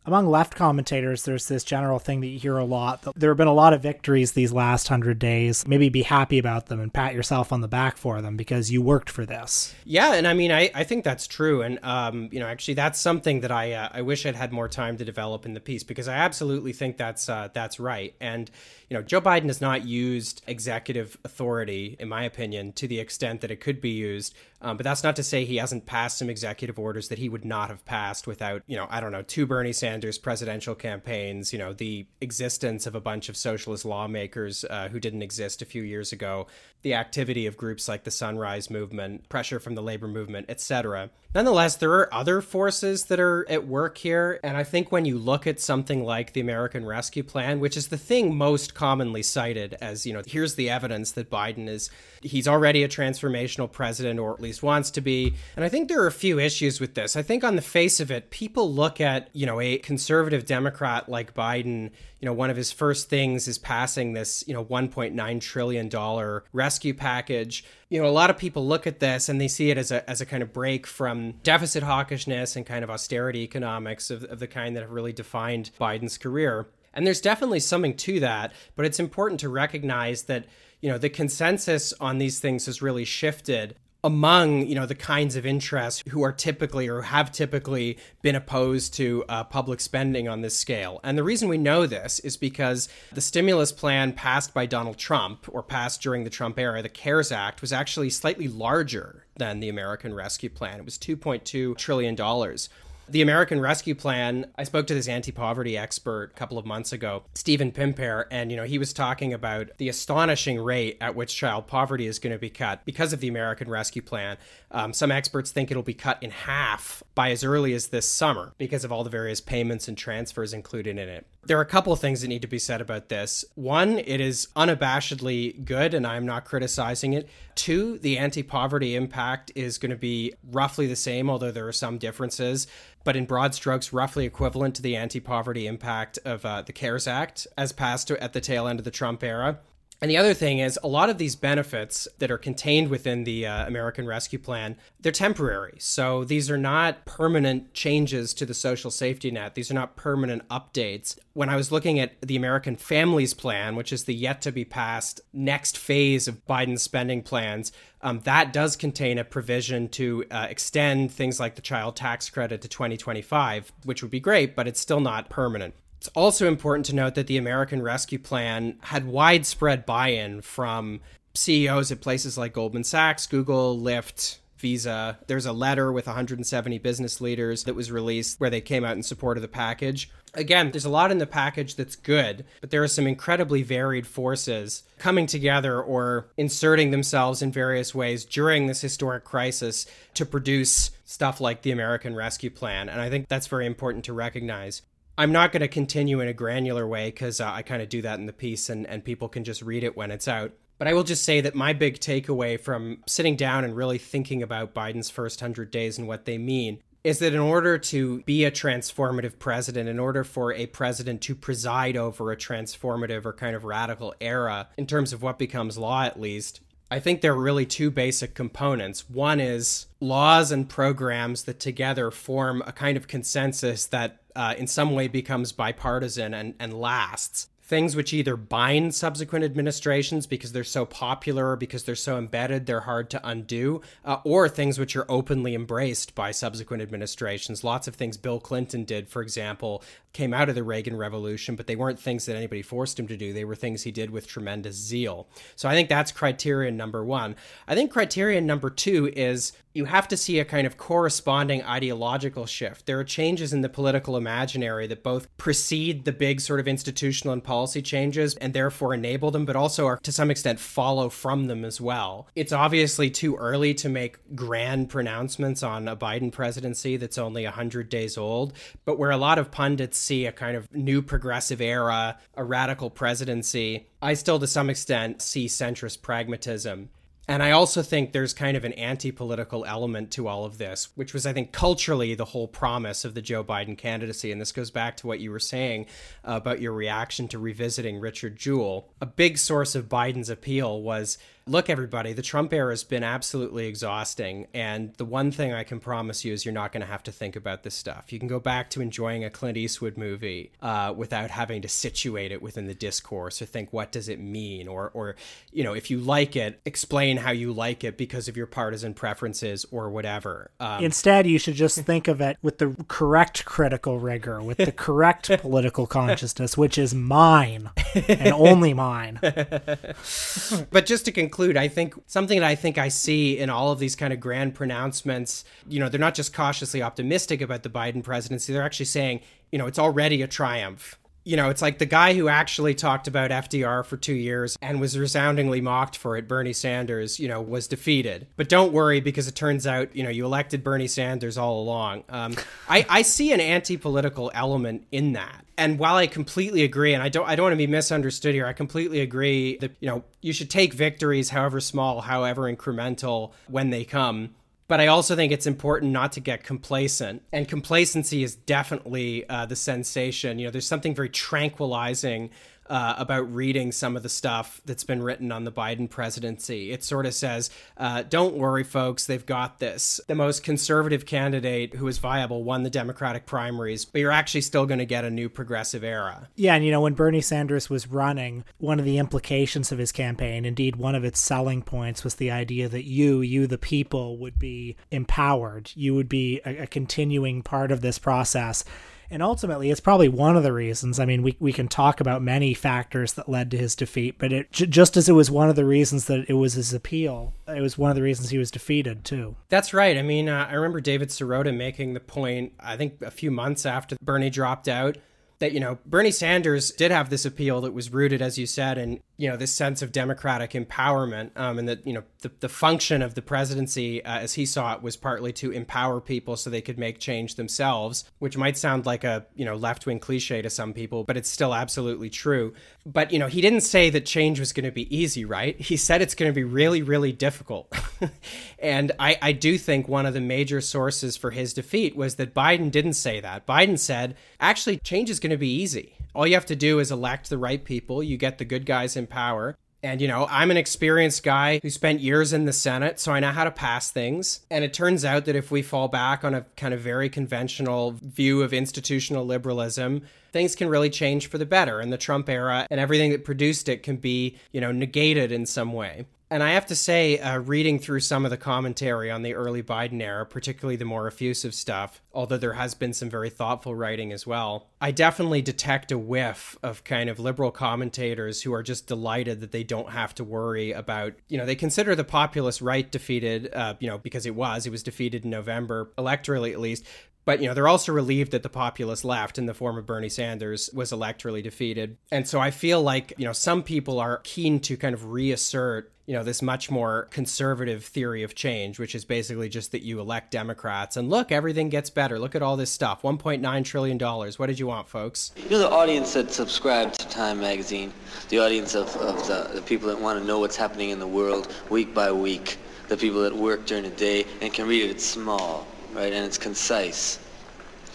Among 0.07 0.27
left 0.27 0.55
commentators, 0.55 1.23
there's 1.23 1.49
this 1.49 1.65
general 1.65 1.99
thing 1.99 2.21
that 2.21 2.27
you 2.27 2.39
hear 2.39 2.55
a 2.55 2.63
lot. 2.63 3.05
There 3.17 3.29
have 3.29 3.35
been 3.35 3.45
a 3.45 3.53
lot 3.53 3.73
of 3.73 3.81
victories 3.81 4.31
these 4.31 4.53
last 4.53 4.87
hundred 4.87 5.19
days. 5.19 5.67
Maybe 5.67 5.89
be 5.89 6.03
happy 6.03 6.39
about 6.39 6.67
them 6.67 6.79
and 6.79 6.93
pat 6.93 7.13
yourself 7.13 7.51
on 7.51 7.59
the 7.59 7.67
back 7.67 7.97
for 7.97 8.21
them 8.21 8.37
because 8.37 8.71
you 8.71 8.81
worked 8.81 9.09
for 9.09 9.25
this. 9.25 9.75
Yeah, 9.83 10.13
and 10.13 10.25
I 10.25 10.33
mean, 10.33 10.49
I, 10.49 10.71
I 10.73 10.85
think 10.85 11.03
that's 11.03 11.27
true. 11.27 11.61
And, 11.61 11.77
um, 11.83 12.29
you 12.31 12.39
know, 12.39 12.47
actually, 12.47 12.75
that's 12.75 13.01
something 13.01 13.41
that 13.41 13.51
I 13.51 13.73
uh, 13.73 13.89
I 13.91 14.01
wish 14.01 14.25
I'd 14.25 14.37
had 14.37 14.53
more 14.53 14.69
time 14.69 14.95
to 14.95 15.03
develop 15.03 15.45
in 15.45 15.53
the 15.53 15.59
piece 15.59 15.83
because 15.83 16.07
I 16.07 16.13
absolutely 16.13 16.71
think 16.71 16.95
that's 16.95 17.27
uh, 17.27 17.49
that's 17.51 17.77
right. 17.77 18.15
And, 18.21 18.49
you 18.89 18.95
know, 18.95 19.03
Joe 19.03 19.19
Biden 19.19 19.47
has 19.47 19.59
not 19.59 19.85
used 19.85 20.41
executive 20.47 21.17
authority, 21.25 21.97
in 21.99 22.07
my 22.07 22.23
opinion, 22.23 22.71
to 22.73 22.87
the 22.87 22.99
extent 22.99 23.41
that 23.41 23.51
it 23.51 23.59
could 23.59 23.81
be 23.81 23.89
used. 23.89 24.33
Um, 24.61 24.77
but 24.77 24.85
that's 24.85 25.03
not 25.03 25.15
to 25.17 25.23
say 25.23 25.45
he 25.45 25.57
hasn't 25.57 25.85
passed 25.85 26.17
some 26.17 26.29
executive 26.29 26.79
orders 26.79 27.09
that 27.09 27.19
he 27.19 27.29
would 27.29 27.45
not 27.45 27.69
have 27.69 27.85
passed 27.85 28.25
without, 28.25 28.63
you 28.65 28.75
know, 28.75 28.87
I 28.89 29.01
don't 29.01 29.11
know, 29.11 29.21
two 29.21 29.45
Bernie 29.45 29.73
Sanders 29.73 30.17
presidential 30.17 30.73
campaigns, 30.73 31.53
you 31.53 31.59
know, 31.59 31.73
the 31.73 32.07
existence 32.21 32.87
of 32.87 32.95
a 32.95 33.01
bunch 33.01 33.29
of 33.29 33.37
socialist 33.37 33.85
lawmakers 33.85 34.65
uh, 34.69 34.87
who 34.89 34.99
didn't 34.99 35.21
exist 35.21 35.61
a 35.61 35.65
few 35.65 35.83
years 35.83 36.11
ago, 36.11 36.47
the 36.81 36.95
activity 36.95 37.45
of 37.45 37.57
groups 37.57 37.87
like 37.87 38.03
the 38.03 38.11
Sunrise 38.11 38.69
Movement, 38.69 39.29
pressure 39.29 39.59
from 39.59 39.75
the 39.75 39.83
labor 39.83 40.07
movement, 40.07 40.47
etc. 40.49 41.11
Nonetheless, 41.35 41.75
there 41.75 41.91
are 41.91 42.11
other 42.11 42.41
forces 42.41 43.05
that 43.05 43.19
are 43.19 43.45
at 43.49 43.67
work 43.67 43.97
here. 43.97 44.39
And 44.43 44.57
I 44.57 44.63
think 44.63 44.91
when 44.91 45.05
you 45.05 45.19
look 45.19 45.45
at 45.45 45.59
something 45.59 46.03
like 46.03 46.33
the 46.33 46.41
American 46.41 46.85
Rescue 46.85 47.23
Plan, 47.23 47.59
which 47.59 47.77
is 47.77 47.89
the 47.89 47.97
thing 47.97 48.35
most 48.35 48.73
commonly 48.77 49.23
cited 49.23 49.75
as, 49.81 50.05
you 50.05 50.13
know, 50.13 50.21
here's 50.25 50.53
the 50.53 50.69
evidence 50.69 51.11
that 51.13 51.31
Biden 51.31 51.67
is, 51.67 51.89
he's 52.21 52.47
already 52.47 52.83
a 52.83 52.87
transformational 52.87 53.71
president, 53.71 54.19
or 54.19 54.31
at 54.33 54.39
least 54.39 54.61
wants 54.61 54.91
to 54.91 55.01
be. 55.01 55.33
And 55.55 55.65
I 55.65 55.69
think 55.69 55.89
there 55.89 55.99
are 56.03 56.07
a 56.07 56.11
few 56.11 56.39
issues 56.39 56.79
with 56.79 56.93
this. 56.93 57.15
I 57.15 57.23
think 57.23 57.43
on 57.43 57.55
the 57.55 57.63
face 57.63 57.99
of 57.99 58.11
it, 58.11 58.29
people 58.29 58.71
look 58.71 59.01
at, 59.01 59.29
you 59.33 59.47
know, 59.47 59.59
a 59.59 59.79
conservative 59.79 60.45
Democrat 60.45 61.09
like 61.09 61.33
Biden, 61.33 61.89
you 62.19 62.27
know, 62.27 62.33
one 62.33 62.51
of 62.51 62.57
his 62.57 62.71
first 62.71 63.09
things 63.09 63.47
is 63.47 63.57
passing 63.57 64.13
this, 64.13 64.43
you 64.47 64.53
know, 64.53 64.63
$1.9 64.63 65.41
trillion 65.41 66.41
rescue 66.53 66.93
package. 66.93 67.65
You 67.89 67.99
know, 68.01 68.07
a 68.07 68.11
lot 68.11 68.29
of 68.29 68.37
people 68.37 68.67
look 68.67 68.85
at 68.85 68.99
this 68.99 69.27
and 69.27 69.41
they 69.41 69.47
see 69.47 69.71
it 69.71 69.77
as 69.77 69.91
a, 69.91 70.07
as 70.07 70.21
a 70.21 70.25
kind 70.25 70.43
of 70.43 70.53
break 70.53 70.85
from 70.85 71.33
deficit 71.41 71.83
hawkishness 71.83 72.55
and 72.55 72.65
kind 72.65 72.83
of 72.83 72.91
austerity 72.91 73.39
economics 73.39 74.11
of, 74.11 74.23
of 74.25 74.37
the 74.37 74.47
kind 74.47 74.75
that 74.75 74.81
have 74.81 74.91
really 74.91 75.13
defined 75.13 75.71
Biden's 75.79 76.19
career. 76.19 76.67
And 76.97 77.05
there's 77.05 77.21
definitely 77.21 77.59
something 77.59 77.95
to 77.95 78.19
that, 78.21 78.53
but 78.75 78.83
it's 78.83 78.99
important 78.99 79.39
to 79.41 79.49
recognize 79.49 80.23
that, 80.23 80.45
you 80.81 80.89
know, 80.89 80.97
the 80.97 81.09
consensus 81.09 81.93
on 82.01 82.17
these 82.17 82.39
things 82.39 82.65
has 82.65 82.81
really 82.81 83.05
shifted 83.05 83.75
among 84.03 84.67
you 84.67 84.75
know 84.75 84.85
the 84.85 84.95
kinds 84.95 85.35
of 85.35 85.45
interests 85.45 86.03
who 86.09 86.21
are 86.21 86.31
typically 86.31 86.87
or 86.87 87.01
have 87.01 87.31
typically 87.31 87.97
been 88.21 88.35
opposed 88.35 88.93
to 88.93 89.25
uh, 89.27 89.43
public 89.43 89.81
spending 89.81 90.29
on 90.29 90.41
this 90.41 90.57
scale. 90.57 90.99
And 91.03 91.17
the 91.17 91.23
reason 91.23 91.49
we 91.49 91.57
know 91.57 91.87
this 91.87 92.19
is 92.19 92.37
because 92.37 92.89
the 93.11 93.21
stimulus 93.21 93.71
plan 93.71 94.13
passed 94.13 94.53
by 94.53 94.67
donald 94.67 94.97
trump 94.97 95.47
or 95.51 95.63
passed 95.63 96.01
during 96.01 96.23
the 96.23 96.29
trump 96.29 96.59
era 96.59 96.81
the 96.83 96.89
cares 96.89 97.31
act 97.31 97.59
was 97.59 97.73
actually 97.73 98.11
slightly 98.11 98.47
larger 98.47 99.25
than 99.35 99.59
the 99.59 99.69
american 99.69 100.13
rescue 100.13 100.49
plan. 100.49 100.79
It 100.79 100.85
was 100.85 100.97
2.2 100.97 101.75
trillion 101.77 102.13
dollars 102.13 102.69
The 103.09 103.21
American 103.21 103.61
Rescue 103.61 103.95
Plan, 103.95 104.51
I 104.57 104.65
spoke 104.65 104.85
to 104.87 104.93
this 104.93 105.07
anti-poverty 105.07 105.77
expert 105.77 106.31
a 106.31 106.37
couple 106.37 106.57
of 106.57 106.65
months 106.65 106.91
ago, 106.91 107.23
Stephen 107.35 107.71
Pimpare, 107.71 108.25
and 108.29 108.51
you 108.51 108.57
know, 108.57 108.65
he 108.65 108.77
was 108.77 108.91
talking 108.91 109.33
about 109.33 109.69
the 109.77 109.87
astonishing 109.87 110.59
rate 110.59 110.97
at 110.99 111.15
which 111.15 111.33
child 111.33 111.67
poverty 111.67 112.05
is 112.05 112.19
going 112.19 112.33
to 112.33 112.39
be 112.39 112.49
cut 112.49 112.83
because 112.83 113.13
of 113.13 113.21
the 113.21 113.29
American 113.29 113.69
Rescue 113.69 114.01
Plan. 114.01 114.35
Um, 114.71 114.91
some 114.91 115.09
experts 115.09 115.51
think 115.51 115.71
it'll 115.71 115.83
be 115.83 115.93
cut 115.93 116.21
in 116.21 116.31
half 116.31 117.01
by 117.15 117.31
as 117.31 117.45
early 117.45 117.73
as 117.73 117.87
this 117.87 118.09
summer 118.09 118.53
because 118.57 118.83
of 118.83 118.91
all 118.91 119.05
the 119.05 119.09
various 119.09 119.39
payments 119.39 119.87
and 119.87 119.97
transfers 119.97 120.53
included 120.53 120.97
in 120.97 121.07
it. 121.07 121.25
There 121.45 121.57
are 121.57 121.61
a 121.61 121.65
couple 121.65 121.93
of 121.93 122.01
things 122.01 122.21
that 122.21 122.27
need 122.27 122.41
to 122.41 122.47
be 122.47 122.59
said 122.59 122.81
about 122.81 123.07
this. 123.07 123.45
One, 123.55 123.99
it 123.99 124.19
is 124.19 124.49
unabashedly 124.57 125.63
good, 125.63 125.93
and 125.93 126.05
I'm 126.05 126.25
not 126.25 126.43
criticizing 126.43 127.13
it. 127.13 127.29
Two, 127.55 127.97
the 127.99 128.17
anti 128.17 128.43
poverty 128.43 128.95
impact 128.95 129.53
is 129.55 129.77
going 129.77 129.91
to 129.91 129.95
be 129.95 130.33
roughly 130.51 130.87
the 130.87 130.95
same, 130.97 131.29
although 131.29 131.51
there 131.51 131.67
are 131.67 131.71
some 131.71 131.97
differences 131.97 132.67
but 133.07 133.15
in 133.15 133.23
broad 133.23 133.55
strokes, 133.55 133.93
roughly 133.93 134.25
equivalent 134.25 134.75
to 134.75 134.81
the 134.81 134.93
anti 134.93 135.21
poverty 135.21 135.65
impact 135.65 136.19
of 136.25 136.45
uh, 136.45 136.61
the 136.61 136.73
CARES 136.73 137.07
Act 137.07 137.47
as 137.57 137.71
passed 137.71 138.11
at 138.11 138.33
the 138.33 138.41
tail 138.41 138.67
end 138.67 138.79
of 138.79 138.83
the 138.83 138.91
Trump 138.91 139.23
era. 139.23 139.59
And 139.99 140.11
the 140.11 140.17
other 140.17 140.35
thing 140.35 140.59
is, 140.59 140.77
a 140.83 140.87
lot 140.87 141.09
of 141.09 141.17
these 141.17 141.35
benefits 141.35 142.07
that 142.19 142.29
are 142.29 142.37
contained 142.37 142.89
within 142.89 143.23
the 143.23 143.47
uh, 143.47 143.65
American 143.65 144.05
Rescue 144.05 144.37
Plan, 144.37 144.77
they're 144.99 145.11
temporary. 145.11 145.75
So 145.79 146.23
these 146.23 146.51
are 146.51 146.57
not 146.57 147.05
permanent 147.05 147.73
changes 147.73 148.35
to 148.35 148.45
the 148.45 148.53
social 148.53 148.91
safety 148.91 149.31
net. 149.31 149.55
These 149.55 149.71
are 149.71 149.75
not 149.75 149.95
permanent 149.95 150.47
updates. 150.49 151.17
When 151.33 151.49
I 151.49 151.55
was 151.55 151.71
looking 151.71 151.99
at 151.99 152.21
the 152.21 152.35
American 152.35 152.75
Families 152.75 153.33
Plan, 153.33 153.75
which 153.75 153.91
is 153.91 154.03
the 154.03 154.13
yet 154.13 154.39
to 154.43 154.51
be 154.51 154.65
passed 154.65 155.19
next 155.33 155.79
phase 155.79 156.27
of 156.27 156.45
Biden's 156.45 156.83
spending 156.83 157.23
plans, 157.23 157.71
um, 158.01 158.19
that 158.19 158.53
does 158.53 158.75
contain 158.75 159.17
a 159.17 159.23
provision 159.23 159.89
to 159.89 160.25
uh, 160.29 160.45
extend 160.47 161.11
things 161.11 161.39
like 161.39 161.55
the 161.55 161.61
child 161.63 161.95
tax 161.95 162.29
credit 162.29 162.61
to 162.61 162.67
2025, 162.67 163.71
which 163.83 164.03
would 164.03 164.11
be 164.11 164.19
great, 164.19 164.55
but 164.55 164.67
it's 164.67 164.79
still 164.79 165.01
not 165.01 165.31
permanent. 165.31 165.73
It's 165.99 166.09
also 166.09 166.47
important 166.47 166.85
to 166.87 166.95
note 166.95 167.15
that 167.15 167.27
the 167.27 167.37
American 167.37 167.81
Rescue 167.81 168.19
Plan 168.19 168.77
had 168.81 169.07
widespread 169.07 169.85
buy 169.85 170.09
in 170.09 170.41
from 170.41 171.01
CEOs 171.33 171.91
at 171.91 172.01
places 172.01 172.37
like 172.37 172.53
Goldman 172.53 172.83
Sachs, 172.83 173.27
Google, 173.27 173.77
Lyft, 173.77 174.37
Visa. 174.57 175.19
There's 175.27 175.45
a 175.45 175.53
letter 175.53 175.91
with 175.91 176.07
170 176.07 176.79
business 176.79 177.21
leaders 177.21 177.63
that 177.63 177.75
was 177.75 177.91
released 177.91 178.39
where 178.39 178.49
they 178.49 178.61
came 178.61 178.83
out 178.83 178.95
in 178.95 179.03
support 179.03 179.37
of 179.37 179.41
the 179.41 179.47
package. 179.47 180.09
Again, 180.33 180.71
there's 180.71 180.85
a 180.85 180.89
lot 180.89 181.11
in 181.11 181.17
the 181.17 181.27
package 181.27 181.75
that's 181.75 181.95
good, 181.95 182.45
but 182.61 182.69
there 182.69 182.83
are 182.83 182.87
some 182.87 183.07
incredibly 183.07 183.63
varied 183.63 184.05
forces 184.05 184.83
coming 184.97 185.25
together 185.25 185.81
or 185.81 186.27
inserting 186.37 186.91
themselves 186.91 187.41
in 187.41 187.51
various 187.51 187.95
ways 187.95 188.25
during 188.25 188.67
this 188.67 188.81
historic 188.81 189.23
crisis 189.23 189.85
to 190.13 190.25
produce 190.25 190.91
stuff 191.05 191.39
like 191.39 191.61
the 191.61 191.71
American 191.71 192.15
Rescue 192.15 192.49
Plan. 192.49 192.89
And 192.89 192.99
I 192.99 193.09
think 193.09 193.27
that's 193.27 193.47
very 193.47 193.65
important 193.65 194.05
to 194.05 194.13
recognize. 194.13 194.81
I'm 195.17 195.31
not 195.31 195.51
going 195.51 195.61
to 195.61 195.67
continue 195.67 196.19
in 196.19 196.27
a 196.27 196.33
granular 196.33 196.87
way 196.87 197.07
because 197.07 197.41
uh, 197.41 197.51
I 197.51 197.63
kind 197.63 197.81
of 197.81 197.89
do 197.89 198.01
that 198.03 198.19
in 198.19 198.27
the 198.27 198.33
piece 198.33 198.69
and, 198.69 198.85
and 198.85 199.03
people 199.03 199.27
can 199.27 199.43
just 199.43 199.61
read 199.61 199.83
it 199.83 199.97
when 199.97 200.11
it's 200.11 200.27
out. 200.27 200.51
But 200.77 200.87
I 200.87 200.93
will 200.93 201.03
just 201.03 201.23
say 201.23 201.41
that 201.41 201.55
my 201.55 201.73
big 201.73 201.99
takeaway 201.99 202.59
from 202.59 202.99
sitting 203.07 203.35
down 203.35 203.63
and 203.63 203.75
really 203.75 203.97
thinking 203.97 204.43
about 204.43 204.75
Biden's 204.75 205.09
first 205.09 205.41
100 205.41 205.71
days 205.71 205.97
and 205.97 206.07
what 206.07 206.25
they 206.25 206.37
mean 206.37 206.81
is 207.03 207.19
that 207.19 207.33
in 207.33 207.39
order 207.39 207.77
to 207.77 208.21
be 208.23 208.43
a 208.43 208.51
transformative 208.51 209.39
president, 209.39 209.87
in 209.87 209.97
order 209.97 210.23
for 210.23 210.53
a 210.53 210.65
president 210.67 211.21
to 211.21 211.33
preside 211.33 211.95
over 211.95 212.31
a 212.31 212.37
transformative 212.37 213.25
or 213.25 213.33
kind 213.33 213.55
of 213.55 213.63
radical 213.63 214.13
era, 214.19 214.67
in 214.77 214.85
terms 214.85 215.13
of 215.13 215.23
what 215.23 215.39
becomes 215.39 215.77
law 215.77 216.03
at 216.03 216.19
least, 216.19 216.59
I 216.89 216.99
think 216.99 217.21
there 217.21 217.33
are 217.33 217.41
really 217.41 217.65
two 217.65 217.91
basic 217.91 218.33
components. 218.33 219.09
One 219.09 219.39
is 219.39 219.87
laws 219.99 220.51
and 220.51 220.67
programs 220.67 221.43
that 221.43 221.59
together 221.59 222.11
form 222.11 222.61
a 222.65 222.71
kind 222.71 222.97
of 222.97 223.07
consensus 223.07 223.85
that 223.87 224.19
uh, 224.37 224.53
in 224.57 224.67
some 224.67 224.93
way 224.93 225.07
becomes 225.07 225.51
bipartisan 225.51 226.33
and, 226.33 226.53
and 226.59 226.73
lasts 226.73 227.47
things 227.67 227.97
which 227.97 228.13
either 228.13 228.37
bind 228.37 228.95
subsequent 228.95 229.43
administrations 229.43 230.25
because 230.25 230.53
they're 230.53 230.63
so 230.63 230.85
popular 230.85 231.49
or 231.49 231.57
because 231.57 231.83
they're 231.83 231.95
so 231.95 232.17
embedded 232.17 232.65
they're 232.65 232.79
hard 232.79 233.09
to 233.09 233.27
undo, 233.27 233.81
uh, 234.05 234.17
or 234.23 234.47
things 234.47 234.79
which 234.79 234.95
are 234.95 235.05
openly 235.09 235.53
embraced 235.53 236.15
by 236.15 236.31
subsequent 236.31 236.81
administrations. 236.81 237.65
Lots 237.65 237.85
of 237.85 237.95
things 237.95 238.15
Bill 238.15 238.39
Clinton 238.39 238.85
did, 238.85 239.09
for 239.09 239.21
example, 239.21 239.83
came 240.13 240.33
out 240.33 240.47
of 240.47 240.55
the 240.55 240.63
Reagan 240.63 240.95
Revolution, 240.95 241.57
but 241.57 241.67
they 241.67 241.75
weren't 241.75 241.99
things 241.99 242.25
that 242.25 242.37
anybody 242.37 242.61
forced 242.61 242.97
him 242.97 243.07
to 243.07 243.17
do. 243.17 243.33
They 243.33 243.43
were 243.43 243.55
things 243.55 243.83
he 243.83 243.91
did 243.91 244.11
with 244.11 244.27
tremendous 244.27 244.77
zeal. 244.77 245.27
So 245.57 245.67
I 245.67 245.73
think 245.73 245.89
that's 245.89 246.13
criterion 246.13 246.77
number 246.77 247.03
one. 247.03 247.35
I 247.67 247.75
think 247.75 247.91
criterion 247.91 248.45
number 248.45 248.69
two 248.69 249.11
is 249.13 249.51
you 249.77 249.85
have 249.85 250.07
to 250.07 250.17
see 250.17 250.39
a 250.39 250.45
kind 250.45 250.65
of 250.65 250.75
corresponding 250.75 251.63
ideological 251.63 252.47
shift. 252.47 252.87
There 252.87 252.99
are 252.99 253.03
changes 253.03 253.53
in 253.53 253.61
the 253.61 253.69
political 253.69 254.17
imaginary 254.17 254.87
that 254.87 255.03
both 255.03 255.27
precede 255.37 256.03
the 256.03 256.11
big 256.11 256.41
sort 256.41 256.59
of 256.59 256.67
institutional 256.67 257.31
and 257.31 257.43
policy 257.43 257.83
changes 257.83 258.35
and 258.37 258.53
therefore 258.53 258.95
enable 258.95 259.29
them, 259.29 259.45
but 259.45 259.55
also 259.55 259.85
are 259.85 259.97
to 259.97 260.11
some 260.11 260.31
extent 260.31 260.59
follow 260.59 261.09
from 261.09 261.45
them 261.45 261.63
as 261.63 261.79
well. 261.79 262.27
It's 262.35 262.51
obviously 262.51 263.11
too 263.11 263.35
early 263.35 263.75
to 263.75 263.87
make 263.87 264.17
grand 264.35 264.89
pronouncements 264.89 265.61
on 265.61 265.87
a 265.87 265.95
Biden 265.95 266.31
presidency 266.31 266.97
that's 266.97 267.19
only 267.19 267.43
100 267.43 267.87
days 267.87 268.17
old, 268.17 268.53
but 268.83 268.97
where 268.97 269.11
a 269.11 269.17
lot 269.17 269.37
of 269.37 269.51
pundits 269.51 269.99
see 269.99 270.25
a 270.25 270.31
kind 270.31 270.57
of 270.57 270.73
new 270.73 271.03
progressive 271.03 271.61
era, 271.61 272.17
a 272.33 272.43
radical 272.43 272.89
presidency, 272.89 273.87
I 274.01 274.15
still 274.15 274.39
to 274.39 274.47
some 274.47 274.71
extent 274.71 275.21
see 275.21 275.45
centrist 275.45 276.01
pragmatism. 276.01 276.89
And 277.29 277.43
I 277.43 277.51
also 277.51 277.81
think 277.81 278.13
there's 278.13 278.33
kind 278.33 278.55
of 278.55 278.63
an 278.63 278.71
anti 278.73 279.11
political 279.11 279.65
element 279.65 280.11
to 280.11 280.27
all 280.29 280.45
of 280.45 280.57
this, 280.57 280.89
which 280.95 281.13
was, 281.13 281.25
I 281.25 281.33
think, 281.33 281.51
culturally 281.51 282.15
the 282.15 282.25
whole 282.25 282.47
promise 282.47 283.03
of 283.03 283.15
the 283.15 283.21
Joe 283.21 283.43
Biden 283.43 283.77
candidacy. 283.77 284.31
And 284.31 284.39
this 284.39 284.53
goes 284.53 284.71
back 284.71 284.95
to 284.97 285.07
what 285.07 285.19
you 285.19 285.31
were 285.31 285.39
saying 285.39 285.87
about 286.23 286.61
your 286.61 286.71
reaction 286.71 287.27
to 287.29 287.39
revisiting 287.39 287.99
Richard 287.99 288.37
Jewell. 288.37 288.89
A 289.01 289.05
big 289.05 289.37
source 289.37 289.75
of 289.75 289.89
Biden's 289.89 290.29
appeal 290.29 290.81
was 290.81 291.17
look, 291.47 291.69
everybody, 291.69 292.13
the 292.13 292.21
Trump 292.21 292.53
era 292.53 292.71
has 292.71 292.83
been 292.83 293.03
absolutely 293.03 293.67
exhausting. 293.67 294.47
And 294.53 294.93
the 294.95 295.05
one 295.05 295.31
thing 295.31 295.53
I 295.53 295.63
can 295.63 295.79
promise 295.79 296.25
you 296.25 296.33
is 296.33 296.45
you're 296.45 296.53
not 296.53 296.71
going 296.71 296.81
to 296.81 296.87
have 296.87 297.03
to 297.03 297.11
think 297.11 297.35
about 297.35 297.63
this 297.63 297.75
stuff. 297.75 298.11
You 298.11 298.19
can 298.19 298.27
go 298.27 298.39
back 298.39 298.69
to 298.71 298.81
enjoying 298.81 299.23
a 299.23 299.29
Clint 299.29 299.57
Eastwood 299.57 299.97
movie 299.97 300.51
uh, 300.61 300.93
without 300.95 301.31
having 301.31 301.61
to 301.61 301.67
situate 301.67 302.31
it 302.31 302.41
within 302.41 302.67
the 302.67 302.73
discourse 302.73 303.41
or 303.41 303.45
think, 303.45 303.71
what 303.71 303.91
does 303.91 304.09
it 304.09 304.19
mean? 304.19 304.67
Or, 304.67 304.91
or, 304.93 305.15
you 305.51 305.63
know, 305.63 305.73
if 305.73 305.89
you 305.89 305.99
like 305.99 306.35
it, 306.35 306.59
explain 306.65 307.17
how 307.17 307.31
you 307.31 307.53
like 307.53 307.83
it 307.83 307.97
because 307.97 308.27
of 308.27 308.37
your 308.37 308.47
partisan 308.47 308.93
preferences 308.93 309.65
or 309.71 309.89
whatever. 309.89 310.51
Um, 310.59 310.83
Instead, 310.83 311.27
you 311.27 311.39
should 311.39 311.55
just 311.55 311.79
think 311.81 312.07
of 312.07 312.21
it 312.21 312.37
with 312.41 312.57
the 312.57 312.75
correct 312.87 313.45
critical 313.45 313.99
rigor, 313.99 314.41
with 314.41 314.57
the 314.57 314.71
correct 314.71 315.29
political 315.41 315.87
consciousness, 315.87 316.57
which 316.57 316.77
is 316.77 316.93
mine 316.93 317.69
and 318.07 318.33
only 318.33 318.73
mine. 318.73 319.19
but 319.21 320.85
just 320.85 321.05
to 321.05 321.11
conclude, 321.11 321.36
conclude, 321.37 321.55
I 321.55 321.67
think 321.67 321.93
something 322.07 322.39
that 322.39 322.47
I 322.47 322.55
think 322.55 322.79
I 322.79 322.87
see 322.87 323.37
in 323.37 323.51
all 323.51 323.71
of 323.71 323.77
these 323.77 323.95
kind 323.95 324.11
of 324.11 324.19
grand 324.19 324.55
pronouncements, 324.55 325.45
you 325.67 325.79
know, 325.79 325.87
they're 325.87 325.99
not 325.99 326.15
just 326.15 326.33
cautiously 326.33 326.81
optimistic 326.81 327.41
about 327.41 327.61
the 327.61 327.69
Biden 327.69 328.03
presidency, 328.03 328.51
they're 328.51 328.63
actually 328.63 328.87
saying, 328.87 329.21
you 329.51 329.59
know, 329.59 329.67
it's 329.67 329.77
already 329.77 330.23
a 330.23 330.27
triumph 330.27 330.97
you 331.27 331.35
know, 331.35 331.49
it's 331.49 331.61
like 331.61 331.77
the 331.77 331.85
guy 331.85 332.13
who 332.13 332.29
actually 332.29 332.73
talked 332.73 333.05
about 333.05 333.31
FDR 333.31 333.85
for 333.85 333.97
two 333.97 334.13
years 334.13 334.57
and 334.61 334.79
was 334.79 334.97
resoundingly 334.97 335.59
mocked 335.59 335.97
for 335.97 336.15
it, 336.15 336.25
Bernie 336.25 336.53
Sanders, 336.53 337.19
you 337.19 337.27
know, 337.27 337.41
was 337.41 337.67
defeated. 337.67 338.27
But 338.37 338.47
don't 338.47 338.71
worry 338.71 339.01
because 339.01 339.27
it 339.27 339.35
turns 339.35 339.67
out, 339.67 339.93
you 339.93 340.03
know, 340.03 340.09
you 340.09 340.23
elected 340.23 340.63
Bernie 340.63 340.87
Sanders 340.87 341.37
all 341.37 341.59
along. 341.59 342.05
Um, 342.07 342.37
I, 342.69 342.85
I 342.87 343.01
see 343.01 343.33
an 343.33 343.41
anti-political 343.41 344.31
element 344.33 344.87
in 344.89 345.13
that. 345.13 345.43
And 345.57 345.77
while 345.77 345.97
I 345.97 346.07
completely 346.07 346.63
agree, 346.63 346.93
and 346.93 347.03
I 347.03 347.09
don't, 347.09 347.27
I 347.27 347.35
don't 347.35 347.43
want 347.43 347.53
to 347.53 347.57
be 347.57 347.67
misunderstood 347.67 348.33
here, 348.33 348.45
I 348.45 348.53
completely 348.53 349.01
agree 349.01 349.57
that 349.57 349.71
you 349.81 349.89
know 349.89 350.05
you 350.21 350.31
should 350.31 350.49
take 350.49 350.73
victories, 350.73 351.31
however 351.31 351.59
small, 351.59 351.99
however 351.99 352.43
incremental, 352.43 353.33
when 353.47 353.69
they 353.71 353.83
come. 353.83 354.35
But 354.67 354.81
I 354.81 354.87
also 354.87 355.15
think 355.15 355.31
it's 355.31 355.47
important 355.47 355.93
not 355.93 356.11
to 356.13 356.19
get 356.19 356.43
complacent. 356.43 357.23
And 357.31 357.47
complacency 357.47 358.23
is 358.23 358.35
definitely 358.35 359.27
uh, 359.29 359.45
the 359.45 359.55
sensation. 359.55 360.39
You 360.39 360.47
know, 360.47 360.51
there's 360.51 360.67
something 360.67 360.93
very 360.93 361.09
tranquilizing 361.09 362.31
uh, 362.69 362.95
about 362.97 363.33
reading 363.33 363.71
some 363.71 363.95
of 363.95 364.03
the 364.03 364.09
stuff 364.09 364.61
that's 364.65 364.83
been 364.83 365.01
written 365.01 365.31
on 365.31 365.43
the 365.43 365.51
Biden 365.51 365.89
presidency. 365.89 366.71
It 366.71 366.83
sort 366.83 367.05
of 367.05 367.13
says, 367.13 367.49
uh, 367.77 368.03
don't 368.03 368.35
worry, 368.35 368.63
folks, 368.63 369.05
they've 369.05 369.25
got 369.25 369.59
this. 369.59 369.99
The 370.07 370.15
most 370.15 370.43
conservative 370.43 371.05
candidate 371.05 371.75
who 371.75 371.87
is 371.87 371.97
viable 371.97 372.43
won 372.43 372.63
the 372.63 372.69
Democratic 372.69 373.25
primaries, 373.25 373.85
but 373.85 373.99
you're 374.01 374.11
actually 374.11 374.41
still 374.41 374.65
going 374.65 374.79
to 374.79 374.85
get 374.85 375.05
a 375.05 375.09
new 375.09 375.29
progressive 375.29 375.83
era. 375.83 376.27
Yeah, 376.35 376.55
and 376.55 376.65
you 376.65 376.71
know, 376.71 376.81
when 376.81 376.93
Bernie 376.93 377.21
Sanders 377.21 377.69
was 377.69 377.87
running, 377.87 378.43
one 378.57 378.79
of 378.79 378.85
the 378.85 378.97
implications 378.97 379.71
of 379.71 379.77
his 379.77 379.91
campaign, 379.91 380.45
indeed, 380.45 380.75
one 380.75 380.95
of 380.95 381.03
its 381.03 381.19
selling 381.19 381.61
points, 381.61 382.03
was 382.03 382.15
the 382.15 382.31
idea 382.31 382.69
that 382.69 382.85
you, 382.85 383.21
you, 383.21 383.47
the 383.47 383.57
people, 383.57 384.17
would 384.17 384.39
be 384.39 384.75
empowered. 384.91 385.71
You 385.75 385.95
would 385.95 386.09
be 386.09 386.41
a, 386.45 386.63
a 386.63 386.67
continuing 386.67 387.41
part 387.43 387.71
of 387.71 387.81
this 387.81 387.99
process 387.99 388.63
And 389.09 389.23
ultimately, 389.23 389.71
it's 389.71 389.79
probably 389.79 390.09
one 390.09 390.35
of 390.35 390.43
the 390.43 390.51
reasons. 390.51 390.99
I 390.99 391.05
mean, 391.05 391.23
we, 391.23 391.37
we 391.39 391.53
can 391.53 391.67
talk 391.67 392.01
about 392.01 392.21
many 392.21 392.53
factors 392.53 393.13
that 393.13 393.29
led 393.29 393.51
to 393.51 393.57
his 393.57 393.75
defeat, 393.75 394.15
but 394.17 394.33
it 394.33 394.51
j- 394.51 394.65
just 394.65 394.97
as 394.97 395.07
it 395.07 395.13
was 395.13 395.31
one 395.31 395.49
of 395.49 395.55
the 395.55 395.65
reasons 395.65 396.05
that 396.05 396.25
it 396.29 396.33
was 396.33 396.53
his 396.53 396.73
appeal, 396.73 397.33
it 397.47 397.61
was 397.61 397.77
one 397.77 397.89
of 397.89 397.95
the 397.95 398.01
reasons 398.03 398.29
he 398.29 398.37
was 398.37 398.51
defeated, 398.51 399.05
too. 399.05 399.35
That's 399.49 399.73
right. 399.73 399.97
I 399.97 400.01
mean, 400.01 400.27
uh, 400.27 400.47
I 400.49 400.53
remember 400.53 400.81
David 400.81 401.09
Sirota 401.09 401.55
making 401.55 401.93
the 401.93 401.99
point, 401.99 402.53
I 402.59 402.75
think 402.75 403.01
a 403.01 403.11
few 403.11 403.31
months 403.31 403.65
after 403.65 403.95
Bernie 404.01 404.29
dropped 404.29 404.67
out, 404.67 404.97
that 405.39 405.51
you 405.51 405.59
know 405.59 405.77
Bernie 405.85 406.11
Sanders 406.11 406.71
did 406.71 406.91
have 406.91 407.09
this 407.09 407.25
appeal 407.25 407.61
that 407.61 407.73
was 407.73 407.91
rooted, 407.91 408.21
as 408.21 408.37
you 408.37 408.45
said, 408.45 408.77
in 408.77 409.01
you 409.17 409.29
know 409.29 409.37
this 409.37 409.51
sense 409.51 409.81
of 409.81 409.91
democratic 409.91 410.51
empowerment, 410.51 411.31
um, 411.35 411.59
and 411.59 411.69
that 411.69 411.85
you 411.85 411.93
know 411.93 412.03
the, 412.21 412.31
the 412.39 412.49
function 412.49 413.01
of 413.01 413.13
the 413.15 413.21
presidency, 413.21 414.03
uh, 414.03 414.19
as 414.19 414.33
he 414.33 414.45
saw 414.45 414.73
it, 414.73 414.81
was 414.81 414.97
partly 414.97 415.31
to 415.33 415.51
empower 415.51 416.01
people 416.01 416.35
so 416.35 416.49
they 416.49 416.61
could 416.61 416.79
make 416.79 416.99
change 416.99 417.35
themselves, 417.35 418.05
which 418.19 418.37
might 418.37 418.57
sound 418.57 418.85
like 418.85 419.03
a 419.03 419.25
you 419.35 419.45
know 419.45 419.55
left 419.55 419.85
wing 419.85 419.99
cliche 419.99 420.41
to 420.41 420.49
some 420.49 420.73
people, 420.73 421.03
but 421.03 421.17
it's 421.17 421.29
still 421.29 421.53
absolutely 421.53 422.09
true. 422.09 422.53
But 422.89 423.11
you 423.11 423.19
know 423.19 423.27
he 423.27 423.41
didn't 423.41 423.61
say 423.61 423.89
that 423.89 424.05
change 424.05 424.39
was 424.39 424.53
going 424.53 424.63
to 424.63 424.71
be 424.71 424.95
easy, 424.95 425.25
right? 425.25 425.59
He 425.59 425.75
said 425.75 426.01
it's 426.01 426.15
going 426.15 426.31
to 426.31 426.35
be 426.35 426.45
really, 426.45 426.81
really 426.81 427.11
difficult, 427.11 427.73
and 428.59 428.93
I, 428.97 429.17
I 429.21 429.31
do 429.33 429.57
think 429.57 429.89
one 429.89 430.05
of 430.05 430.13
the 430.13 430.21
major 430.21 430.61
sources 430.61 431.17
for 431.17 431.31
his 431.31 431.53
defeat 431.53 431.97
was 431.97 432.15
that 432.15 432.33
Biden 432.33 432.71
didn't 432.71 432.93
say 432.93 433.19
that. 433.19 433.45
Biden 433.45 433.77
said 433.77 434.15
actually 434.39 434.77
change 434.77 435.09
is 435.09 435.19
going 435.19 435.31
to 435.31 435.37
be 435.37 435.53
easy. 435.53 435.95
All 436.15 436.25
you 436.25 436.35
have 436.35 436.45
to 436.45 436.55
do 436.55 436.79
is 436.79 436.89
elect 436.89 437.29
the 437.29 437.37
right 437.37 437.63
people. 437.63 438.01
You 438.01 438.15
get 438.15 438.37
the 438.37 438.45
good 438.45 438.65
guys 438.65 438.95
in 438.95 439.05
power. 439.05 439.57
And, 439.87 440.01
you 440.01 440.07
know, 440.09 440.27
I'm 440.29 440.51
an 440.51 440.57
experienced 440.57 441.23
guy 441.23 441.61
who 441.63 441.69
spent 441.69 442.01
years 442.01 442.33
in 442.33 442.43
the 442.43 442.51
Senate, 442.51 442.99
so 442.99 443.13
I 443.13 443.21
know 443.21 443.31
how 443.31 443.45
to 443.45 443.51
pass 443.51 443.89
things. 443.89 444.41
And 444.51 444.65
it 444.65 444.73
turns 444.73 445.05
out 445.05 445.23
that 445.25 445.35
if 445.37 445.49
we 445.49 445.61
fall 445.61 445.87
back 445.87 446.25
on 446.25 446.33
a 446.33 446.41
kind 446.57 446.73
of 446.73 446.81
very 446.81 447.07
conventional 447.07 447.91
view 448.01 448.41
of 448.41 448.51
institutional 448.51 449.25
liberalism, 449.25 450.01
things 450.33 450.57
can 450.57 450.67
really 450.67 450.89
change 450.89 451.27
for 451.27 451.37
the 451.37 451.45
better. 451.45 451.79
And 451.79 451.93
the 451.93 451.97
Trump 451.97 452.27
era 452.27 452.67
and 452.69 452.81
everything 452.81 453.11
that 453.11 453.23
produced 453.23 453.69
it 453.69 453.81
can 453.81 453.95
be, 453.95 454.37
you 454.51 454.59
know, 454.59 454.73
negated 454.73 455.31
in 455.31 455.45
some 455.45 455.71
way. 455.71 456.05
And 456.29 456.43
I 456.43 456.51
have 456.51 456.65
to 456.67 456.75
say, 456.75 457.19
uh, 457.19 457.39
reading 457.39 457.79
through 457.79 458.01
some 458.01 458.25
of 458.25 458.31
the 458.31 458.37
commentary 458.37 459.09
on 459.09 459.21
the 459.21 459.33
early 459.33 459.63
Biden 459.63 460.01
era, 460.01 460.25
particularly 460.25 460.75
the 460.75 460.83
more 460.83 461.07
effusive 461.07 461.53
stuff, 461.53 462.01
although 462.13 462.35
there 462.37 462.53
has 462.53 462.75
been 462.75 462.91
some 462.91 463.09
very 463.09 463.29
thoughtful 463.29 463.73
writing 463.73 464.11
as 464.11 464.27
well, 464.27 464.67
I 464.81 464.91
definitely 464.91 465.41
detect 465.41 465.91
a 465.91 465.97
whiff 465.97 466.57
of 466.61 466.83
kind 466.83 467.09
of 467.09 467.17
liberal 467.17 467.51
commentators 467.51 468.41
who 468.41 468.53
are 468.53 468.63
just 468.63 468.87
delighted 468.87 469.39
that 469.39 469.53
they 469.53 469.63
don't 469.63 469.91
have 469.91 470.13
to 470.15 470.25
worry 470.25 470.73
about, 470.73 471.13
you 471.29 471.37
know, 471.37 471.45
they 471.45 471.55
consider 471.55 471.95
the 471.95 472.03
populist 472.03 472.59
right 472.59 472.91
defeated, 472.91 473.49
uh, 473.53 473.75
you 473.79 473.87
know, 473.87 473.97
because 473.97 474.25
it 474.25 474.35
was, 474.35 474.65
it 474.65 474.71
was 474.71 474.83
defeated 474.83 475.23
in 475.23 475.29
November, 475.29 475.91
electorally 475.97 476.51
at 476.51 476.59
least, 476.59 476.83
but 477.23 477.41
you 477.41 477.47
know 477.47 477.53
they're 477.53 477.67
also 477.67 477.91
relieved 477.91 478.31
that 478.31 478.41
the 478.41 478.49
populist 478.49 479.03
left 479.03 479.37
in 479.37 479.47
the 479.47 479.53
form 479.53 479.77
of 479.77 479.85
Bernie 479.85 480.07
Sanders 480.07 480.69
was 480.73 480.93
electorally 480.93 481.43
defeated. 481.43 481.97
And 482.09 482.25
so 482.25 482.39
I 482.39 482.51
feel 482.51 482.81
like, 482.81 483.11
you 483.17 483.25
know, 483.25 483.33
some 483.33 483.63
people 483.63 483.99
are 483.99 484.21
keen 484.23 484.61
to 484.61 484.77
kind 484.77 484.93
of 484.93 485.11
reassert 485.11 485.91
you 486.07 486.13
know 486.13 486.23
this 486.23 486.41
much 486.41 486.71
more 486.71 487.09
conservative 487.11 487.83
theory 487.83 488.23
of 488.23 488.33
change 488.33 488.79
which 488.79 488.95
is 488.95 489.03
basically 489.03 489.49
just 489.49 489.73
that 489.73 489.83
you 489.83 489.99
elect 489.99 490.31
democrats 490.31 490.95
and 490.95 491.09
look 491.09 491.31
everything 491.31 491.69
gets 491.69 491.89
better. 491.89 492.17
Look 492.17 492.33
at 492.33 492.41
all 492.41 492.55
this 492.55 492.71
stuff. 492.71 493.01
1.9 493.01 493.63
trillion 493.65 493.97
dollars. 493.97 494.39
What 494.39 494.47
did 494.47 494.57
you 494.57 494.65
want 494.65 494.87
folks? 494.87 495.33
You 495.35 495.49
know 495.49 495.59
the 495.59 495.69
audience 495.69 496.13
that 496.13 496.31
subscribed 496.31 496.99
to 496.99 497.07
time 497.09 497.39
magazine 497.39 497.91
the 498.29 498.39
audience 498.39 498.73
of, 498.73 498.95
of 498.97 499.27
the, 499.27 499.51
the 499.53 499.61
people 499.61 499.89
that 499.89 499.99
want 499.99 500.19
to 500.19 500.25
know 500.25 500.39
what's 500.39 500.55
happening 500.55 500.89
in 500.89 500.99
the 500.99 501.07
world 501.07 501.53
week 501.69 501.93
by 501.93 502.11
week 502.11 502.57
the 502.87 502.95
people 502.95 503.21
that 503.21 503.35
work 503.35 503.65
during 503.65 503.83
the 503.83 503.89
day 503.91 504.25
and 504.41 504.53
can 504.53 504.65
read 504.65 504.83
it. 504.83 504.89
It's 504.89 505.05
small 505.05 505.67
right 505.93 506.13
and 506.13 506.25
it's 506.25 506.37
concise 506.37 507.19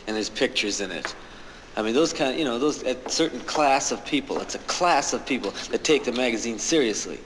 and 0.06 0.14
there's 0.14 0.28
pictures 0.28 0.82
in 0.82 0.90
it. 0.90 1.14
I 1.74 1.80
mean, 1.80 1.94
those 1.94 2.12
kind 2.12 2.32
of, 2.32 2.38
you 2.38 2.44
know, 2.44 2.58
those, 2.58 2.82
a 2.82 3.08
certain 3.08 3.40
class 3.40 3.92
of 3.92 4.04
people, 4.04 4.38
it's 4.42 4.54
a 4.54 4.58
class 4.60 5.14
of 5.14 5.24
people 5.24 5.52
that 5.70 5.84
take 5.84 6.04
the 6.04 6.12
magazine 6.12 6.58
seriously. 6.58 7.18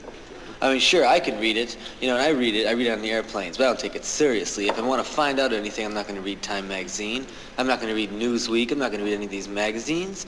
I 0.61 0.71
mean, 0.71 0.79
sure, 0.79 1.05
I 1.05 1.19
can 1.19 1.39
read 1.39 1.55
it, 1.55 1.77
you 2.01 2.07
know, 2.07 2.15
and 2.15 2.23
I 2.23 2.29
read 2.29 2.55
it. 2.55 2.67
I 2.67 2.71
read 2.71 2.87
it 2.87 2.91
on 2.91 3.01
the 3.01 3.11
airplanes, 3.11 3.57
but 3.57 3.65
I 3.65 3.67
don't 3.67 3.79
take 3.79 3.95
it 3.95 4.03
seriously. 4.03 4.67
If 4.67 4.79
I 4.79 4.81
want 4.81 5.05
to 5.05 5.11
find 5.11 5.39
out 5.39 5.53
anything, 5.53 5.85
I'm 5.85 5.93
not 5.93 6.07
going 6.07 6.15
to 6.15 6.21
read 6.21 6.41
Time 6.41 6.67
magazine. 6.67 7.27
I'm 7.57 7.67
not 7.67 7.79
going 7.79 7.89
to 7.89 7.95
read 7.95 8.11
Newsweek. 8.11 8.71
I'm 8.71 8.79
not 8.79 8.91
going 8.91 8.99
to 8.99 9.05
read 9.05 9.13
any 9.13 9.25
of 9.25 9.31
these 9.31 9.47
magazines. 9.47 10.25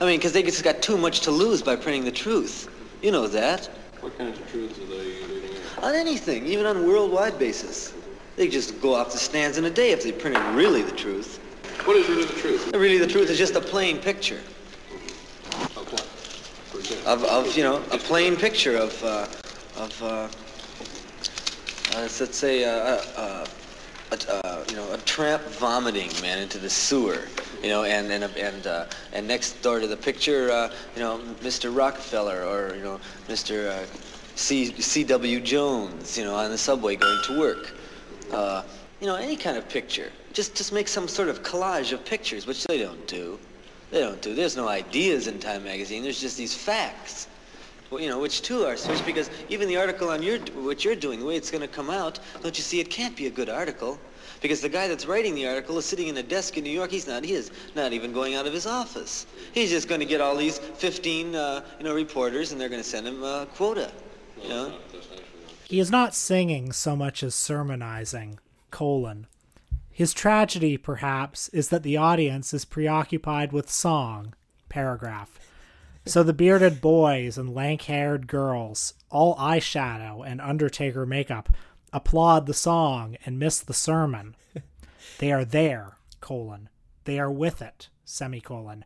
I 0.00 0.04
mean, 0.04 0.18
because 0.18 0.32
they 0.32 0.42
just 0.42 0.62
got 0.62 0.82
too 0.82 0.98
much 0.98 1.20
to 1.20 1.30
lose 1.30 1.62
by 1.62 1.76
printing 1.76 2.04
the 2.04 2.12
truth. 2.12 2.68
You 3.02 3.12
know 3.12 3.26
that. 3.28 3.66
What 4.00 4.16
kinds 4.18 4.38
of 4.38 4.50
truths 4.50 4.78
are 4.78 4.86
they 4.86 4.96
reading? 4.96 5.56
On 5.80 5.94
anything, 5.94 6.46
even 6.46 6.66
on 6.66 6.76
a 6.76 6.82
worldwide 6.82 7.38
basis. 7.38 7.94
They 8.36 8.48
just 8.48 8.80
go 8.80 8.94
off 8.94 9.12
the 9.12 9.18
stands 9.18 9.58
in 9.58 9.64
a 9.64 9.70
day 9.70 9.92
if 9.92 10.02
they 10.02 10.12
printed 10.12 10.42
really 10.54 10.82
the 10.82 10.96
truth. 10.96 11.38
What 11.84 11.96
is 11.96 12.08
really 12.08 12.24
the 12.24 12.34
truth? 12.34 12.70
Really, 12.74 12.98
the 12.98 13.06
truth 13.06 13.30
is 13.30 13.38
just 13.38 13.54
a 13.54 13.60
plain 13.60 13.98
picture. 13.98 14.40
Of 15.76 15.92
what? 15.92 16.06
Of, 17.06 17.24
of 17.24 17.56
you 17.56 17.62
know, 17.62 17.76
a 17.90 17.98
plain 17.98 18.36
picture 18.36 18.76
of, 18.76 19.02
uh, 19.04 19.26
of, 19.76 20.02
uh, 20.02 20.06
uh, 20.06 20.28
let's 21.94 22.36
say, 22.36 22.64
uh, 22.64 23.00
uh, 23.16 23.46
a, 24.12 24.64
you 24.68 24.76
know, 24.76 24.92
a 24.92 24.98
tramp 24.98 25.42
vomiting, 25.42 26.10
man, 26.20 26.38
into 26.38 26.58
the 26.58 26.68
sewer, 26.68 27.28
you 27.62 27.68
know, 27.68 27.84
and 27.84 28.12
and 28.12 28.24
and 28.36 28.88
and 29.12 29.26
next 29.26 29.62
door 29.62 29.80
to 29.80 29.86
the 29.86 29.96
picture, 29.96 30.70
you 30.94 31.00
know, 31.00 31.18
Mr. 31.40 31.74
Rockefeller 31.74 32.44
or 32.44 32.74
you 32.76 32.82
know, 32.82 33.00
Mr. 33.28 33.70
Uh, 33.70 33.86
C. 34.34 34.66
C.W. 34.80 35.40
Jones, 35.40 36.18
you 36.18 36.24
know, 36.24 36.34
on 36.34 36.50
the 36.50 36.58
subway 36.58 36.96
going 36.96 37.22
to 37.24 37.38
work. 37.38 37.74
You 39.00 39.08
know, 39.08 39.16
any 39.16 39.34
kind 39.36 39.56
of 39.56 39.68
picture. 39.68 40.12
Just 40.32 40.54
just 40.54 40.72
make 40.72 40.88
some 40.88 41.08
sort 41.08 41.28
of 41.28 41.42
collage 41.42 41.92
of 41.92 42.04
pictures, 42.04 42.46
which 42.46 42.64
they 42.64 42.78
don't 42.78 43.04
do. 43.08 43.38
They 43.90 44.00
don't 44.00 44.22
do. 44.22 44.34
There's 44.34 44.56
no 44.56 44.68
ideas 44.68 45.26
in 45.26 45.40
Time 45.40 45.64
magazine. 45.64 46.02
There's 46.02 46.20
just 46.20 46.38
these 46.38 46.54
facts. 46.54 47.26
You 48.00 48.08
know, 48.08 48.18
which 48.18 48.42
too 48.42 48.64
are 48.64 48.76
switched 48.76 49.04
because 49.04 49.30
even 49.48 49.68
the 49.68 49.76
article 49.76 50.08
on 50.10 50.22
your 50.22 50.38
what 50.38 50.84
you're 50.84 50.96
doing, 50.96 51.20
the 51.20 51.26
way 51.26 51.36
it's 51.36 51.50
going 51.50 51.60
to 51.60 51.68
come 51.68 51.90
out, 51.90 52.18
don't 52.42 52.56
you 52.56 52.64
see? 52.64 52.80
It 52.80 52.90
can't 52.90 53.16
be 53.16 53.26
a 53.26 53.30
good 53.30 53.48
article 53.48 53.98
because 54.40 54.60
the 54.60 54.68
guy 54.68 54.88
that's 54.88 55.06
writing 55.06 55.34
the 55.34 55.46
article 55.46 55.78
is 55.78 55.84
sitting 55.84 56.08
in 56.08 56.16
a 56.16 56.22
desk 56.22 56.58
in 56.58 56.64
New 56.64 56.70
York. 56.70 56.90
He's 56.90 57.06
not. 57.06 57.24
He 57.24 57.32
is 57.32 57.50
not 57.74 57.92
even 57.92 58.12
going 58.12 58.34
out 58.34 58.46
of 58.46 58.52
his 58.52 58.66
office. 58.66 59.26
He's 59.52 59.70
just 59.70 59.88
going 59.88 60.00
to 60.00 60.06
get 60.06 60.20
all 60.20 60.36
these 60.36 60.58
15, 60.58 61.34
uh, 61.34 61.64
you 61.78 61.84
know, 61.84 61.94
reporters, 61.94 62.52
and 62.52 62.60
they're 62.60 62.68
going 62.68 62.82
to 62.82 62.88
send 62.88 63.06
him 63.06 63.22
a 63.22 63.46
quota. 63.54 63.90
You 64.42 64.48
know. 64.48 64.72
He 65.64 65.78
is 65.78 65.90
not 65.90 66.14
singing 66.14 66.72
so 66.72 66.96
much 66.96 67.22
as 67.22 67.34
sermonizing. 67.34 68.38
Colon. 68.70 69.26
His 69.90 70.12
tragedy, 70.12 70.76
perhaps, 70.76 71.48
is 71.48 71.68
that 71.68 71.82
the 71.82 71.96
audience 71.96 72.52
is 72.52 72.64
preoccupied 72.64 73.52
with 73.52 73.70
song. 73.70 74.34
Paragraph. 74.68 75.38
So 76.04 76.22
the 76.22 76.32
bearded 76.32 76.80
boys 76.80 77.38
and 77.38 77.54
lank 77.54 77.82
haired 77.82 78.26
girls, 78.26 78.94
all 79.08 79.36
eyeshadow 79.36 80.26
and 80.26 80.40
Undertaker 80.40 81.06
makeup, 81.06 81.48
applaud 81.92 82.46
the 82.46 82.54
song 82.54 83.16
and 83.24 83.38
miss 83.38 83.60
the 83.60 83.74
sermon. 83.74 84.34
They 85.18 85.30
are 85.30 85.44
there, 85.44 85.98
colon. 86.20 86.68
They 87.04 87.20
are 87.20 87.30
with 87.30 87.62
it, 87.62 87.88
semicolon. 88.04 88.84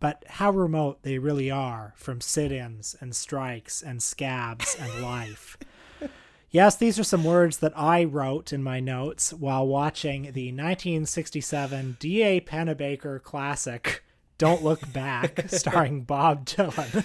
But 0.00 0.24
how 0.28 0.50
remote 0.50 1.02
they 1.02 1.18
really 1.18 1.50
are 1.50 1.92
from 1.96 2.20
sit 2.20 2.52
ins 2.52 2.96
and 3.00 3.14
strikes 3.14 3.82
and 3.82 4.02
scabs 4.02 4.76
and 4.78 5.02
life. 5.02 5.58
Yes, 6.50 6.76
these 6.76 6.98
are 6.98 7.04
some 7.04 7.24
words 7.24 7.58
that 7.58 7.76
I 7.76 8.04
wrote 8.04 8.52
in 8.52 8.62
my 8.62 8.80
notes 8.80 9.32
while 9.32 9.66
watching 9.66 10.22
the 10.22 10.52
1967 10.52 11.96
D.A. 11.98 12.40
Pennebaker 12.40 13.22
classic 13.22 14.02
don't 14.38 14.62
Look 14.62 14.92
Back, 14.92 15.44
starring 15.48 16.02
Bob 16.02 16.44
Dylan. 16.46 17.04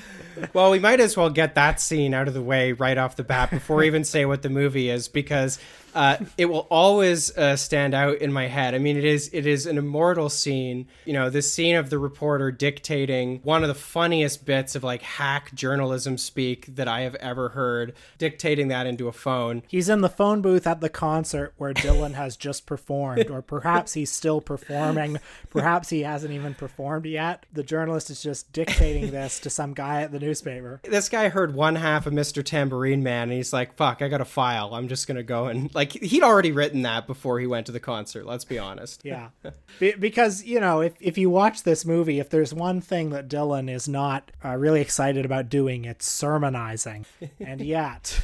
well, 0.54 0.72
we 0.72 0.80
might 0.80 1.00
as 1.00 1.16
well 1.16 1.30
get 1.30 1.56
that 1.56 1.80
scene 1.80 2.14
out 2.14 2.28
of 2.28 2.34
the 2.34 2.42
way 2.42 2.74
right 2.74 2.98
off 2.98 3.16
the 3.16 3.24
bat 3.24 3.50
before 3.52 3.78
we 3.78 3.88
even 3.88 4.04
say 4.04 4.26
what 4.26 4.42
the 4.42 4.50
movie 4.50 4.90
is, 4.90 5.08
because 5.08 5.60
uh, 5.94 6.18
it 6.38 6.46
will 6.46 6.68
always 6.70 7.36
uh, 7.38 7.56
stand 7.56 7.94
out 7.94 8.18
in 8.18 8.32
my 8.32 8.48
head. 8.48 8.76
I 8.76 8.80
mean, 8.80 8.98
it 8.98 9.04
is 9.04 9.30
it 9.34 9.46
is 9.46 9.66
an 9.66 9.78
immortal 9.78 10.30
scene. 10.30 10.88
You 11.06 11.14
know, 11.14 11.30
this 11.30 11.52
scene 11.52 11.76
of 11.76 11.90
the 11.90 12.00
reporter 12.00 12.52
dictating 12.52 13.40
one 13.44 13.64
of 13.64 13.68
the 13.68 13.76
funniest 13.76 14.46
bits 14.46 14.76
of 14.76 14.84
like 14.84 15.02
hack 15.02 15.54
journalism 15.54 16.18
speak 16.18 16.76
that 16.76 16.88
I 16.88 17.02
have 17.02 17.16
ever 17.16 17.50
heard, 17.50 17.94
dictating 18.18 18.68
that 18.70 18.88
into 18.88 19.08
a 19.08 19.14
phone. 19.14 19.64
He's 19.68 19.90
in 19.90 20.02
the 20.02 20.10
phone 20.10 20.42
booth 20.42 20.68
at 20.68 20.82
the 20.82 20.90
concert 20.90 21.54
where 21.58 21.74
Dylan 21.74 22.14
has 22.14 22.36
just 22.36 22.66
performed, 22.66 23.30
or 23.30 23.42
perhaps 23.42 23.94
he's 23.94 24.12
still 24.12 24.42
performing. 24.42 25.18
Perhaps 25.50 25.90
he 25.90 26.02
hasn't 26.02 26.34
even 26.34 26.54
performed 26.54 27.06
yet. 27.06 27.21
The 27.54 27.64
journalist 27.64 28.10
is 28.10 28.22
just 28.22 28.52
dictating 28.54 29.12
this 29.12 29.40
to 29.42 29.50
some 29.50 29.74
guy 29.74 30.02
at 30.02 30.12
the 30.12 30.20
newspaper. 30.20 30.82
This 30.84 31.10
guy 31.10 31.30
heard 31.30 31.54
one 31.54 31.76
half 31.76 32.06
of 32.06 32.14
Mr. 32.14 32.44
Tambourine 32.44 33.04
Man, 33.04 33.24
and 33.24 33.34
he's 33.34 33.54
like, 33.54 33.76
"Fuck, 33.76 34.02
I 34.02 34.08
got 34.08 34.22
a 34.22 34.26
file. 34.26 34.74
I'm 34.74 34.88
just 34.88 35.08
gonna 35.08 35.24
go 35.24 35.48
and." 35.48 35.74
Like 35.74 35.94
he'd 35.94 36.24
already 36.24 36.52
written 36.52 36.82
that 36.84 37.08
before 37.08 37.40
he 37.40 37.48
went 37.48 37.66
to 37.68 37.72
the 37.72 37.80
concert. 37.80 38.26
Let's 38.26 38.46
be 38.46 38.60
honest. 38.60 39.02
Yeah, 39.04 39.30
be- 39.80 39.94
because 39.94 40.44
you 40.44 40.60
know, 40.60 40.82
if 40.82 40.94
if 41.00 41.18
you 41.18 41.30
watch 41.30 41.64
this 41.64 41.86
movie, 41.86 42.20
if 42.20 42.30
there's 42.30 42.54
one 42.54 42.82
thing 42.82 43.12
that 43.12 43.28
Dylan 43.28 43.70
is 43.70 43.88
not 43.88 44.32
uh, 44.44 44.56
really 44.56 44.82
excited 44.82 45.26
about 45.26 45.50
doing, 45.50 45.86
it's 45.86 46.08
sermonizing, 46.08 47.06
and 47.40 47.62
yet. 47.62 48.22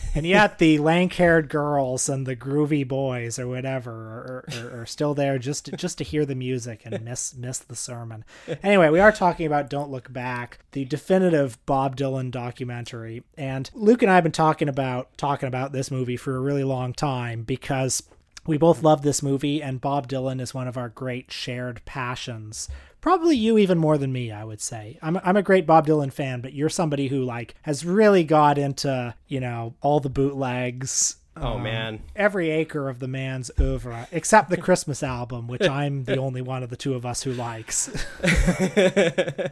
and 0.14 0.26
yet 0.26 0.58
the 0.58 0.78
lank-haired 0.78 1.48
girls 1.48 2.08
and 2.08 2.26
the 2.26 2.36
groovy 2.36 2.86
boys 2.86 3.38
or 3.38 3.46
whatever 3.48 3.92
are, 3.92 4.44
are, 4.52 4.80
are 4.80 4.86
still 4.86 5.14
there 5.14 5.38
just 5.38 5.66
to, 5.66 5.76
just 5.76 5.98
to 5.98 6.04
hear 6.04 6.24
the 6.24 6.34
music 6.34 6.82
and 6.84 7.00
miss 7.04 7.34
miss 7.34 7.58
the 7.58 7.76
sermon. 7.76 8.24
Anyway, 8.62 8.88
we 8.90 9.00
are 9.00 9.12
talking 9.12 9.46
about 9.46 9.70
"Don't 9.70 9.90
Look 9.90 10.12
Back," 10.12 10.60
the 10.72 10.84
definitive 10.84 11.64
Bob 11.66 11.96
Dylan 11.96 12.30
documentary, 12.30 13.22
and 13.36 13.70
Luke 13.74 14.02
and 14.02 14.10
I 14.10 14.16
have 14.16 14.24
been 14.24 14.32
talking 14.32 14.68
about 14.68 15.16
talking 15.16 15.48
about 15.48 15.72
this 15.72 15.90
movie 15.90 16.16
for 16.16 16.36
a 16.36 16.40
really 16.40 16.64
long 16.64 16.92
time 16.92 17.42
because 17.42 18.02
we 18.46 18.58
both 18.58 18.82
love 18.82 19.02
this 19.02 19.22
movie, 19.22 19.62
and 19.62 19.80
Bob 19.80 20.08
Dylan 20.08 20.40
is 20.40 20.52
one 20.52 20.68
of 20.68 20.76
our 20.76 20.90
great 20.90 21.32
shared 21.32 21.82
passions. 21.84 22.68
Probably 23.04 23.36
you 23.36 23.58
even 23.58 23.76
more 23.76 23.98
than 23.98 24.14
me, 24.14 24.32
I 24.32 24.44
would 24.44 24.62
say. 24.62 24.98
I'm 25.02 25.18
I'm 25.18 25.36
a 25.36 25.42
great 25.42 25.66
Bob 25.66 25.86
Dylan 25.86 26.10
fan, 26.10 26.40
but 26.40 26.54
you're 26.54 26.70
somebody 26.70 27.08
who 27.08 27.22
like 27.22 27.54
has 27.60 27.84
really 27.84 28.24
got 28.24 28.56
into, 28.56 29.14
you 29.28 29.40
know, 29.40 29.74
all 29.82 30.00
the 30.00 30.08
bootlegs 30.08 31.16
Oh 31.36 31.54
um, 31.54 31.64
man, 31.64 32.00
every 32.14 32.50
acre 32.50 32.88
of 32.88 33.00
the 33.00 33.08
man's 33.08 33.50
oeuvre, 33.58 34.06
except 34.12 34.50
the 34.50 34.56
Christmas 34.56 35.02
album, 35.02 35.48
which 35.48 35.68
I'm 35.68 36.04
the 36.04 36.16
only 36.16 36.42
one 36.42 36.62
of 36.62 36.70
the 36.70 36.76
two 36.76 36.94
of 36.94 37.04
us 37.04 37.24
who 37.24 37.32
likes. 37.32 37.88
I 38.22 39.50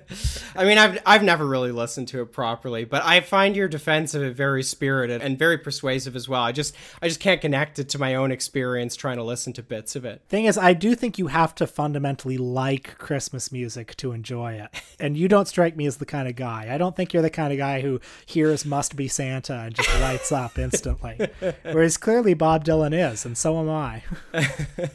mean, 0.58 0.78
I've 0.78 1.00
I've 1.04 1.24
never 1.24 1.44
really 1.44 1.72
listened 1.72 2.06
to 2.08 2.22
it 2.22 2.26
properly, 2.26 2.84
but 2.84 3.02
I 3.04 3.20
find 3.20 3.56
your 3.56 3.66
defense 3.66 4.14
of 4.14 4.22
it 4.22 4.36
very 4.36 4.62
spirited 4.62 5.22
and 5.22 5.36
very 5.36 5.58
persuasive 5.58 6.14
as 6.14 6.28
well. 6.28 6.42
I 6.42 6.52
just 6.52 6.76
I 7.00 7.08
just 7.08 7.18
can't 7.18 7.40
connect 7.40 7.80
it 7.80 7.88
to 7.90 7.98
my 7.98 8.14
own 8.14 8.30
experience 8.30 8.94
trying 8.94 9.16
to 9.16 9.24
listen 9.24 9.52
to 9.54 9.62
bits 9.62 9.96
of 9.96 10.04
it. 10.04 10.22
Thing 10.28 10.44
is, 10.44 10.56
I 10.56 10.74
do 10.74 10.94
think 10.94 11.18
you 11.18 11.26
have 11.26 11.52
to 11.56 11.66
fundamentally 11.66 12.38
like 12.38 12.96
Christmas 12.98 13.50
music 13.50 13.96
to 13.96 14.12
enjoy 14.12 14.52
it, 14.52 14.70
and 15.00 15.16
you 15.16 15.26
don't 15.26 15.48
strike 15.48 15.76
me 15.76 15.86
as 15.86 15.96
the 15.96 16.06
kind 16.06 16.28
of 16.28 16.36
guy. 16.36 16.68
I 16.70 16.78
don't 16.78 16.94
think 16.94 17.12
you're 17.12 17.22
the 17.22 17.30
kind 17.30 17.52
of 17.52 17.58
guy 17.58 17.80
who 17.80 18.00
hears 18.24 18.64
"Must 18.64 18.94
Be 18.94 19.08
Santa" 19.08 19.54
and 19.54 19.74
just 19.74 19.92
lights 20.00 20.30
up 20.30 20.60
instantly. 20.60 21.28
Whereas 21.74 21.96
clearly 21.96 22.35
Bob 22.35 22.64
Dylan 22.64 22.92
is, 22.92 23.24
and 23.24 23.37
so 23.37 23.58
am 23.58 23.68
I. 23.70 24.02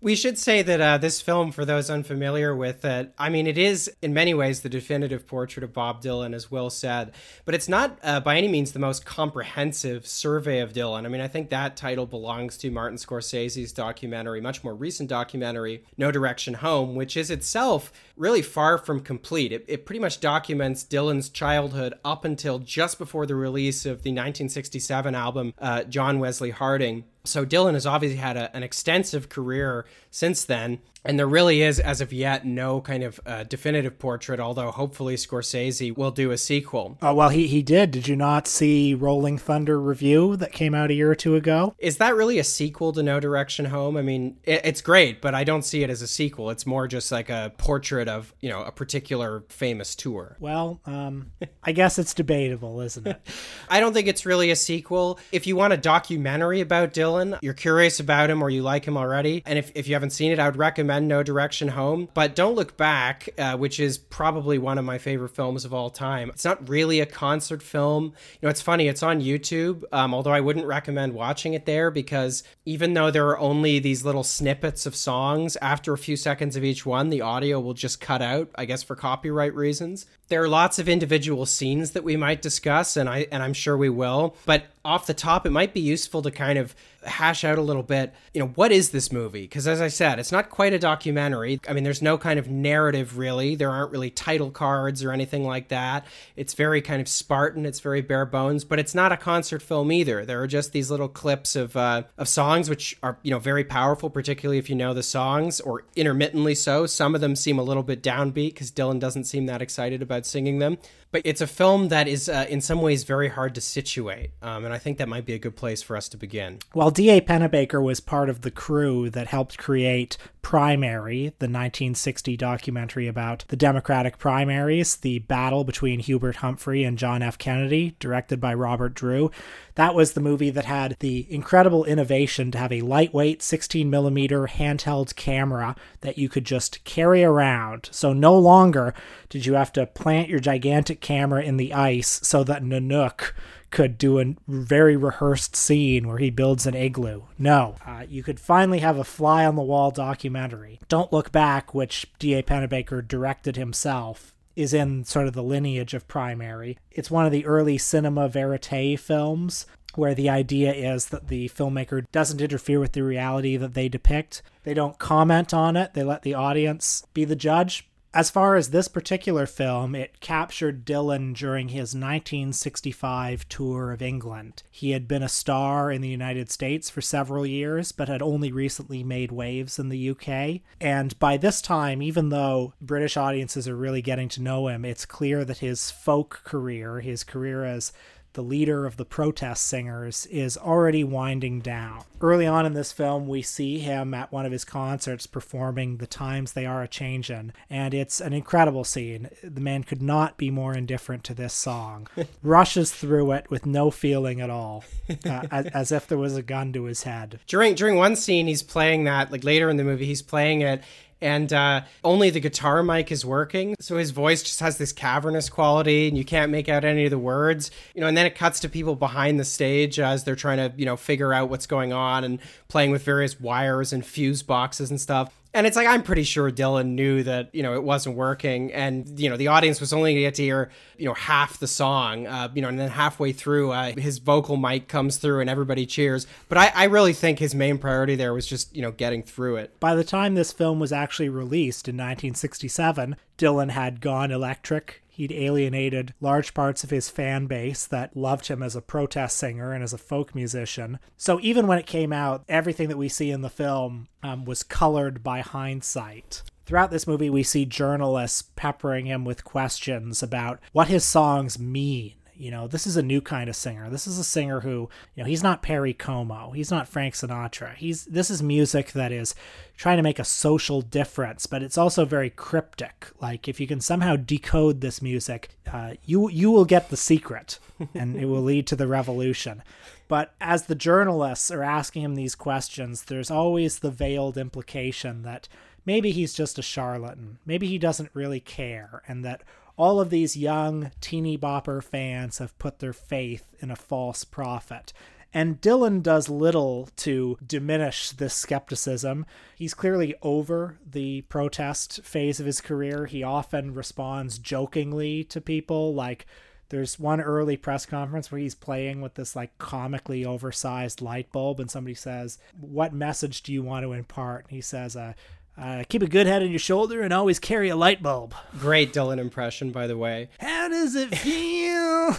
We 0.00 0.14
should 0.14 0.38
say 0.38 0.62
that 0.62 0.80
uh, 0.80 0.98
this 0.98 1.20
film, 1.20 1.50
for 1.50 1.64
those 1.64 1.90
unfamiliar 1.90 2.54
with 2.54 2.84
it, 2.84 3.12
I 3.18 3.30
mean, 3.30 3.48
it 3.48 3.58
is 3.58 3.90
in 4.00 4.14
many 4.14 4.32
ways 4.32 4.60
the 4.60 4.68
definitive 4.68 5.26
portrait 5.26 5.64
of 5.64 5.72
Bob 5.72 6.00
Dylan, 6.00 6.36
as 6.36 6.52
Will 6.52 6.70
said, 6.70 7.12
but 7.44 7.52
it's 7.52 7.68
not 7.68 7.98
uh, 8.04 8.20
by 8.20 8.36
any 8.36 8.46
means 8.46 8.70
the 8.70 8.78
most 8.78 9.04
comprehensive 9.04 10.06
survey 10.06 10.60
of 10.60 10.72
Dylan. 10.72 11.04
I 11.04 11.08
mean, 11.08 11.20
I 11.20 11.26
think 11.26 11.50
that 11.50 11.76
title 11.76 12.06
belongs 12.06 12.56
to 12.58 12.70
Martin 12.70 12.96
Scorsese's 12.96 13.72
documentary, 13.72 14.40
much 14.40 14.62
more 14.62 14.72
recent 14.72 15.08
documentary, 15.08 15.82
No 15.96 16.12
Direction 16.12 16.54
Home, 16.54 16.94
which 16.94 17.16
is 17.16 17.28
itself 17.28 17.92
really 18.16 18.42
far 18.42 18.78
from 18.78 19.00
complete. 19.00 19.50
It, 19.50 19.64
it 19.66 19.84
pretty 19.84 20.00
much 20.00 20.20
documents 20.20 20.84
Dylan's 20.84 21.28
childhood 21.28 21.94
up 22.04 22.24
until 22.24 22.60
just 22.60 22.98
before 22.98 23.26
the 23.26 23.34
release 23.34 23.84
of 23.84 24.04
the 24.04 24.10
1967 24.10 25.16
album, 25.16 25.54
uh, 25.58 25.82
John 25.82 26.20
Wesley 26.20 26.50
Harding. 26.50 27.02
So 27.28 27.44
Dylan 27.44 27.74
has 27.74 27.86
obviously 27.86 28.18
had 28.18 28.36
a, 28.36 28.54
an 28.56 28.62
extensive 28.62 29.28
career 29.28 29.86
since 30.10 30.44
then. 30.44 30.80
And 31.04 31.18
there 31.18 31.26
really 31.26 31.62
is, 31.62 31.78
as 31.78 32.00
of 32.00 32.12
yet, 32.12 32.44
no 32.44 32.80
kind 32.80 33.02
of 33.02 33.20
uh, 33.24 33.44
definitive 33.44 33.98
portrait, 33.98 34.40
although 34.40 34.70
hopefully 34.70 35.14
Scorsese 35.14 35.96
will 35.96 36.10
do 36.10 36.30
a 36.30 36.38
sequel. 36.38 36.98
Oh, 37.00 37.14
well, 37.14 37.28
he, 37.28 37.46
he 37.46 37.62
did. 37.62 37.90
Did 37.90 38.08
you 38.08 38.16
not 38.16 38.46
see 38.46 38.94
Rolling 38.94 39.38
Thunder 39.38 39.80
Revue 39.80 40.36
that 40.36 40.52
came 40.52 40.74
out 40.74 40.90
a 40.90 40.94
year 40.94 41.10
or 41.10 41.14
two 41.14 41.36
ago? 41.36 41.74
Is 41.78 41.98
that 41.98 42.16
really 42.16 42.38
a 42.38 42.44
sequel 42.44 42.92
to 42.92 43.02
No 43.02 43.20
Direction 43.20 43.66
Home? 43.66 43.96
I 43.96 44.02
mean, 44.02 44.38
it, 44.44 44.62
it's 44.64 44.80
great, 44.80 45.20
but 45.20 45.34
I 45.34 45.44
don't 45.44 45.62
see 45.62 45.82
it 45.82 45.90
as 45.90 46.02
a 46.02 46.06
sequel. 46.06 46.50
It's 46.50 46.66
more 46.66 46.88
just 46.88 47.12
like 47.12 47.30
a 47.30 47.52
portrait 47.58 48.08
of, 48.08 48.34
you 48.40 48.48
know, 48.48 48.62
a 48.62 48.72
particular 48.72 49.44
famous 49.48 49.94
tour. 49.94 50.36
Well, 50.40 50.80
um, 50.84 51.32
I 51.62 51.72
guess 51.72 51.98
it's 51.98 52.12
debatable, 52.12 52.80
isn't 52.80 53.06
it? 53.06 53.20
I 53.68 53.80
don't 53.80 53.92
think 53.92 54.08
it's 54.08 54.26
really 54.26 54.50
a 54.50 54.56
sequel. 54.56 55.18
If 55.32 55.46
you 55.46 55.56
want 55.56 55.72
a 55.72 55.76
documentary 55.76 56.60
about 56.60 56.92
Dylan, 56.92 57.38
you're 57.40 57.54
curious 57.54 58.00
about 58.00 58.30
him 58.30 58.42
or 58.42 58.50
you 58.50 58.62
like 58.62 58.84
him 58.84 58.96
already, 58.96 59.42
and 59.46 59.58
if, 59.58 59.70
if 59.74 59.86
you 59.88 59.94
haven't 59.94 60.10
seen 60.10 60.32
it, 60.32 60.38
I 60.38 60.46
would 60.46 60.56
recommend 60.56 60.87
recommend 60.88 61.06
No 61.08 61.22
Direction 61.22 61.68
Home, 61.68 62.08
but 62.14 62.34
Don't 62.34 62.54
Look 62.54 62.78
Back, 62.78 63.28
uh, 63.36 63.58
which 63.58 63.78
is 63.78 63.98
probably 63.98 64.56
one 64.56 64.78
of 64.78 64.86
my 64.86 64.96
favorite 64.96 65.34
films 65.36 65.66
of 65.66 65.74
all 65.74 65.90
time. 65.90 66.30
It's 66.30 66.46
not 66.46 66.66
really 66.66 67.00
a 67.00 67.06
concert 67.06 67.62
film. 67.62 68.04
You 68.04 68.38
know, 68.44 68.48
it's 68.48 68.62
funny, 68.62 68.88
it's 68.88 69.02
on 69.02 69.20
YouTube, 69.20 69.84
um, 69.92 70.14
although 70.14 70.32
I 70.32 70.40
wouldn't 70.40 70.64
recommend 70.64 71.12
watching 71.12 71.52
it 71.52 71.66
there 71.66 71.90
because 71.90 72.42
even 72.64 72.94
though 72.94 73.10
there 73.10 73.26
are 73.28 73.38
only 73.38 73.78
these 73.78 74.02
little 74.02 74.24
snippets 74.24 74.86
of 74.86 74.96
songs, 74.96 75.58
after 75.60 75.92
a 75.92 75.98
few 75.98 76.16
seconds 76.16 76.56
of 76.56 76.64
each 76.64 76.86
one, 76.86 77.10
the 77.10 77.20
audio 77.20 77.60
will 77.60 77.74
just 77.74 78.00
cut 78.00 78.22
out, 78.22 78.48
I 78.54 78.64
guess 78.64 78.82
for 78.82 78.96
copyright 78.96 79.54
reasons. 79.54 80.06
There 80.28 80.42
are 80.42 80.48
lots 80.48 80.78
of 80.78 80.88
individual 80.88 81.44
scenes 81.44 81.90
that 81.90 82.04
we 82.04 82.16
might 82.16 82.40
discuss, 82.40 82.96
and 82.96 83.08
I 83.08 83.26
and 83.32 83.42
I'm 83.42 83.54
sure 83.54 83.76
we 83.76 83.88
will. 83.88 84.36
But 84.44 84.64
off 84.88 85.06
the 85.06 85.12
top, 85.12 85.44
it 85.44 85.50
might 85.50 85.74
be 85.74 85.80
useful 85.80 86.22
to 86.22 86.30
kind 86.30 86.58
of 86.58 86.74
hash 87.04 87.44
out 87.44 87.58
a 87.58 87.62
little 87.62 87.82
bit, 87.82 88.14
you 88.32 88.40
know, 88.40 88.48
what 88.54 88.72
is 88.72 88.90
this 88.90 89.12
movie? 89.12 89.42
Because 89.42 89.68
as 89.68 89.82
I 89.82 89.88
said, 89.88 90.18
it's 90.18 90.32
not 90.32 90.48
quite 90.48 90.72
a 90.72 90.78
documentary. 90.78 91.60
I 91.68 91.74
mean, 91.74 91.84
there's 91.84 92.00
no 92.00 92.16
kind 92.16 92.38
of 92.38 92.48
narrative 92.48 93.18
really. 93.18 93.54
There 93.54 93.70
aren't 93.70 93.92
really 93.92 94.08
title 94.08 94.50
cards 94.50 95.04
or 95.04 95.12
anything 95.12 95.44
like 95.44 95.68
that. 95.68 96.06
It's 96.36 96.54
very 96.54 96.80
kind 96.80 97.02
of 97.02 97.08
Spartan. 97.08 97.66
It's 97.66 97.80
very 97.80 98.00
bare 98.00 98.24
bones, 98.24 98.64
but 98.64 98.78
it's 98.78 98.94
not 98.94 99.12
a 99.12 99.18
concert 99.18 99.60
film 99.60 99.92
either. 99.92 100.24
There 100.24 100.42
are 100.42 100.46
just 100.46 100.72
these 100.72 100.90
little 100.90 101.08
clips 101.08 101.54
of 101.54 101.76
uh, 101.76 102.04
of 102.16 102.26
songs 102.26 102.70
which 102.70 102.96
are 103.02 103.18
you 103.22 103.30
know 103.30 103.38
very 103.38 103.64
powerful, 103.64 104.08
particularly 104.08 104.58
if 104.58 104.70
you 104.70 104.74
know 104.74 104.94
the 104.94 105.02
songs 105.02 105.60
or 105.60 105.84
intermittently 105.96 106.54
so. 106.54 106.86
Some 106.86 107.14
of 107.14 107.20
them 107.20 107.36
seem 107.36 107.58
a 107.58 107.62
little 107.62 107.82
bit 107.82 108.02
downbeat 108.02 108.54
because 108.54 108.70
Dylan 108.70 108.98
doesn't 108.98 109.24
seem 109.24 109.44
that 109.46 109.60
excited 109.60 110.00
about 110.00 110.24
singing 110.24 110.60
them. 110.60 110.78
But 111.10 111.22
it's 111.24 111.40
a 111.40 111.46
film 111.46 111.88
that 111.88 112.06
is 112.06 112.28
uh, 112.28 112.46
in 112.48 112.60
some 112.60 112.82
ways 112.82 113.04
very 113.04 113.28
hard 113.28 113.54
to 113.54 113.60
situate, 113.60 114.30
um, 114.42 114.64
and 114.64 114.74
I 114.74 114.78
think 114.78 114.98
that 114.98 115.08
might 115.08 115.24
be 115.24 115.32
a 115.32 115.38
good 115.38 115.56
place 115.56 115.82
for 115.82 115.96
us 115.96 116.08
to 116.10 116.16
begin. 116.16 116.58
Well, 116.74 116.90
D.A. 116.90 117.20
Pennebaker 117.22 117.82
was 117.82 118.00
part 118.00 118.28
of 118.28 118.42
the 118.42 118.50
crew 118.50 119.08
that 119.10 119.28
helped 119.28 119.56
create 119.56 120.18
Primary, 120.42 121.34
the 121.38 121.46
1960 121.46 122.36
documentary 122.36 123.06
about 123.06 123.44
the 123.48 123.56
Democratic 123.56 124.18
primaries, 124.18 124.96
the 124.96 125.18
battle 125.20 125.64
between 125.64 126.00
Hubert 126.00 126.36
Humphrey 126.36 126.84
and 126.84 126.96
John 126.98 127.22
F. 127.22 127.38
Kennedy, 127.38 127.96
directed 128.00 128.40
by 128.40 128.54
Robert 128.54 128.94
Drew. 128.94 129.30
That 129.74 129.94
was 129.94 130.12
the 130.12 130.20
movie 130.20 130.50
that 130.50 130.64
had 130.64 130.96
the 131.00 131.26
incredible 131.28 131.84
innovation 131.84 132.50
to 132.50 132.58
have 132.58 132.72
a 132.72 132.80
lightweight 132.80 133.42
16 133.42 133.88
millimeter 133.88 134.46
handheld 134.46 135.14
camera 135.16 135.76
that 136.00 136.18
you 136.18 136.28
could 136.28 136.44
just 136.44 136.82
carry 136.84 137.22
around. 137.22 137.88
So 137.92 138.12
no 138.12 138.36
longer 138.36 138.94
did 139.28 139.46
you 139.46 139.54
have 139.54 139.72
to 139.74 139.86
plant 139.86 140.28
your 140.28 140.40
gigantic 140.40 141.00
camera 141.00 141.42
in 141.42 141.58
the 141.58 141.74
ice 141.74 142.20
so 142.22 142.42
that 142.44 142.62
Nanook 142.62 143.32
could 143.70 143.98
do 143.98 144.18
a 144.18 144.34
very 144.46 144.96
rehearsed 144.96 145.54
scene 145.54 146.08
where 146.08 146.18
he 146.18 146.30
builds 146.30 146.66
an 146.66 146.74
igloo. 146.74 147.22
No, 147.38 147.76
uh, 147.86 148.04
you 148.08 148.22
could 148.22 148.40
finally 148.40 148.78
have 148.78 148.98
a 148.98 149.04
fly 149.04 149.44
on 149.44 149.56
the 149.56 149.62
wall 149.62 149.90
documentary. 149.90 150.80
Don't 150.88 151.12
Look 151.12 151.32
Back, 151.32 151.74
which 151.74 152.06
D.A. 152.18 152.42
Pennebaker 152.42 153.06
directed 153.06 153.56
himself, 153.56 154.34
is 154.56 154.74
in 154.74 155.04
sort 155.04 155.26
of 155.26 155.34
the 155.34 155.42
lineage 155.42 155.94
of 155.94 156.08
Primary. 156.08 156.78
It's 156.90 157.10
one 157.10 157.26
of 157.26 157.32
the 157.32 157.46
early 157.46 157.78
cinema 157.78 158.28
verite 158.28 158.98
films 158.98 159.66
where 159.94 160.14
the 160.14 160.28
idea 160.28 160.72
is 160.72 161.06
that 161.06 161.28
the 161.28 161.48
filmmaker 161.48 162.04
doesn't 162.12 162.40
interfere 162.40 162.78
with 162.78 162.92
the 162.92 163.02
reality 163.02 163.56
that 163.56 163.74
they 163.74 163.88
depict. 163.88 164.42
They 164.62 164.74
don't 164.74 164.98
comment 164.98 165.52
on 165.52 165.76
it, 165.76 165.94
they 165.94 166.04
let 166.04 166.22
the 166.22 166.34
audience 166.34 167.06
be 167.14 167.24
the 167.24 167.36
judge 167.36 167.88
as 168.14 168.30
far 168.30 168.56
as 168.56 168.70
this 168.70 168.88
particular 168.88 169.46
film, 169.46 169.94
it 169.94 170.20
captured 170.20 170.84
Dylan 170.86 171.34
during 171.34 171.68
his 171.68 171.94
1965 171.94 173.48
tour 173.48 173.92
of 173.92 174.00
England. 174.00 174.62
He 174.70 174.92
had 174.92 175.06
been 175.06 175.22
a 175.22 175.28
star 175.28 175.92
in 175.92 176.00
the 176.00 176.08
United 176.08 176.50
States 176.50 176.88
for 176.88 177.00
several 177.00 177.44
years, 177.44 177.92
but 177.92 178.08
had 178.08 178.22
only 178.22 178.50
recently 178.50 179.04
made 179.04 179.30
waves 179.30 179.78
in 179.78 179.90
the 179.90 180.10
UK. 180.10 180.62
And 180.80 181.18
by 181.18 181.36
this 181.36 181.60
time, 181.60 182.00
even 182.00 182.30
though 182.30 182.72
British 182.80 183.16
audiences 183.16 183.68
are 183.68 183.76
really 183.76 184.02
getting 184.02 184.28
to 184.30 184.42
know 184.42 184.68
him, 184.68 184.84
it's 184.84 185.04
clear 185.04 185.44
that 185.44 185.58
his 185.58 185.90
folk 185.90 186.40
career, 186.44 187.00
his 187.00 187.24
career 187.24 187.64
as 187.64 187.92
the 188.38 188.42
leader 188.44 188.86
of 188.86 188.96
the 188.96 189.04
protest 189.04 189.66
singers, 189.66 190.24
is 190.26 190.56
already 190.56 191.02
winding 191.02 191.58
down. 191.58 192.04
Early 192.20 192.46
on 192.46 192.64
in 192.66 192.72
this 192.72 192.92
film, 192.92 193.26
we 193.26 193.42
see 193.42 193.80
him 193.80 194.14
at 194.14 194.30
one 194.30 194.46
of 194.46 194.52
his 194.52 194.64
concerts 194.64 195.26
performing 195.26 195.96
The 195.96 196.06
Times 196.06 196.52
They 196.52 196.64
Are 196.64 196.84
a 196.84 196.86
Changin', 196.86 197.52
and 197.68 197.92
it's 197.92 198.20
an 198.20 198.32
incredible 198.32 198.84
scene. 198.84 199.28
The 199.42 199.60
man 199.60 199.82
could 199.82 200.00
not 200.00 200.36
be 200.36 200.52
more 200.52 200.72
indifferent 200.72 201.24
to 201.24 201.34
this 201.34 201.52
song. 201.52 202.06
Rushes 202.44 202.92
through 202.92 203.32
it 203.32 203.50
with 203.50 203.66
no 203.66 203.90
feeling 203.90 204.40
at 204.40 204.50
all, 204.50 204.84
uh, 205.26 205.48
as, 205.50 205.66
as 205.66 205.90
if 205.90 206.06
there 206.06 206.16
was 206.16 206.36
a 206.36 206.42
gun 206.42 206.72
to 206.74 206.84
his 206.84 207.02
head. 207.02 207.40
During 207.48 207.74
during 207.74 207.96
one 207.96 208.14
scene, 208.14 208.46
he's 208.46 208.62
playing 208.62 209.02
that, 209.02 209.32
like 209.32 209.42
later 209.42 209.68
in 209.68 209.78
the 209.78 209.84
movie, 209.84 210.06
he's 210.06 210.22
playing 210.22 210.60
it 210.60 210.84
and 211.20 211.52
uh, 211.52 211.82
only 212.04 212.30
the 212.30 212.40
guitar 212.40 212.82
mic 212.82 213.10
is 213.10 213.24
working. 213.24 213.74
So 213.80 213.96
his 213.96 214.10
voice 214.10 214.42
just 214.42 214.60
has 214.60 214.78
this 214.78 214.92
cavernous 214.92 215.48
quality, 215.48 216.08
and 216.08 216.16
you 216.16 216.24
can't 216.24 216.50
make 216.50 216.68
out 216.68 216.84
any 216.84 217.04
of 217.04 217.10
the 217.10 217.18
words. 217.18 217.70
You 217.94 218.00
know, 218.00 218.06
and 218.06 218.16
then 218.16 218.26
it 218.26 218.34
cuts 218.34 218.60
to 218.60 218.68
people 218.68 218.96
behind 218.96 219.38
the 219.38 219.44
stage 219.44 219.98
as 219.98 220.24
they're 220.24 220.36
trying 220.36 220.58
to, 220.58 220.72
you 220.76 220.86
know, 220.86 220.96
figure 220.96 221.32
out 221.32 221.50
what's 221.50 221.66
going 221.66 221.92
on 221.92 222.24
and 222.24 222.38
playing 222.68 222.90
with 222.90 223.02
various 223.02 223.40
wires 223.40 223.92
and 223.92 224.04
fuse 224.04 224.42
boxes 224.42 224.90
and 224.90 225.00
stuff. 225.00 225.32
And 225.54 225.66
it's 225.66 225.76
like 225.76 225.86
I'm 225.86 226.02
pretty 226.02 226.24
sure 226.24 226.50
Dylan 226.50 226.88
knew 226.88 227.22
that 227.22 227.54
you 227.54 227.62
know 227.62 227.74
it 227.74 227.82
wasn't 227.82 228.16
working, 228.16 228.72
and 228.72 229.18
you 229.18 229.30
know 229.30 229.36
the 229.36 229.48
audience 229.48 229.80
was 229.80 229.92
only 229.92 230.10
going 230.10 230.16
to 230.16 230.22
get 230.22 230.34
to 230.34 230.42
hear 230.42 230.70
you 230.98 231.06
know 231.06 231.14
half 231.14 231.58
the 231.58 231.66
song, 231.66 232.26
uh, 232.26 232.48
you 232.54 232.60
know, 232.60 232.68
and 232.68 232.78
then 232.78 232.90
halfway 232.90 233.32
through 233.32 233.72
uh, 233.72 233.92
his 233.92 234.18
vocal 234.18 234.56
mic 234.56 234.88
comes 234.88 235.16
through 235.16 235.40
and 235.40 235.48
everybody 235.48 235.86
cheers. 235.86 236.26
But 236.48 236.58
I, 236.58 236.72
I 236.74 236.84
really 236.84 237.14
think 237.14 237.38
his 237.38 237.54
main 237.54 237.78
priority 237.78 238.14
there 238.14 238.34
was 238.34 238.46
just 238.46 238.74
you 238.76 238.82
know 238.82 238.92
getting 238.92 239.22
through 239.22 239.56
it. 239.56 239.78
By 239.80 239.94
the 239.94 240.04
time 240.04 240.34
this 240.34 240.52
film 240.52 240.80
was 240.80 240.92
actually 240.92 241.30
released 241.30 241.88
in 241.88 241.96
1967, 241.96 243.16
Dylan 243.38 243.70
had 243.70 244.00
gone 244.00 244.30
electric. 244.30 245.02
He'd 245.18 245.32
alienated 245.32 246.14
large 246.20 246.54
parts 246.54 246.84
of 246.84 246.90
his 246.90 247.10
fan 247.10 247.48
base 247.48 247.84
that 247.88 248.16
loved 248.16 248.46
him 248.46 248.62
as 248.62 248.76
a 248.76 248.80
protest 248.80 249.36
singer 249.36 249.72
and 249.72 249.82
as 249.82 249.92
a 249.92 249.98
folk 249.98 250.32
musician. 250.32 251.00
So 251.16 251.40
even 251.42 251.66
when 251.66 251.76
it 251.76 251.88
came 251.88 252.12
out, 252.12 252.44
everything 252.48 252.88
that 252.88 252.96
we 252.96 253.08
see 253.08 253.32
in 253.32 253.40
the 253.40 253.50
film 253.50 254.06
um, 254.22 254.44
was 254.44 254.62
colored 254.62 255.24
by 255.24 255.40
hindsight. 255.40 256.44
Throughout 256.66 256.92
this 256.92 257.08
movie, 257.08 257.30
we 257.30 257.42
see 257.42 257.64
journalists 257.64 258.42
peppering 258.54 259.06
him 259.06 259.24
with 259.24 259.42
questions 259.42 260.22
about 260.22 260.60
what 260.70 260.86
his 260.86 261.04
songs 261.04 261.58
mean 261.58 262.14
you 262.38 262.52
know, 262.52 262.68
this 262.68 262.86
is 262.86 262.96
a 262.96 263.02
new 263.02 263.20
kind 263.20 263.50
of 263.50 263.56
singer. 263.56 263.90
This 263.90 264.06
is 264.06 264.18
a 264.18 264.24
singer 264.24 264.60
who, 264.60 264.88
you 265.14 265.22
know, 265.22 265.28
he's 265.28 265.42
not 265.42 265.60
Perry 265.60 265.92
Como. 265.92 266.52
He's 266.52 266.70
not 266.70 266.88
Frank 266.88 267.14
Sinatra. 267.14 267.74
He's 267.74 268.04
this 268.04 268.30
is 268.30 268.42
music 268.42 268.92
that 268.92 269.10
is 269.10 269.34
trying 269.76 269.96
to 269.96 270.02
make 270.02 270.18
a 270.18 270.24
social 270.24 270.80
difference, 270.80 271.46
but 271.46 271.62
it's 271.62 271.76
also 271.76 272.04
very 272.04 272.30
cryptic. 272.30 273.08
Like 273.20 273.48
if 273.48 273.58
you 273.58 273.66
can 273.66 273.80
somehow 273.80 274.16
decode 274.16 274.80
this 274.80 275.02
music, 275.02 275.48
uh, 275.70 275.94
you 276.04 276.30
you 276.30 276.50
will 276.50 276.64
get 276.64 276.90
the 276.90 276.96
secret, 276.96 277.58
and 277.94 278.16
it 278.16 278.26
will 278.26 278.42
lead 278.42 278.66
to 278.68 278.76
the 278.76 278.86
revolution. 278.86 279.62
But 280.06 280.34
as 280.40 280.66
the 280.66 280.74
journalists 280.74 281.50
are 281.50 281.62
asking 281.62 282.02
him 282.02 282.14
these 282.14 282.34
questions, 282.34 283.02
there's 283.02 283.30
always 283.30 283.80
the 283.80 283.90
veiled 283.90 284.38
implication 284.38 285.22
that 285.22 285.48
maybe 285.84 286.12
he's 286.12 286.32
just 286.32 286.58
a 286.58 286.62
charlatan. 286.62 287.38
Maybe 287.44 287.66
he 287.66 287.78
doesn't 287.78 288.10
really 288.14 288.40
care, 288.40 289.02
and 289.08 289.24
that 289.24 289.42
all 289.78 290.00
of 290.00 290.10
these 290.10 290.36
young 290.36 290.90
teeny 291.00 291.38
bopper 291.38 291.82
fans 291.82 292.38
have 292.38 292.58
put 292.58 292.80
their 292.80 292.92
faith 292.92 293.54
in 293.60 293.70
a 293.70 293.76
false 293.76 294.24
prophet. 294.24 294.92
And 295.32 295.60
Dylan 295.60 296.02
does 296.02 296.28
little 296.28 296.88
to 296.96 297.38
diminish 297.46 298.10
this 298.10 298.34
skepticism. 298.34 299.24
He's 299.56 299.74
clearly 299.74 300.14
over 300.20 300.78
the 300.84 301.22
protest 301.22 302.02
phase 302.02 302.40
of 302.40 302.46
his 302.46 302.60
career. 302.60 303.06
He 303.06 303.22
often 303.22 303.74
responds 303.74 304.38
jokingly 304.38 305.22
to 305.24 305.40
people. 305.40 305.94
Like, 305.94 306.26
there's 306.70 306.98
one 306.98 307.20
early 307.20 307.56
press 307.56 307.86
conference 307.86 308.32
where 308.32 308.40
he's 308.40 308.54
playing 308.54 309.00
with 309.00 309.14
this 309.14 309.36
like 309.36 309.56
comically 309.58 310.24
oversized 310.24 311.00
light 311.00 311.30
bulb, 311.30 311.60
and 311.60 311.70
somebody 311.70 311.94
says, 311.94 312.38
What 312.58 312.92
message 312.92 313.42
do 313.42 313.52
you 313.52 313.62
want 313.62 313.84
to 313.84 313.92
impart? 313.92 314.46
And 314.46 314.52
he 314.54 314.60
says, 314.60 314.96
uh, 314.96 315.12
uh, 315.60 315.84
keep 315.88 316.02
a 316.02 316.08
good 316.08 316.26
head 316.26 316.42
on 316.42 316.50
your 316.50 316.58
shoulder 316.58 317.02
and 317.02 317.12
always 317.12 317.38
carry 317.38 317.68
a 317.68 317.76
light 317.76 318.02
bulb. 318.02 318.34
Great 318.58 318.92
Dylan 318.92 319.18
impression, 319.18 319.72
by 319.72 319.86
the 319.86 319.96
way. 319.96 320.28
How 320.38 320.68
does 320.68 320.94
it 320.94 321.14
feel? 321.14 322.16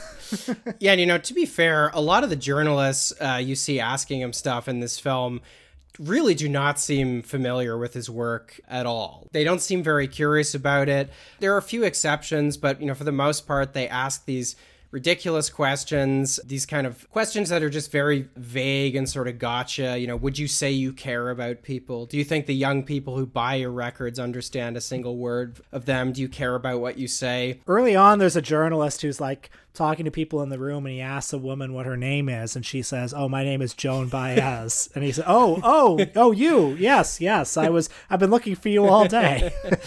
yeah, 0.80 0.92
and 0.92 1.00
you 1.00 1.06
know, 1.06 1.18
to 1.18 1.34
be 1.34 1.46
fair, 1.46 1.90
a 1.94 2.02
lot 2.02 2.24
of 2.24 2.30
the 2.30 2.36
journalists 2.36 3.14
uh, 3.22 3.40
you 3.42 3.56
see 3.56 3.80
asking 3.80 4.22
him 4.22 4.34
stuff 4.34 4.68
in 4.68 4.80
this 4.80 5.00
film 5.00 5.42
really 6.00 6.34
do 6.34 6.48
not 6.48 6.80
seem 6.80 7.22
familiar 7.22 7.78
with 7.78 7.94
his 7.94 8.10
work 8.10 8.60
at 8.68 8.86
all. 8.86 9.28
They 9.32 9.44
don't 9.44 9.62
seem 9.62 9.84
very 9.84 10.08
curious 10.08 10.56
about 10.56 10.88
it. 10.88 11.10
There 11.40 11.54
are 11.54 11.58
a 11.58 11.62
few 11.62 11.84
exceptions, 11.84 12.58
but 12.58 12.80
you 12.80 12.88
know, 12.88 12.96
for 12.96 13.04
the 13.04 13.12
most 13.12 13.46
part, 13.48 13.74
they 13.74 13.88
ask 13.88 14.26
these 14.26 14.56
ridiculous 14.92 15.50
questions, 15.50 16.40
these 16.46 16.66
kind 16.66 16.88
of 16.88 17.10
questions 17.12 17.50
that 17.50 17.62
are 17.62 17.70
just 17.70 17.92
very 17.92 18.28
vague 18.36 18.96
and 18.96 19.08
sort 19.08 19.28
of 19.28 19.38
gotcha. 19.38 19.98
You 19.98 20.08
know, 20.08 20.16
would 20.16 20.38
you 20.38 20.48
say 20.48 20.72
you 20.72 20.94
care 20.94 21.30
about 21.30 21.62
people? 21.62 22.06
Do 22.06 22.18
you 22.18 22.24
think 22.24 22.46
the 22.46 22.56
young 22.56 22.84
people 22.84 23.18
who 23.18 23.26
buy 23.26 23.56
your 23.56 23.72
records 23.72 24.20
understand 24.20 24.78
a 24.78 24.82
single 24.82 25.18
word 25.18 25.60
of 25.72 25.86
them? 25.86 26.12
Do 26.12 26.22
you 26.22 26.30
care 26.30 26.56
about 26.56 26.80
what 26.82 26.98
you 26.98 27.08
say? 27.08 27.60
Early 27.68 27.96
on, 27.96 28.20
there's 28.20 28.36
a 28.36 28.42
journalist 28.42 29.02
who's 29.02 29.22
like, 29.22 29.52
talking 29.74 30.06
to 30.06 30.12
people 30.12 30.42
in 30.42 30.50
the 30.50 30.60
room 30.60 30.86
and 30.86 30.96
he 30.96 31.02
asks 31.02 31.32
a 31.32 31.38
woman 31.38 31.74
what 31.74 31.86
her 31.86 31.96
name 31.96 32.28
is 32.28 32.56
and 32.56 32.66
she 32.66 32.82
says 32.82 33.14
oh 33.14 33.30
my 33.30 33.44
name 33.44 33.62
is 33.62 33.74
joan 33.74 34.08
baez. 34.10 34.90
And 34.96 35.04
he 35.04 35.12
said 35.12 35.26
oh 35.28 35.60
oh 35.64 36.06
oh 36.16 36.32
you. 36.32 36.70
Yes 36.80 37.22
yes. 37.22 37.56
I 37.58 37.70
was 37.70 37.90
i've 38.10 38.20
been 38.20 38.32
looking 38.32 38.56
for 38.56 38.70
you 38.70 38.86
all 38.86 39.08
day. 39.08 39.52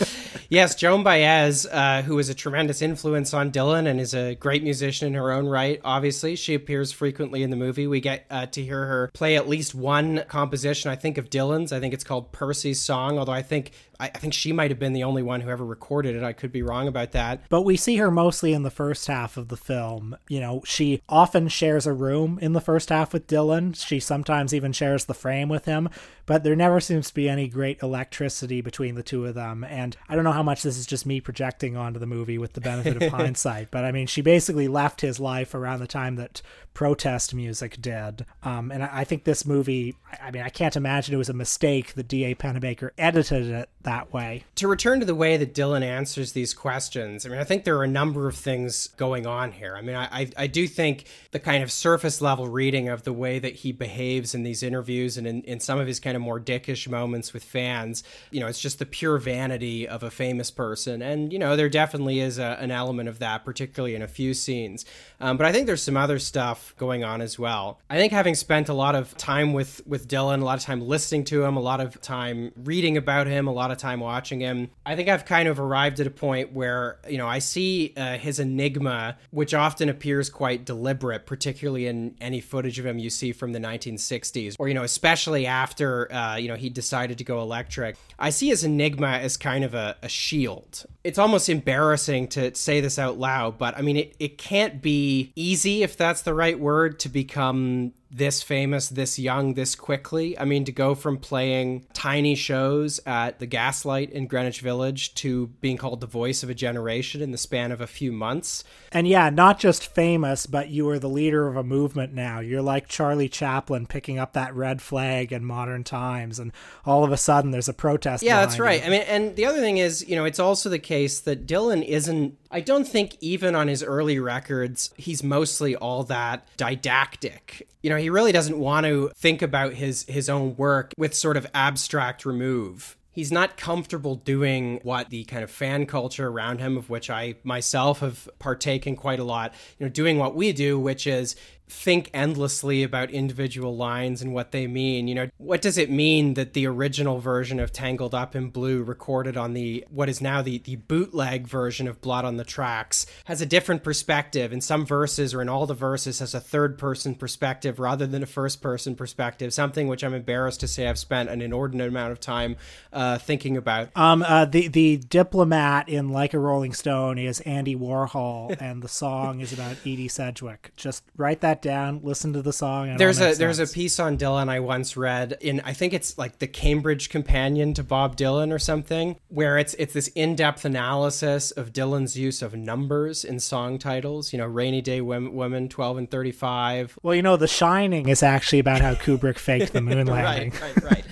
Yes 0.49 0.75
joan 0.75 1.03
baez 1.03 1.64
uh, 1.66 2.03
who 2.03 2.18
is 2.18 2.29
a 2.29 2.35
tremendous 2.35 2.83
influence 2.83 3.33
on 3.33 3.51
dylan 3.51 3.87
and 3.87 3.99
is 3.99 4.14
a 4.14 4.35
great 4.35 4.62
musician 4.62 5.09
in 5.09 5.14
her 5.14 5.33
own 5.33 5.47
right. 5.47 5.81
Obviously 5.83 6.37
she 6.37 6.55
appears 6.55 6.92
frequently 6.92 7.42
in 7.42 7.49
the 7.49 7.57
movie. 7.57 7.87
We 7.87 8.01
get 8.01 8.27
uh, 8.31 8.47
to 8.47 8.62
hear 8.62 8.85
her 8.87 9.11
play 9.14 9.37
at 9.37 9.49
least 9.49 9.75
one 9.75 10.25
composition 10.29 10.90
i 10.90 10.97
think 10.97 11.16
of 11.18 11.31
dylan's. 11.31 11.73
I 11.73 11.81
think 11.81 11.95
it's 11.95 12.05
called 12.05 12.33
percy's 12.33 12.81
song 12.81 13.18
although 13.18 13.33
i 13.33 13.42
think 13.42 13.73
I, 14.03 14.07
I 14.12 14.19
think 14.19 14.35
she 14.35 14.53
might 14.53 14.73
have 14.73 14.81
been 14.81 14.93
the 14.93 15.05
only 15.05 15.23
one 15.23 15.41
who 15.41 15.49
ever 15.49 15.65
recorded 15.65 16.17
it. 16.17 16.25
I 16.25 16.33
could 16.33 16.51
be 16.51 16.62
wrong 16.62 16.88
about 16.88 17.12
that. 17.12 17.49
But 17.49 17.62
we 17.62 17.77
see 17.77 17.97
her 17.97 18.11
mostly 18.11 18.53
in 18.53 18.65
the 18.65 18.71
first 18.71 19.07
half 19.07 19.37
of 19.37 19.47
the 19.47 19.57
film. 19.57 20.17
You 20.29 20.41
know, 20.41 20.62
she 20.67 21.01
often 21.09 21.47
shares 21.47 21.87
a 21.87 21.93
room 21.93 22.38
in 22.43 22.53
the 22.53 22.61
first 22.61 22.88
half 22.88 23.12
with 23.12 23.29
Dylan. 23.29 23.77
She 23.77 24.01
sometimes 24.01 24.53
even 24.53 24.73
shares 24.73 25.05
the 25.05 25.15
frame 25.15 25.49
with 25.49 25.67
him, 25.67 25.88
but 26.27 26.43
there 26.43 26.57
never 26.57 26.81
seems 26.81 27.09
to 27.09 27.15
be 27.15 27.29
any 27.29 27.47
great 27.47 27.81
electricity 27.81 28.61
between 28.61 28.97
the 28.97 29.05
two 29.05 29.25
of 29.25 29.37
them. 29.37 29.62
And 29.62 29.97
I 30.09 30.17
don't 30.17 30.25
know 30.25 30.33
how 30.33 30.43
much 30.43 30.65
this 30.65 30.79
is 30.79 30.87
just 30.87 31.07
me 31.07 31.21
projecting 31.21 31.77
onto 31.77 32.01
the 32.01 32.07
movie 32.07 32.38
with 32.38 32.55
the 32.55 32.61
benefit 32.61 33.01
of 33.01 33.12
hindsight, 33.12 33.71
but 33.71 33.85
I 33.85 33.93
mean, 33.93 34.09
she 34.09 34.21
basically 34.21 34.67
left 34.67 35.01
his 35.01 35.21
life 35.21 35.55
around 35.55 35.79
the 35.79 35.87
time 35.87 36.17
that 36.17 36.43
protest 36.75 37.35
music 37.35 37.81
did. 37.81 38.25
Um, 38.43 38.71
and 38.71 38.83
I, 38.83 38.91
I, 38.93 39.05
think 39.05 39.25
this 39.25 39.45
movie, 39.45 39.95
I, 40.11 40.29
I 40.29 40.31
mean, 40.31 40.43
I 40.43 40.49
can't 40.49 40.75
imagine 40.75 41.15
it 41.15 41.19
was 41.19 41.29
a 41.29 41.35
mistake 41.35 41.95
that 41.95 42.09
D.A. 42.09 42.35
Pennebaker 42.35 42.91
edited 42.97 43.49
it 43.49 43.69
that 43.83 44.13
way. 44.13 44.45
To 44.57 44.69
return 44.69 45.01
to 45.01 45.07
the 45.07 45.15
way 45.15 45.37
that 45.37 45.55
Dylan 45.55 45.83
answers 45.83 46.33
these 46.33 46.55
questions, 46.55 47.27
I 47.27 47.29
mean, 47.29 47.39
I 47.39 47.45
think 47.45 47.65
there 47.65 47.77
are 47.77 47.85
a 47.85 47.89
number 47.89 48.27
of 48.27 48.37
things 48.37 48.89
going 48.97 49.27
on 49.27 49.53
here. 49.53 49.77
I 49.77 49.83
mean, 49.83 49.97
I, 49.97 50.31
I 50.37 50.47
do 50.47 50.67
think 50.67 51.07
the 51.33 51.39
kind 51.39 51.63
of 51.63 51.71
surface 51.71 52.21
level 52.21 52.49
reading 52.49 52.89
of 52.89 53.03
the 53.03 53.13
way 53.13 53.39
that 53.39 53.57
he 53.57 53.73
behaves 53.73 54.35
in 54.35 54.43
these 54.43 54.63
interviews 54.63 55.17
and 55.17 55.27
in, 55.27 55.43
in 55.43 55.61
some 55.61 55.79
of 55.79 55.87
his 55.87 56.01
kind 56.01 56.17
of 56.17 56.23
more 56.23 56.41
dickish 56.41 56.89
moments 56.89 57.33
with 57.33 57.45
fans, 57.45 58.03
you 58.31 58.41
know, 58.41 58.47
it's 58.47 58.61
just 58.61 58.79
the 58.79 58.87
pure 58.87 59.19
vanity 59.19 59.87
of 59.87 60.03
a 60.03 60.11
famous 60.11 60.51
person. 60.51 61.03
And, 61.03 61.33
you 61.33 61.39
know, 61.39 61.57
there 61.57 61.69
definitely 61.69 62.21
is 62.21 62.39
a, 62.39 62.57
an 62.61 62.71
element 62.71 63.09
of 63.09 63.19
that, 63.19 63.45
particularly 63.45 63.95
in 63.95 64.03
a 64.03 64.09
few 64.09 64.33
scenes. 64.33 64.85
Um, 65.21 65.37
but 65.37 65.47
I 65.47 65.53
think 65.53 65.67
there's 65.67 65.83
some 65.83 65.97
other 65.97 66.19
stuff 66.19 66.62
going 66.77 67.05
on 67.05 67.20
as 67.20 67.38
well. 67.38 67.81
I 67.90 67.96
think 67.96 68.12
having 68.12 68.35
spent 68.35 68.68
a 68.68 68.75
lot 68.75 68.94
of 68.94 69.16
time 69.16 69.53
with, 69.53 69.81
with 69.87 70.09
Dylan, 70.09 70.40
a 70.40 70.44
lot 70.44 70.59
of 70.59 70.64
time 70.64 70.81
listening 70.81 71.25
to 71.25 71.44
him, 71.44 71.57
a 71.57 71.61
lot 71.61 71.81
of 71.81 72.01
time 72.01 72.53
reading 72.57 72.96
about 72.96 73.27
him, 73.27 73.46
a 73.46 73.53
lot 73.53 73.70
of 73.70 73.79
time 73.79 74.01
watching 74.01 74.40
him. 74.40 74.70
I 74.85 74.96
think 74.96 75.09
I've 75.09 75.25
kind 75.25 75.48
of 75.48 75.59
arrived 75.61 76.01
at 76.01 76.07
a 76.07 76.11
point 76.11 76.53
where, 76.53 76.98
you 77.09 77.18
know, 77.18 77.27
I 77.27 77.38
see 77.38 77.92
uh, 77.96 78.18
his 78.18 78.38
enigma, 78.38 79.18
which 79.31 79.55
often 79.55 79.88
appears 79.88 80.31
quite 80.31 80.64
deliberate, 80.64 81.27
particularly 81.27 81.87
in 81.87 82.16
any 82.20 82.40
footage 82.40 82.79
of 82.79 82.87
him 82.87 82.98
you 82.98 83.11
see 83.11 83.33
from 83.33 83.53
the 83.53 83.59
1960s, 83.59 84.57
or, 84.59 84.68
you 84.68 84.75
know, 84.75 84.85
especially 84.85 85.46
after, 85.46 86.12
uh, 86.12 86.37
you 86.37 86.48
know, 86.48 86.57
he 86.57 86.70
decided 86.70 87.18
to 87.18 87.25
go 87.25 87.40
electric. 87.40 87.96
I 88.18 88.31
see 88.31 88.48
his 88.48 88.64
enigma 88.64 89.09
as 89.09 89.37
kind 89.37 89.64
of 89.64 89.75
a, 89.75 89.96
a 90.03 90.09
shield. 90.09 90.85
It's 91.05 91.19
almost 91.19 91.49
embarrassing 91.49 92.29
to 92.29 92.55
say 92.55 92.81
this 92.81 92.99
out 92.99 93.19
loud, 93.19 93.59
but 93.59 93.77
I 93.77 93.83
mean, 93.83 93.97
it, 93.97 94.15
it 94.19 94.38
can't 94.38 94.81
be 94.81 95.33
easy, 95.35 95.83
if 95.83 95.97
that's 95.97 96.23
the 96.23 96.35
right 96.35 96.59
word, 96.59 97.01
to 97.01 97.09
become 97.09 97.93
this 98.12 98.42
famous, 98.42 98.88
this 98.88 99.18
young, 99.18 99.55
this 99.55 99.75
quickly. 99.75 100.38
I 100.38 100.44
mean, 100.44 100.64
to 100.66 100.72
go 100.72 100.94
from 100.94 101.16
playing 101.16 101.87
tiny 101.94 102.35
shows 102.35 103.01
at 103.07 103.38
the 103.38 103.46
Gaslight 103.46 104.11
in 104.11 104.27
Greenwich 104.27 104.61
Village 104.61 105.14
to 105.16 105.46
being 105.61 105.79
called 105.79 106.01
the 106.01 106.07
voice 106.07 106.42
of 106.42 106.51
a 106.51 106.55
generation 106.55 107.22
in 107.22 107.31
the 107.33 107.38
span 107.38 107.72
of 107.72 107.81
a 107.81 107.87
few 107.87 108.12
months. 108.12 108.64
And 108.92 109.09
yeah, 109.09 109.31
not 109.31 109.59
just 109.59 109.94
famous, 109.94 110.46
but 110.46 110.68
you 110.68 110.88
are 110.90 110.98
the 110.98 111.09
leader 111.09 111.48
of 111.48 111.57
a 111.57 111.64
movement 111.64 112.12
now. 112.12 112.40
You're 112.40 112.62
like 112.62 112.87
Charlie 112.87 113.31
Chaplin 113.31 113.87
picking 113.87 114.18
up 114.18 114.35
that 114.35 114.55
red 114.55 114.83
flag 114.83 115.33
in 115.33 115.44
modern 115.44 115.83
times, 115.83 116.38
and 116.38 116.53
all 116.85 117.05
of 117.05 117.12
a 117.12 117.16
sudden 117.16 117.51
there's 117.51 117.68
a 117.68 117.75
protest. 117.75 118.22
Yeah, 118.22 118.40
that's 118.40 118.59
right. 118.59 118.81
You. 118.81 118.87
I 118.87 118.90
mean, 118.90 119.03
and 119.03 119.37
the 119.37 119.46
other 119.46 119.61
thing 119.61 119.79
is, 119.79 120.07
you 120.07 120.16
know, 120.16 120.27
it's 120.27 120.38
also 120.38 120.68
the 120.68 120.79
case 120.79 121.20
that 121.20 121.46
Dylan 121.46 121.83
isn't 121.85 122.37
I 122.53 122.61
don't 122.61 122.87
think 122.87 123.16
even 123.20 123.55
on 123.57 123.66
his 123.66 123.83
early 123.83 124.18
records, 124.18 124.90
he's 124.96 125.22
mostly 125.22 125.75
all 125.75 126.05
that 126.05 126.46
didactic. 126.59 127.66
You 127.83 127.90
know, 127.90 127.96
he 128.03 128.11
really 128.11 128.33
doesn't 128.33 128.59
want 128.59 128.85
to 128.87 129.11
think 129.17 129.41
about 129.43 129.75
his 129.75 130.05
his 130.09 130.29
own 130.29 130.57
work 130.57 130.93
with 130.99 131.15
sort 131.15 131.37
of 131.37 131.47
abstract 131.55 132.27
remove. 132.27 132.97
He's 133.12 133.31
not 133.31 133.59
comfortable 133.59 134.17
doing 134.17 134.81
what 134.83 135.11
the 135.11 135.25
kind 135.25 135.45
of 135.45 135.51
fan 135.51 135.85
culture 135.87 136.29
around 136.29 136.61
him 136.61 136.79
of 136.79 136.88
which 136.88 137.11
i 137.11 137.35
myself 137.45 138.01
have 138.01 138.29
partaken 138.38 138.97
quite 138.97 139.19
a 139.19 139.25
lot 139.25 139.53
you 139.79 139.85
know 139.85 139.91
doing 139.91 140.19
what 140.19 140.35
we 140.35 140.53
do 140.53 140.79
which 140.79 141.07
is 141.07 141.37
think 141.68 142.11
endlessly 142.12 142.83
about 142.83 143.11
individual 143.11 143.77
lines 143.77 144.22
and 144.22 144.33
what 144.33 144.53
they 144.53 144.66
mean. 144.66 145.09
You 145.09 145.14
know, 145.14 145.29
what 145.38 145.62
does 145.62 145.79
it 145.79 145.90
mean 145.90 146.35
that 146.35 146.53
the 146.53 146.66
original 146.66 147.18
version 147.18 147.59
of 147.59 147.72
Tangled 147.72 148.14
Up 148.14 148.37
in 148.37 148.51
Blue, 148.51 148.83
recorded 148.83 149.37
on 149.37 149.55
the 149.55 149.85
what 149.90 150.09
is 150.09 150.20
now 150.20 150.42
the, 150.42 150.59
the 150.59 150.77
bootleg 150.77 151.46
version 151.46 151.88
of 151.88 152.01
Blood 152.01 152.25
on 152.25 152.37
the 152.37 152.44
Tracks, 152.44 153.07
has 153.25 153.40
a 153.40 153.46
different 153.46 153.83
perspective 153.83 154.53
in 154.53 154.61
some 154.61 154.85
verses 154.85 155.35
or 155.35 155.42
in 155.42 155.48
all 155.48 155.66
the 155.66 155.75
verses 155.75 156.18
has 156.18 156.35
a 156.35 156.40
third 156.40 156.79
person 156.79 157.14
perspective 157.14 157.79
rather 157.79 158.07
than 158.07 158.22
a 158.22 158.27
first 158.27 158.61
person 158.61 158.94
perspective, 158.94 159.53
something 159.53 159.88
which 159.88 160.05
I'm 160.05 160.14
embarrassed 160.14 160.61
to 160.61 160.68
say 160.68 160.88
I've 160.88 160.98
spent 160.98 161.31
an 161.31 161.40
inordinate 161.40 161.88
amount 161.88 162.12
of 162.12 162.20
time 162.20 162.57
uh, 162.92 163.18
thinking 163.18 163.57
about. 163.57 163.88
Um, 163.96 164.22
uh, 164.22 164.44
the 164.44 164.68
the 164.68 164.98
diplomat 164.98 165.88
in 165.88 166.11
Like 166.11 166.35
a 166.35 166.38
Rolling 166.38 166.72
Stone 166.72 167.18
is 167.18 167.40
Andy 167.40 167.75
Warhol, 167.75 168.57
and 168.61 168.82
the 168.82 168.89
song 168.89 169.41
is 169.41 169.53
about 169.53 169.76
Edie 169.82 170.09
Sedgwick. 170.09 170.72
Just 170.76 171.05
write 171.16 171.41
that 171.41 171.51
down. 171.61 172.00
Listen 172.03 172.32
to 172.32 172.40
the 172.40 172.53
song. 172.53 172.88
And 172.88 172.98
there's 172.98 173.20
a 173.20 173.34
there's 173.34 173.59
a 173.59 173.66
piece 173.66 174.00
on 174.00 174.16
Dylan 174.16 174.48
I 174.48 174.61
once 174.61 174.96
read 174.96 175.36
in 175.40 175.61
I 175.64 175.72
think 175.72 175.92
it's 175.92 176.16
like 176.16 176.38
the 176.38 176.46
Cambridge 176.46 177.11
Companion 177.11 177.74
to 177.74 177.82
Bob 177.82 178.16
Dylan 178.16 178.53
or 178.53 178.59
something, 178.59 179.16
where 179.28 179.59
it's 179.59 179.74
it's 179.74 179.92
this 179.92 180.09
in 180.09 180.36
depth 180.36 180.64
analysis 180.64 181.50
of 181.50 181.72
Dylan's 181.72 182.16
use 182.16 182.40
of 182.40 182.55
numbers 182.55 183.24
in 183.24 183.40
song 183.40 183.78
titles. 183.78 184.32
You 184.32 184.38
know, 184.38 184.46
Rainy 184.46 184.80
Day 184.80 185.00
Women, 185.00 185.68
twelve 185.68 185.98
and 185.98 186.11
thirty 186.11 186.32
five. 186.32 186.98
Well, 187.03 187.14
you 187.14 187.22
know, 187.22 187.36
The 187.36 187.48
Shining 187.48 188.09
is 188.09 188.22
actually 188.22 188.61
about 188.61 188.80
how 188.80 188.94
Kubrick 188.94 189.38
faked 189.38 189.72
the 189.72 189.80
moon 189.82 190.07
landing. 190.07 190.53
right, 190.53 190.82
right, 190.82 190.84
right. 190.84 191.05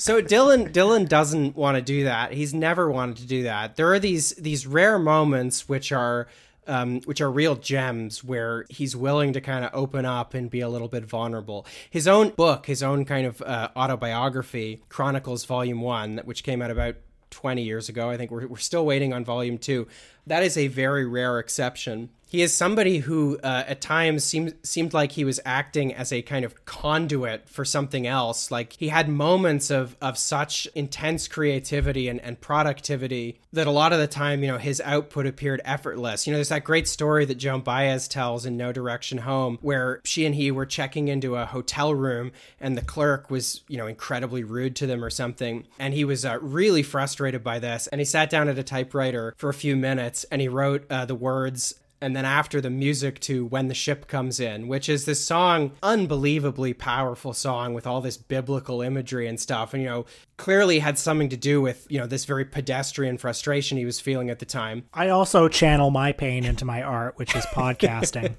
So 0.00 0.22
Dylan 0.22 0.72
Dylan 0.72 1.06
doesn't 1.06 1.54
want 1.56 1.76
to 1.76 1.82
do 1.82 2.04
that. 2.04 2.32
He's 2.32 2.54
never 2.54 2.90
wanted 2.90 3.18
to 3.18 3.26
do 3.26 3.42
that. 3.42 3.76
There 3.76 3.92
are 3.92 3.98
these 3.98 4.30
these 4.30 4.66
rare 4.66 4.98
moments 4.98 5.68
which 5.68 5.92
are 5.92 6.26
um, 6.70 7.00
which 7.02 7.20
are 7.20 7.30
real 7.30 7.56
gems 7.56 8.22
where 8.22 8.64
he's 8.70 8.94
willing 8.94 9.32
to 9.32 9.40
kind 9.40 9.64
of 9.64 9.72
open 9.74 10.04
up 10.04 10.34
and 10.34 10.48
be 10.48 10.60
a 10.60 10.68
little 10.68 10.88
bit 10.88 11.04
vulnerable. 11.04 11.66
His 11.90 12.06
own 12.06 12.30
book, 12.30 12.66
his 12.66 12.82
own 12.82 13.04
kind 13.04 13.26
of 13.26 13.42
uh, 13.42 13.70
autobiography, 13.76 14.80
Chronicles 14.88 15.44
Volume 15.44 15.80
One, 15.80 16.20
which 16.24 16.44
came 16.44 16.62
out 16.62 16.70
about 16.70 16.94
20 17.30 17.62
years 17.62 17.88
ago. 17.88 18.08
I 18.08 18.16
think 18.16 18.30
we're, 18.30 18.46
we're 18.46 18.58
still 18.58 18.86
waiting 18.86 19.12
on 19.12 19.24
Volume 19.24 19.58
Two. 19.58 19.88
That 20.26 20.44
is 20.44 20.56
a 20.56 20.68
very 20.68 21.06
rare 21.06 21.40
exception 21.40 22.10
he 22.30 22.42
is 22.42 22.54
somebody 22.54 22.98
who 22.98 23.40
uh, 23.42 23.64
at 23.66 23.80
times 23.80 24.22
seemed 24.22 24.54
seemed 24.62 24.94
like 24.94 25.10
he 25.10 25.24
was 25.24 25.40
acting 25.44 25.92
as 25.92 26.12
a 26.12 26.22
kind 26.22 26.44
of 26.44 26.64
conduit 26.64 27.48
for 27.48 27.64
something 27.64 28.06
else. 28.06 28.52
Like 28.52 28.74
he 28.74 28.86
had 28.86 29.08
moments 29.08 29.68
of 29.68 29.96
of 30.00 30.16
such 30.16 30.68
intense 30.76 31.26
creativity 31.26 32.06
and, 32.06 32.20
and 32.20 32.40
productivity 32.40 33.40
that 33.52 33.66
a 33.66 33.72
lot 33.72 33.92
of 33.92 33.98
the 33.98 34.06
time 34.06 34.44
you 34.44 34.46
know 34.46 34.58
his 34.58 34.80
output 34.82 35.26
appeared 35.26 35.60
effortless. 35.64 36.24
You 36.24 36.32
know 36.32 36.36
there's 36.36 36.50
that 36.50 36.62
great 36.62 36.86
story 36.86 37.24
that 37.24 37.34
joan 37.34 37.62
baez 37.62 38.06
tells 38.06 38.46
in 38.46 38.56
no 38.56 38.70
direction 38.70 39.18
home 39.18 39.58
where 39.60 40.00
she 40.04 40.24
and 40.24 40.36
he 40.36 40.52
were 40.52 40.66
checking 40.66 41.08
into 41.08 41.34
a 41.34 41.46
hotel 41.46 41.92
room 41.92 42.30
and 42.60 42.78
the 42.78 42.82
clerk 42.82 43.28
was 43.28 43.62
you 43.66 43.76
know 43.76 43.88
incredibly 43.88 44.44
rude 44.44 44.76
to 44.76 44.86
them 44.86 45.04
or 45.04 45.10
something. 45.10 45.66
And 45.80 45.94
he 45.94 46.04
was 46.04 46.24
uh, 46.24 46.38
really 46.40 46.84
frustrated 46.84 47.42
by 47.42 47.58
this. 47.58 47.88
And 47.88 48.00
he 48.00 48.04
sat 48.04 48.30
down 48.30 48.48
at 48.48 48.56
a 48.56 48.62
typewriter 48.62 49.34
for 49.36 49.48
a 49.48 49.54
few 49.54 49.74
minutes 49.74 50.24
and 50.30 50.40
he 50.40 50.46
wrote 50.46 50.86
uh, 50.88 51.06
the 51.06 51.16
words 51.16 51.74
and 52.00 52.16
then 52.16 52.24
after 52.24 52.60
the 52.60 52.70
music 52.70 53.20
to 53.20 53.44
When 53.46 53.68
the 53.68 53.74
Ship 53.74 54.06
Comes 54.06 54.40
In, 54.40 54.68
which 54.68 54.88
is 54.88 55.04
this 55.04 55.24
song, 55.24 55.72
unbelievably 55.82 56.74
powerful 56.74 57.34
song 57.34 57.74
with 57.74 57.86
all 57.86 58.00
this 58.00 58.16
biblical 58.16 58.80
imagery 58.80 59.26
and 59.26 59.38
stuff. 59.38 59.74
And, 59.74 59.82
you 59.82 59.88
know, 59.88 60.06
clearly 60.36 60.78
had 60.78 60.98
something 60.98 61.28
to 61.28 61.36
do 61.36 61.60
with, 61.60 61.86
you 61.90 61.98
know, 61.98 62.06
this 62.06 62.24
very 62.24 62.44
pedestrian 62.44 63.18
frustration 63.18 63.76
he 63.76 63.84
was 63.84 64.00
feeling 64.00 64.30
at 64.30 64.38
the 64.38 64.46
time. 64.46 64.84
I 64.94 65.10
also 65.10 65.48
channel 65.48 65.90
my 65.90 66.12
pain 66.12 66.44
into 66.44 66.64
my 66.64 66.82
art, 66.82 67.18
which 67.18 67.36
is 67.36 67.44
podcasting. 67.52 68.36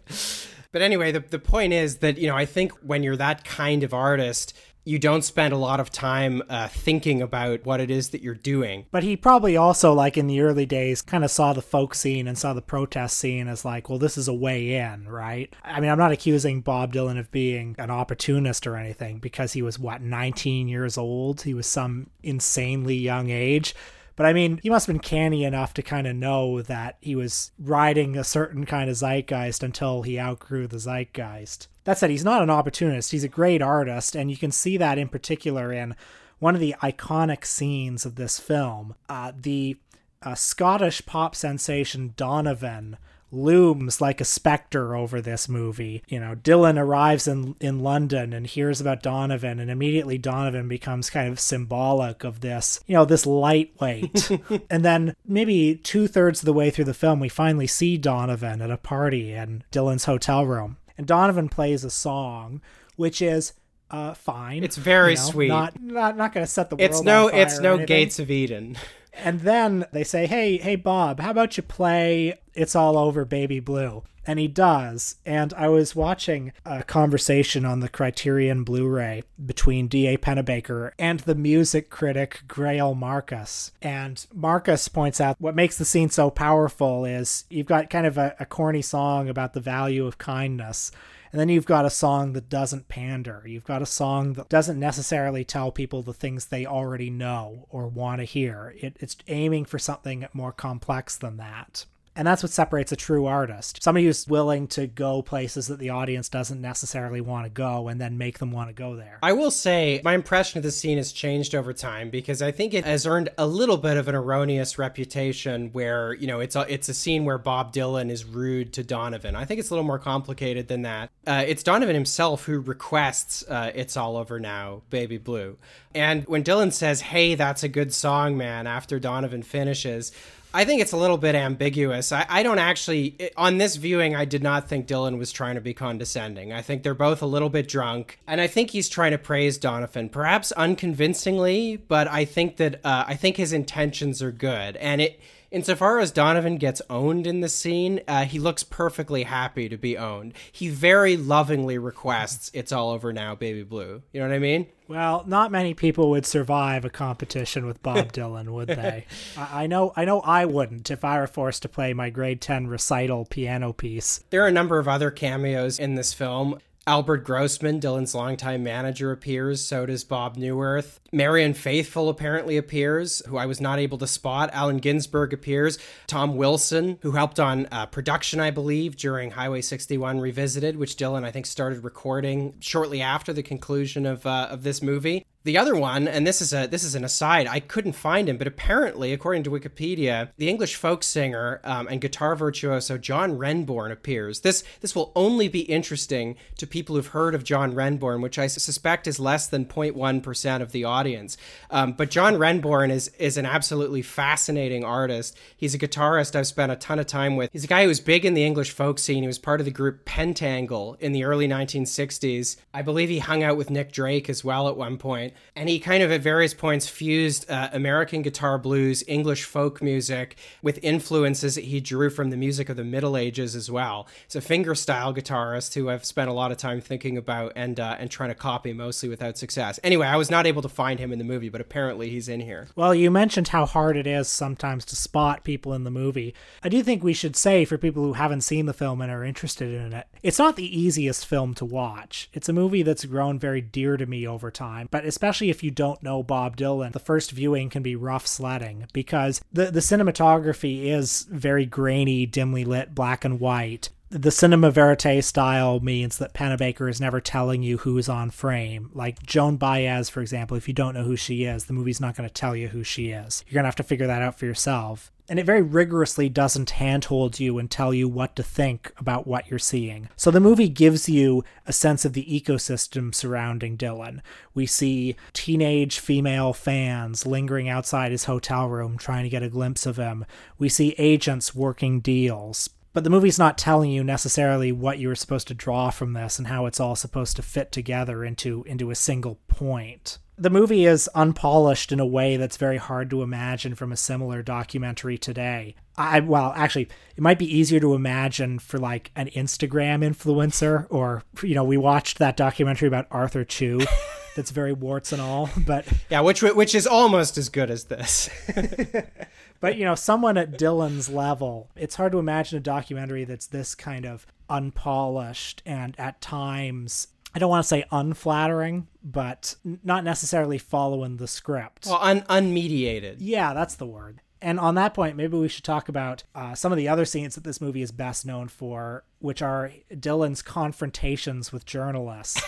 but 0.71 0.81
anyway, 0.81 1.11
the, 1.11 1.19
the 1.19 1.39
point 1.39 1.73
is 1.73 1.97
that, 1.97 2.17
you 2.17 2.27
know, 2.27 2.35
I 2.35 2.45
think 2.45 2.71
when 2.81 3.03
you're 3.03 3.17
that 3.17 3.43
kind 3.43 3.83
of 3.83 3.93
artist, 3.93 4.57
you 4.83 4.97
don't 4.97 5.23
spend 5.23 5.53
a 5.53 5.57
lot 5.57 5.79
of 5.79 5.91
time 5.91 6.41
uh, 6.49 6.67
thinking 6.67 7.21
about 7.21 7.65
what 7.65 7.79
it 7.79 7.91
is 7.91 8.09
that 8.09 8.21
you're 8.21 8.33
doing. 8.33 8.85
But 8.91 9.03
he 9.03 9.15
probably 9.15 9.55
also, 9.55 9.93
like 9.93 10.17
in 10.17 10.27
the 10.27 10.41
early 10.41 10.65
days, 10.65 11.01
kind 11.01 11.23
of 11.23 11.29
saw 11.31 11.53
the 11.53 11.61
folk 11.61 11.93
scene 11.93 12.27
and 12.27 12.37
saw 12.37 12.53
the 12.53 12.61
protest 12.61 13.17
scene 13.17 13.47
as 13.47 13.63
like, 13.63 13.89
well, 13.89 13.99
this 13.99 14.17
is 14.17 14.27
a 14.27 14.33
way 14.33 14.75
in, 14.75 15.07
right? 15.07 15.53
I 15.63 15.79
mean, 15.79 15.89
I'm 15.91 15.99
not 15.99 16.11
accusing 16.11 16.61
Bob 16.61 16.93
Dylan 16.93 17.19
of 17.19 17.31
being 17.31 17.75
an 17.77 17.91
opportunist 17.91 18.65
or 18.65 18.75
anything 18.75 19.19
because 19.19 19.53
he 19.53 19.61
was, 19.61 19.77
what, 19.77 20.01
19 20.01 20.67
years 20.67 20.97
old? 20.97 21.41
He 21.41 21.53
was 21.53 21.67
some 21.67 22.09
insanely 22.23 22.95
young 22.95 23.29
age. 23.29 23.75
But 24.15 24.25
I 24.25 24.33
mean, 24.33 24.59
he 24.61 24.69
must 24.69 24.87
have 24.87 24.93
been 24.93 25.01
canny 25.01 25.43
enough 25.43 25.73
to 25.75 25.81
kind 25.81 26.05
of 26.05 26.15
know 26.15 26.61
that 26.61 26.97
he 27.01 27.15
was 27.15 27.51
riding 27.57 28.17
a 28.17 28.23
certain 28.23 28.65
kind 28.65 28.89
of 28.89 28.97
zeitgeist 28.97 29.63
until 29.63 30.01
he 30.01 30.19
outgrew 30.19 30.67
the 30.67 30.79
zeitgeist. 30.79 31.67
That 31.85 31.97
said, 31.97 32.09
he's 32.09 32.25
not 32.25 32.43
an 32.43 32.49
opportunist. 32.49 33.11
He's 33.11 33.23
a 33.23 33.29
great 33.29 33.61
artist, 33.61 34.15
and 34.15 34.29
you 34.29 34.37
can 34.37 34.51
see 34.51 34.77
that 34.77 34.97
in 34.97 35.07
particular 35.07 35.71
in 35.71 35.95
one 36.39 36.55
of 36.55 36.61
the 36.61 36.75
iconic 36.81 37.45
scenes 37.45 38.05
of 38.05 38.15
this 38.15 38.39
film. 38.39 38.95
Uh, 39.07 39.31
the 39.39 39.77
uh, 40.23 40.35
Scottish 40.35 41.05
pop 41.05 41.35
sensation 41.35 42.13
Donovan 42.17 42.97
looms 43.31 44.01
like 44.01 44.19
a 44.21 44.25
specter 44.25 44.95
over 44.95 45.21
this 45.21 45.47
movie. 45.47 46.03
You 46.07 46.19
know, 46.19 46.35
Dylan 46.35 46.77
arrives 46.77 47.27
in 47.27 47.55
in 47.59 47.79
London 47.79 48.33
and 48.33 48.45
hears 48.45 48.81
about 48.81 49.03
Donovan, 49.03 49.59
and 49.59 49.71
immediately 49.71 50.17
Donovan 50.17 50.67
becomes 50.67 51.09
kind 51.09 51.29
of 51.29 51.39
symbolic 51.39 52.23
of 52.23 52.41
this, 52.41 52.79
you 52.87 52.95
know, 52.95 53.05
this 53.05 53.25
lightweight. 53.25 54.29
and 54.69 54.83
then 54.85 55.15
maybe 55.25 55.75
two 55.75 56.07
thirds 56.07 56.41
of 56.41 56.45
the 56.45 56.53
way 56.53 56.69
through 56.69 56.85
the 56.85 56.93
film, 56.93 57.19
we 57.19 57.29
finally 57.29 57.67
see 57.67 57.97
Donovan 57.97 58.61
at 58.61 58.71
a 58.71 58.77
party 58.77 59.33
in 59.33 59.63
Dylan's 59.71 60.05
hotel 60.05 60.45
room, 60.45 60.77
and 60.97 61.07
Donovan 61.07 61.49
plays 61.49 61.83
a 61.83 61.89
song, 61.89 62.61
which 62.95 63.21
is 63.21 63.53
uh, 63.89 64.13
fine. 64.13 64.63
It's 64.63 64.77
very 64.77 65.11
you 65.11 65.17
know, 65.17 65.23
sweet. 65.23 65.47
Not 65.47 65.81
not 65.81 66.17
not 66.17 66.33
going 66.33 66.45
to 66.45 66.51
set 66.51 66.69
the 66.69 66.75
world. 66.75 66.89
It's 66.89 67.01
no. 67.01 67.27
it's 67.27 67.59
no 67.59 67.85
Gates 67.85 68.19
of 68.19 68.31
Eden. 68.31 68.77
And 69.13 69.41
then 69.41 69.85
they 69.91 70.03
say, 70.03 70.27
"Hey, 70.27 70.57
hey, 70.57 70.75
Bob, 70.75 71.19
how 71.19 71.31
about 71.31 71.57
you 71.57 71.63
play 71.63 72.39
It's 72.53 72.75
All 72.75 72.97
Over, 72.97 73.25
Baby 73.25 73.59
Blue?" 73.59 74.03
And 74.25 74.37
he 74.37 74.47
does. 74.47 75.15
And 75.25 75.53
I 75.55 75.67
was 75.67 75.95
watching 75.95 76.53
a 76.63 76.83
conversation 76.83 77.65
on 77.65 77.79
the 77.79 77.89
Criterion 77.89 78.63
Blu-ray 78.63 79.23
between 79.43 79.87
D.A. 79.87 80.17
Pennebaker 80.17 80.91
and 80.99 81.21
the 81.21 81.33
music 81.33 81.89
critic 81.89 82.43
Greil 82.47 82.95
Marcus. 82.95 83.71
And 83.81 84.23
Marcus 84.31 84.87
points 84.87 85.19
out 85.19 85.37
what 85.39 85.55
makes 85.55 85.77
the 85.77 85.85
scene 85.85 86.09
so 86.09 86.29
powerful 86.29 87.03
is 87.03 87.45
you've 87.49 87.65
got 87.65 87.89
kind 87.89 88.05
of 88.05 88.17
a, 88.17 88.35
a 88.39 88.45
corny 88.45 88.83
song 88.83 89.27
about 89.27 89.53
the 89.53 89.59
value 89.59 90.05
of 90.05 90.19
kindness 90.19 90.91
and 91.31 91.39
then 91.39 91.49
you've 91.49 91.65
got 91.65 91.85
a 91.85 91.89
song 91.89 92.33
that 92.33 92.49
doesn't 92.49 92.89
pander. 92.89 93.43
You've 93.45 93.65
got 93.65 93.81
a 93.81 93.85
song 93.85 94.33
that 94.33 94.49
doesn't 94.49 94.79
necessarily 94.79 95.45
tell 95.45 95.71
people 95.71 96.03
the 96.03 96.13
things 96.13 96.45
they 96.45 96.65
already 96.65 97.09
know 97.09 97.67
or 97.69 97.87
want 97.87 98.19
to 98.19 98.25
hear. 98.25 98.75
It, 98.77 98.97
it's 98.99 99.15
aiming 99.27 99.65
for 99.65 99.79
something 99.79 100.27
more 100.33 100.51
complex 100.51 101.15
than 101.15 101.37
that. 101.37 101.85
And 102.15 102.27
that's 102.27 102.43
what 102.43 102.51
separates 102.51 102.91
a 102.91 102.95
true 102.95 103.25
artist. 103.25 103.81
Somebody 103.81 104.05
who's 104.05 104.27
willing 104.27 104.67
to 104.69 104.85
go 104.85 105.21
places 105.21 105.67
that 105.67 105.79
the 105.79 105.91
audience 105.91 106.27
doesn't 106.27 106.59
necessarily 106.59 107.21
want 107.21 107.45
to 107.45 107.49
go 107.49 107.87
and 107.87 108.01
then 108.01 108.17
make 108.17 108.39
them 108.39 108.51
want 108.51 108.69
to 108.69 108.73
go 108.73 108.95
there. 108.95 109.19
I 109.23 109.31
will 109.31 109.51
say 109.51 110.01
my 110.03 110.13
impression 110.13 110.57
of 110.57 110.63
the 110.63 110.71
scene 110.71 110.97
has 110.97 111.13
changed 111.13 111.55
over 111.55 111.71
time 111.71 112.09
because 112.09 112.41
I 112.41 112.51
think 112.51 112.73
it 112.73 112.83
has 112.83 113.05
earned 113.05 113.29
a 113.37 113.47
little 113.47 113.77
bit 113.77 113.95
of 113.95 114.09
an 114.09 114.15
erroneous 114.15 114.77
reputation 114.77 115.69
where, 115.71 116.13
you 116.13 116.27
know, 116.27 116.41
it's 116.41 116.55
a, 116.55 116.65
it's 116.71 116.89
a 116.89 116.93
scene 116.93 117.23
where 117.23 117.37
Bob 117.37 117.73
Dylan 117.73 118.11
is 118.11 118.25
rude 118.25 118.73
to 118.73 118.83
Donovan. 118.83 119.35
I 119.35 119.45
think 119.45 119.59
it's 119.59 119.69
a 119.69 119.73
little 119.73 119.87
more 119.87 119.99
complicated 119.99 120.67
than 120.67 120.81
that. 120.81 121.09
Uh, 121.25 121.45
it's 121.47 121.63
Donovan 121.63 121.95
himself 121.95 122.43
who 122.43 122.59
requests 122.59 123.43
uh, 123.47 123.71
It's 123.73 123.95
All 123.95 124.17
Over 124.17 124.39
Now, 124.39 124.81
Baby 124.89 125.17
Blue. 125.17 125.57
And 125.95 126.25
when 126.25 126.43
Dylan 126.43 126.73
says, 126.73 127.01
hey, 127.01 127.35
that's 127.35 127.63
a 127.63 127.69
good 127.69 127.93
song, 127.93 128.37
man, 128.37 128.67
after 128.67 128.99
Donovan 128.99 129.43
finishes, 129.43 130.11
I 130.53 130.65
think 130.65 130.81
it's 130.81 130.91
a 130.91 130.97
little 130.97 131.17
bit 131.17 131.33
ambiguous. 131.33 132.11
I, 132.11 132.25
I 132.27 132.43
don't 132.43 132.59
actually, 132.59 133.31
on 133.37 133.57
this 133.57 133.77
viewing, 133.77 134.15
I 134.15 134.25
did 134.25 134.43
not 134.43 134.67
think 134.67 134.85
Dylan 134.85 135.17
was 135.17 135.31
trying 135.31 135.55
to 135.55 135.61
be 135.61 135.73
condescending. 135.73 136.51
I 136.51 136.61
think 136.61 136.83
they're 136.83 136.93
both 136.93 137.21
a 137.21 137.25
little 137.25 137.49
bit 137.49 137.67
drunk, 137.69 138.19
and 138.27 138.41
I 138.41 138.47
think 138.47 138.71
he's 138.71 138.89
trying 138.89 139.11
to 139.11 139.17
praise 139.17 139.57
Donovan, 139.57 140.09
perhaps 140.09 140.51
unconvincingly, 140.51 141.77
but 141.77 142.07
I 142.07 142.25
think 142.25 142.57
that 142.57 142.85
uh, 142.85 143.05
I 143.07 143.15
think 143.15 143.37
his 143.37 143.53
intentions 143.53 144.21
are 144.21 144.31
good, 144.31 144.75
and 144.77 144.99
it 144.99 145.19
insofar 145.51 145.99
as 145.99 146.11
Donovan 146.11 146.57
gets 146.57 146.81
owned 146.89 147.27
in 147.27 147.41
the 147.41 147.49
scene, 147.49 148.01
uh, 148.07 148.25
he 148.25 148.39
looks 148.39 148.63
perfectly 148.63 149.23
happy 149.23 149.69
to 149.69 149.77
be 149.77 149.97
owned. 149.97 150.33
He 150.51 150.69
very 150.69 151.17
lovingly 151.17 151.77
requests, 151.77 152.49
"It's 152.53 152.71
all 152.71 152.89
over 152.89 153.13
now, 153.13 153.35
baby 153.35 153.63
blue." 153.63 154.01
You 154.13 154.21
know 154.21 154.27
what 154.27 154.35
I 154.35 154.39
mean? 154.39 154.67
Well, 154.87 155.23
not 155.25 155.51
many 155.51 155.73
people 155.73 156.09
would 156.09 156.25
survive 156.25 156.83
a 156.83 156.89
competition 156.89 157.65
with 157.65 157.81
Bob 157.81 158.11
Dylan, 158.13 158.49
would 158.49 158.67
they? 158.67 159.05
I, 159.37 159.63
I 159.63 159.67
know, 159.67 159.93
I 159.95 160.03
know, 160.03 160.19
I 160.21 160.45
wouldn't 160.45 160.91
if 160.91 161.05
I 161.05 161.19
were 161.19 161.27
forced 161.27 161.61
to 161.61 161.69
play 161.69 161.93
my 161.93 162.09
grade 162.09 162.41
ten 162.41 162.67
recital 162.67 163.25
piano 163.25 163.71
piece. 163.73 164.23
There 164.31 164.43
are 164.43 164.47
a 164.47 164.51
number 164.51 164.79
of 164.79 164.87
other 164.87 165.11
cameos 165.11 165.79
in 165.79 165.95
this 165.95 166.13
film. 166.13 166.59
Albert 166.87 167.23
Grossman, 167.23 167.79
Dylan's 167.79 168.15
longtime 168.15 168.63
manager, 168.63 169.11
appears. 169.11 169.63
So 169.63 169.85
does 169.85 170.03
Bob 170.03 170.35
Neuwirth. 170.35 170.99
Marion 171.11 171.53
Faithful 171.53 172.09
apparently 172.09 172.57
appears, 172.57 173.21
who 173.27 173.37
I 173.37 173.45
was 173.45 173.61
not 173.61 173.77
able 173.77 173.97
to 173.99 174.07
spot. 174.07 174.49
Allen 174.51 174.77
Ginsberg 174.77 175.31
appears. 175.31 175.77
Tom 176.07 176.35
Wilson, 176.37 176.97
who 177.01 177.11
helped 177.11 177.39
on 177.39 177.67
uh, 177.71 177.85
production, 177.85 178.39
I 178.39 178.49
believe, 178.49 178.97
during 178.97 179.31
Highway 179.31 179.61
61 179.61 180.19
Revisited, 180.19 180.77
which 180.77 180.95
Dylan, 180.95 181.23
I 181.23 181.31
think, 181.31 181.45
started 181.45 181.83
recording 181.83 182.55
shortly 182.59 183.01
after 183.01 183.31
the 183.31 183.43
conclusion 183.43 184.05
of, 184.05 184.25
uh, 184.25 184.47
of 184.49 184.63
this 184.63 184.81
movie. 184.81 185.25
The 185.43 185.57
other 185.57 185.75
one, 185.75 186.07
and 186.07 186.27
this 186.27 186.39
is 186.39 186.53
a 186.53 186.67
this 186.67 186.83
is 186.83 186.93
an 186.93 187.03
aside, 187.03 187.47
I 187.47 187.59
couldn't 187.59 187.93
find 187.93 188.29
him, 188.29 188.37
but 188.37 188.45
apparently, 188.45 189.11
according 189.11 189.41
to 189.43 189.49
Wikipedia, 189.49 190.29
the 190.37 190.47
English 190.47 190.75
folk 190.75 191.01
singer 191.01 191.59
um, 191.63 191.87
and 191.87 191.99
guitar 191.99 192.35
virtuoso 192.35 192.99
John 192.99 193.39
Renbourn 193.39 193.91
appears. 193.91 194.41
This 194.41 194.63
this 194.81 194.95
will 194.95 195.11
only 195.15 195.47
be 195.47 195.61
interesting 195.61 196.35
to 196.57 196.67
people 196.67 196.95
who've 196.95 197.07
heard 197.07 197.33
of 197.33 197.43
John 197.43 197.73
Renbourn, 197.73 198.21
which 198.21 198.37
I 198.37 198.45
suspect 198.45 199.07
is 199.07 199.19
less 199.19 199.47
than 199.47 199.65
0.1 199.65 200.21
percent 200.21 200.61
of 200.61 200.73
the 200.73 200.83
audience. 200.83 201.37
Um, 201.71 201.93
but 201.93 202.11
John 202.11 202.35
Renbourn 202.35 202.91
is 202.91 203.07
is 203.17 203.35
an 203.35 203.47
absolutely 203.47 204.03
fascinating 204.03 204.83
artist. 204.83 205.35
He's 205.57 205.73
a 205.73 205.79
guitarist 205.79 206.35
I've 206.35 206.45
spent 206.45 206.71
a 206.71 206.75
ton 206.75 206.99
of 206.99 207.07
time 207.07 207.35
with. 207.35 207.49
He's 207.51 207.63
a 207.63 207.67
guy 207.67 207.81
who 207.81 207.87
was 207.87 207.99
big 207.99 208.25
in 208.25 208.35
the 208.35 208.45
English 208.45 208.69
folk 208.69 208.99
scene. 208.99 209.23
He 209.23 209.27
was 209.27 209.39
part 209.39 209.59
of 209.59 209.65
the 209.65 209.71
group 209.71 210.05
Pentangle 210.05 210.99
in 210.99 211.13
the 211.13 211.23
early 211.23 211.47
1960s. 211.47 212.57
I 212.75 212.83
believe 212.83 213.09
he 213.09 213.17
hung 213.17 213.41
out 213.41 213.57
with 213.57 213.71
Nick 213.71 213.91
Drake 213.91 214.29
as 214.29 214.43
well 214.43 214.69
at 214.69 214.77
one 214.77 214.99
point 214.99 215.30
and 215.55 215.69
he 215.69 215.79
kind 215.79 216.03
of 216.03 216.11
at 216.11 216.21
various 216.21 216.53
points 216.53 216.87
fused 216.87 217.49
uh, 217.49 217.69
American 217.73 218.21
guitar 218.21 218.57
blues, 218.57 219.03
English 219.07 219.43
folk 219.43 219.81
music 219.81 220.37
with 220.61 220.79
influences 220.83 221.55
that 221.55 221.65
he 221.65 221.79
drew 221.79 222.09
from 222.09 222.29
the 222.29 222.37
music 222.37 222.69
of 222.69 222.77
the 222.77 222.83
Middle 222.83 223.17
Ages 223.17 223.55
as 223.55 223.69
well. 223.69 224.07
He's 224.25 224.35
a 224.35 224.41
fingerstyle 224.41 225.15
guitarist 225.15 225.73
who 225.73 225.89
I've 225.89 226.05
spent 226.05 226.29
a 226.29 226.33
lot 226.33 226.51
of 226.51 226.57
time 226.57 226.81
thinking 226.81 227.17
about 227.17 227.53
and 227.55 227.79
uh, 227.79 227.95
and 227.99 228.09
trying 228.09 228.29
to 228.29 228.35
copy, 228.35 228.73
mostly 228.73 229.09
without 229.09 229.37
success. 229.37 229.79
Anyway, 229.83 230.07
I 230.07 230.15
was 230.17 230.31
not 230.31 230.45
able 230.45 230.61
to 230.61 230.69
find 230.69 230.99
him 230.99 231.11
in 231.11 231.19
the 231.19 231.25
movie, 231.25 231.49
but 231.49 231.61
apparently 231.61 232.09
he's 232.09 232.29
in 232.29 232.39
here. 232.41 232.67
Well, 232.75 232.93
you 232.95 233.11
mentioned 233.11 233.49
how 233.49 233.65
hard 233.65 233.97
it 233.97 234.07
is 234.07 234.27
sometimes 234.27 234.85
to 234.85 234.95
spot 234.95 235.43
people 235.43 235.73
in 235.73 235.83
the 235.83 235.91
movie. 235.91 236.33
I 236.63 236.69
do 236.69 236.83
think 236.83 237.03
we 237.03 237.13
should 237.13 237.35
say 237.35 237.65
for 237.65 237.77
people 237.77 238.03
who 238.03 238.13
haven't 238.13 238.41
seen 238.41 238.65
the 238.65 238.73
film 238.73 239.01
and 239.01 239.11
are 239.11 239.23
interested 239.23 239.73
in 239.73 239.93
it, 239.93 240.07
it's 240.23 240.39
not 240.39 240.55
the 240.55 240.79
easiest 240.79 241.25
film 241.25 241.53
to 241.55 241.65
watch. 241.65 242.29
It's 242.33 242.49
a 242.49 242.53
movie 242.53 242.83
that's 242.83 243.05
grown 243.05 243.39
very 243.39 243.61
dear 243.61 243.97
to 243.97 244.05
me 244.05 244.27
over 244.27 244.51
time, 244.51 244.87
but 244.91 245.05
especially 245.21 245.51
if 245.51 245.61
you 245.61 245.69
don't 245.69 246.01
know 246.01 246.23
Bob 246.23 246.57
Dylan, 246.57 246.93
the 246.93 246.99
first 246.99 247.29
viewing 247.29 247.69
can 247.69 247.83
be 247.83 247.95
rough 247.95 248.25
sledding 248.25 248.87
because 248.91 249.39
the, 249.53 249.69
the 249.69 249.79
cinematography 249.79 250.85
is 250.85 251.27
very 251.29 251.63
grainy, 251.63 252.25
dimly 252.25 252.65
lit, 252.65 252.95
black 252.95 253.23
and 253.23 253.39
white 253.39 253.89
the 254.11 254.29
cinema 254.29 254.69
verite 254.69 255.23
style 255.23 255.79
means 255.79 256.17
that 256.17 256.33
Pennebaker 256.33 256.89
is 256.89 256.99
never 256.99 257.21
telling 257.21 257.63
you 257.63 257.77
who's 257.77 258.09
on 258.09 258.29
frame. 258.29 258.89
Like 258.93 259.23
Joan 259.23 259.55
Baez, 259.55 260.09
for 260.09 260.19
example, 260.19 260.57
if 260.57 260.67
you 260.67 260.73
don't 260.73 260.93
know 260.93 261.05
who 261.05 261.15
she 261.15 261.45
is, 261.45 261.65
the 261.65 261.73
movie's 261.73 262.01
not 262.01 262.17
going 262.17 262.27
to 262.27 262.33
tell 262.33 262.53
you 262.53 262.67
who 262.67 262.83
she 262.83 263.11
is. 263.11 263.45
You're 263.47 263.53
going 263.53 263.63
to 263.63 263.69
have 263.69 263.75
to 263.77 263.83
figure 263.83 264.07
that 264.07 264.21
out 264.21 264.37
for 264.37 264.45
yourself. 264.45 265.13
And 265.29 265.39
it 265.39 265.45
very 265.45 265.61
rigorously 265.61 266.27
doesn't 266.27 266.71
handhold 266.71 267.39
you 267.39 267.57
and 267.57 267.71
tell 267.71 267.93
you 267.93 268.09
what 268.09 268.35
to 268.35 268.43
think 268.43 268.91
about 268.97 269.25
what 269.25 269.49
you're 269.49 269.59
seeing. 269.59 270.09
So 270.17 270.29
the 270.29 270.41
movie 270.41 270.67
gives 270.67 271.07
you 271.07 271.45
a 271.65 271.71
sense 271.71 272.03
of 272.03 272.11
the 272.11 272.25
ecosystem 272.25 273.15
surrounding 273.15 273.77
Dylan. 273.77 274.19
We 274.53 274.65
see 274.65 275.15
teenage 275.31 275.99
female 275.99 276.51
fans 276.51 277.25
lingering 277.25 277.69
outside 277.69 278.11
his 278.11 278.25
hotel 278.25 278.67
room 278.67 278.97
trying 278.97 279.23
to 279.23 279.29
get 279.29 279.41
a 279.41 279.47
glimpse 279.47 279.85
of 279.85 279.95
him. 279.95 280.25
We 280.59 280.67
see 280.67 280.95
agents 280.97 281.55
working 281.55 282.01
deals, 282.01 282.69
but 282.93 283.03
the 283.03 283.09
movie's 283.09 283.39
not 283.39 283.57
telling 283.57 283.91
you 283.91 284.03
necessarily 284.03 284.71
what 284.71 284.99
you 284.99 285.07
were 285.07 285.15
supposed 285.15 285.47
to 285.47 285.53
draw 285.53 285.89
from 285.89 286.13
this 286.13 286.37
and 286.37 286.47
how 286.47 286.65
it's 286.65 286.79
all 286.79 286.95
supposed 286.95 287.35
to 287.35 287.41
fit 287.41 287.71
together 287.71 288.23
into 288.23 288.63
into 288.67 288.91
a 288.91 288.95
single 288.95 289.39
point. 289.47 290.17
The 290.37 290.49
movie 290.49 290.85
is 290.85 291.09
unpolished 291.13 291.91
in 291.91 291.99
a 291.99 292.05
way 292.05 292.35
that's 292.35 292.57
very 292.57 292.77
hard 292.77 293.09
to 293.11 293.21
imagine 293.21 293.75
from 293.75 293.91
a 293.91 293.97
similar 293.97 294.41
documentary 294.41 295.17
today. 295.17 295.75
I 295.97 296.19
well, 296.19 296.53
actually, 296.55 296.89
it 297.15 297.21
might 297.21 297.39
be 297.39 297.55
easier 297.57 297.79
to 297.79 297.93
imagine 297.93 298.59
for 298.59 298.77
like 298.77 299.11
an 299.15 299.29
Instagram 299.29 300.03
influencer 300.03 300.87
or 300.89 301.23
you 301.43 301.55
know, 301.55 301.63
we 301.63 301.77
watched 301.77 302.17
that 302.19 302.37
documentary 302.37 302.87
about 302.87 303.07
Arthur 303.11 303.43
Chu. 303.43 303.81
that's 304.35 304.51
very 304.51 304.73
warts 304.73 305.11
and 305.11 305.21
all, 305.21 305.49
but 305.65 305.85
yeah, 306.09 306.21
which 306.21 306.41
which 306.41 306.75
is 306.75 306.87
almost 306.87 307.37
as 307.37 307.49
good 307.49 307.69
as 307.69 307.85
this. 307.85 308.29
but 309.59 309.77
you 309.77 309.85
know, 309.85 309.95
someone 309.95 310.37
at 310.37 310.53
Dylan's 310.53 311.09
level, 311.09 311.69
it's 311.75 311.95
hard 311.95 312.11
to 312.13 312.19
imagine 312.19 312.57
a 312.57 312.61
documentary 312.61 313.23
that's 313.23 313.47
this 313.47 313.75
kind 313.75 314.05
of 314.05 314.25
unpolished 314.49 315.61
and 315.65 315.97
at 315.97 316.19
times 316.19 317.07
I 317.33 317.39
don't 317.39 317.49
want 317.49 317.63
to 317.63 317.67
say 317.67 317.85
unflattering, 317.91 318.87
but 319.03 319.55
not 319.63 320.03
necessarily 320.03 320.57
following 320.57 321.17
the 321.17 321.27
script. 321.27 321.85
Well, 321.85 321.99
un- 322.01 322.23
unmediated. 322.23 323.17
Yeah, 323.19 323.53
that's 323.53 323.75
the 323.75 323.85
word. 323.85 324.19
And 324.41 324.59
on 324.59 324.73
that 324.75 324.95
point, 324.95 325.15
maybe 325.15 325.37
we 325.37 325.47
should 325.47 325.63
talk 325.63 325.87
about 325.87 326.23
uh, 326.33 326.55
some 326.55 326.71
of 326.71 326.77
the 326.77 326.87
other 326.87 327.05
scenes 327.05 327.35
that 327.35 327.43
this 327.43 327.61
movie 327.61 327.83
is 327.83 327.91
best 327.91 328.25
known 328.25 328.47
for, 328.47 329.03
which 329.19 329.39
are 329.43 329.71
Dylan's 329.91 330.41
confrontations 330.41 331.53
with 331.53 331.63
journalists. 331.63 332.41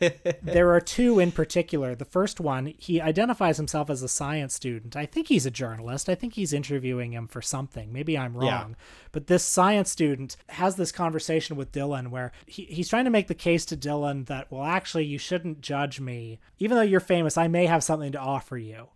there 0.42 0.74
are 0.74 0.80
two 0.80 1.20
in 1.20 1.30
particular. 1.30 1.94
The 1.94 2.04
first 2.04 2.40
one, 2.40 2.74
he 2.78 3.00
identifies 3.00 3.58
himself 3.58 3.90
as 3.90 4.02
a 4.02 4.08
science 4.08 4.54
student. 4.54 4.96
I 4.96 5.06
think 5.06 5.28
he's 5.28 5.46
a 5.46 5.50
journalist. 5.50 6.08
I 6.08 6.16
think 6.16 6.34
he's 6.34 6.52
interviewing 6.52 7.12
him 7.12 7.28
for 7.28 7.40
something. 7.40 7.92
Maybe 7.92 8.18
I'm 8.18 8.34
wrong. 8.34 8.70
Yeah. 8.70 8.74
But 9.12 9.28
this 9.28 9.44
science 9.44 9.88
student 9.88 10.36
has 10.48 10.74
this 10.74 10.90
conversation 10.90 11.54
with 11.54 11.70
Dylan 11.70 12.08
where 12.08 12.32
he, 12.46 12.64
he's 12.64 12.88
trying 12.88 13.04
to 13.04 13.10
make 13.10 13.28
the 13.28 13.34
case 13.34 13.64
to 13.66 13.76
Dylan 13.76 14.26
that, 14.26 14.50
well, 14.50 14.64
actually, 14.64 15.04
you 15.04 15.18
shouldn't 15.18 15.60
judge 15.60 16.00
me. 16.00 16.40
Even 16.58 16.76
though 16.76 16.82
you're 16.82 16.98
famous, 16.98 17.38
I 17.38 17.46
may 17.46 17.66
have 17.66 17.84
something 17.84 18.10
to 18.10 18.18
offer 18.18 18.58
you 18.58 18.88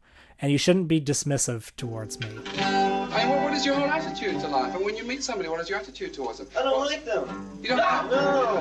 and 0.43 0.51
you 0.51 0.59
shouldn't 0.59 0.89
be 0.89 1.01
dismissive 1.01 1.75
towards 1.77 2.19
me. 2.21 2.29
I 2.59 3.27
mean, 3.27 3.43
what 3.43 3.53
is 3.53 3.67
your 3.67 3.75
whole 3.75 3.89
attitude 3.89 4.41
to 4.41 4.49
life? 4.49 4.75
And 4.75 4.85
when 4.85 4.97
you 4.97 5.05
meet 5.05 5.23
somebody, 5.23 5.49
what 5.49 5.61
is 5.61 5.69
your 5.69 5.79
attitude 5.79 6.15
towards 6.15 6.39
them? 6.39 6.49
I 6.59 6.63
don't 6.63 6.81
like 6.87 7.05
them. 7.05 7.59
You 7.63 7.69
don't? 7.71 7.79
No. 7.79 8.57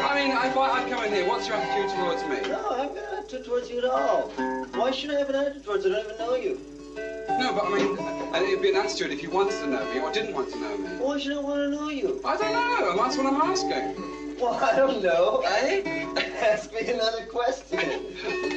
I 0.00 0.14
mean, 0.14 0.30
if 0.32 0.56
I, 0.56 0.82
I 0.84 0.90
come 0.90 1.04
in 1.04 1.12
here, 1.12 1.28
what's 1.28 1.46
your 1.46 1.56
attitude 1.56 1.96
towards 1.96 2.22
me? 2.24 2.50
No, 2.50 2.70
I 2.70 2.82
have 2.82 2.94
no 2.94 3.18
attitude 3.18 3.44
towards 3.44 3.70
you 3.70 3.78
at 3.78 3.84
all. 3.84 4.30
Why 4.74 4.90
should 4.90 5.10
I 5.14 5.18
have 5.20 5.28
an 5.28 5.36
attitude 5.36 5.64
towards 5.64 5.84
you? 5.84 5.92
I 5.92 6.02
don't 6.02 6.06
even 6.06 6.18
know 6.18 6.34
you. 6.34 6.60
No, 7.38 7.52
but 7.54 7.64
I 7.66 8.40
mean, 8.40 8.48
it'd 8.48 8.62
be 8.62 8.70
an 8.70 8.76
attitude 8.76 9.12
if 9.12 9.22
you 9.22 9.30
wanted 9.30 9.58
to 9.60 9.66
know 9.68 9.92
me 9.92 10.00
or 10.00 10.12
didn't 10.12 10.34
want 10.34 10.50
to 10.50 10.58
know 10.58 10.76
me. 10.78 10.88
Why 10.98 11.18
should 11.18 11.36
I 11.36 11.40
want 11.40 11.60
to 11.60 11.70
know 11.70 11.88
you? 11.90 12.20
I 12.24 12.36
don't 12.36 12.52
know. 12.52 12.96
That's 12.96 13.16
what 13.16 13.26
I'm 13.26 13.40
asking. 13.40 14.38
Well, 14.40 14.54
I 14.54 14.74
don't 14.74 15.02
know, 15.02 15.42
eh? 15.46 16.06
Ask 16.40 16.72
me 16.72 16.80
another 16.88 17.26
question. 17.26 17.78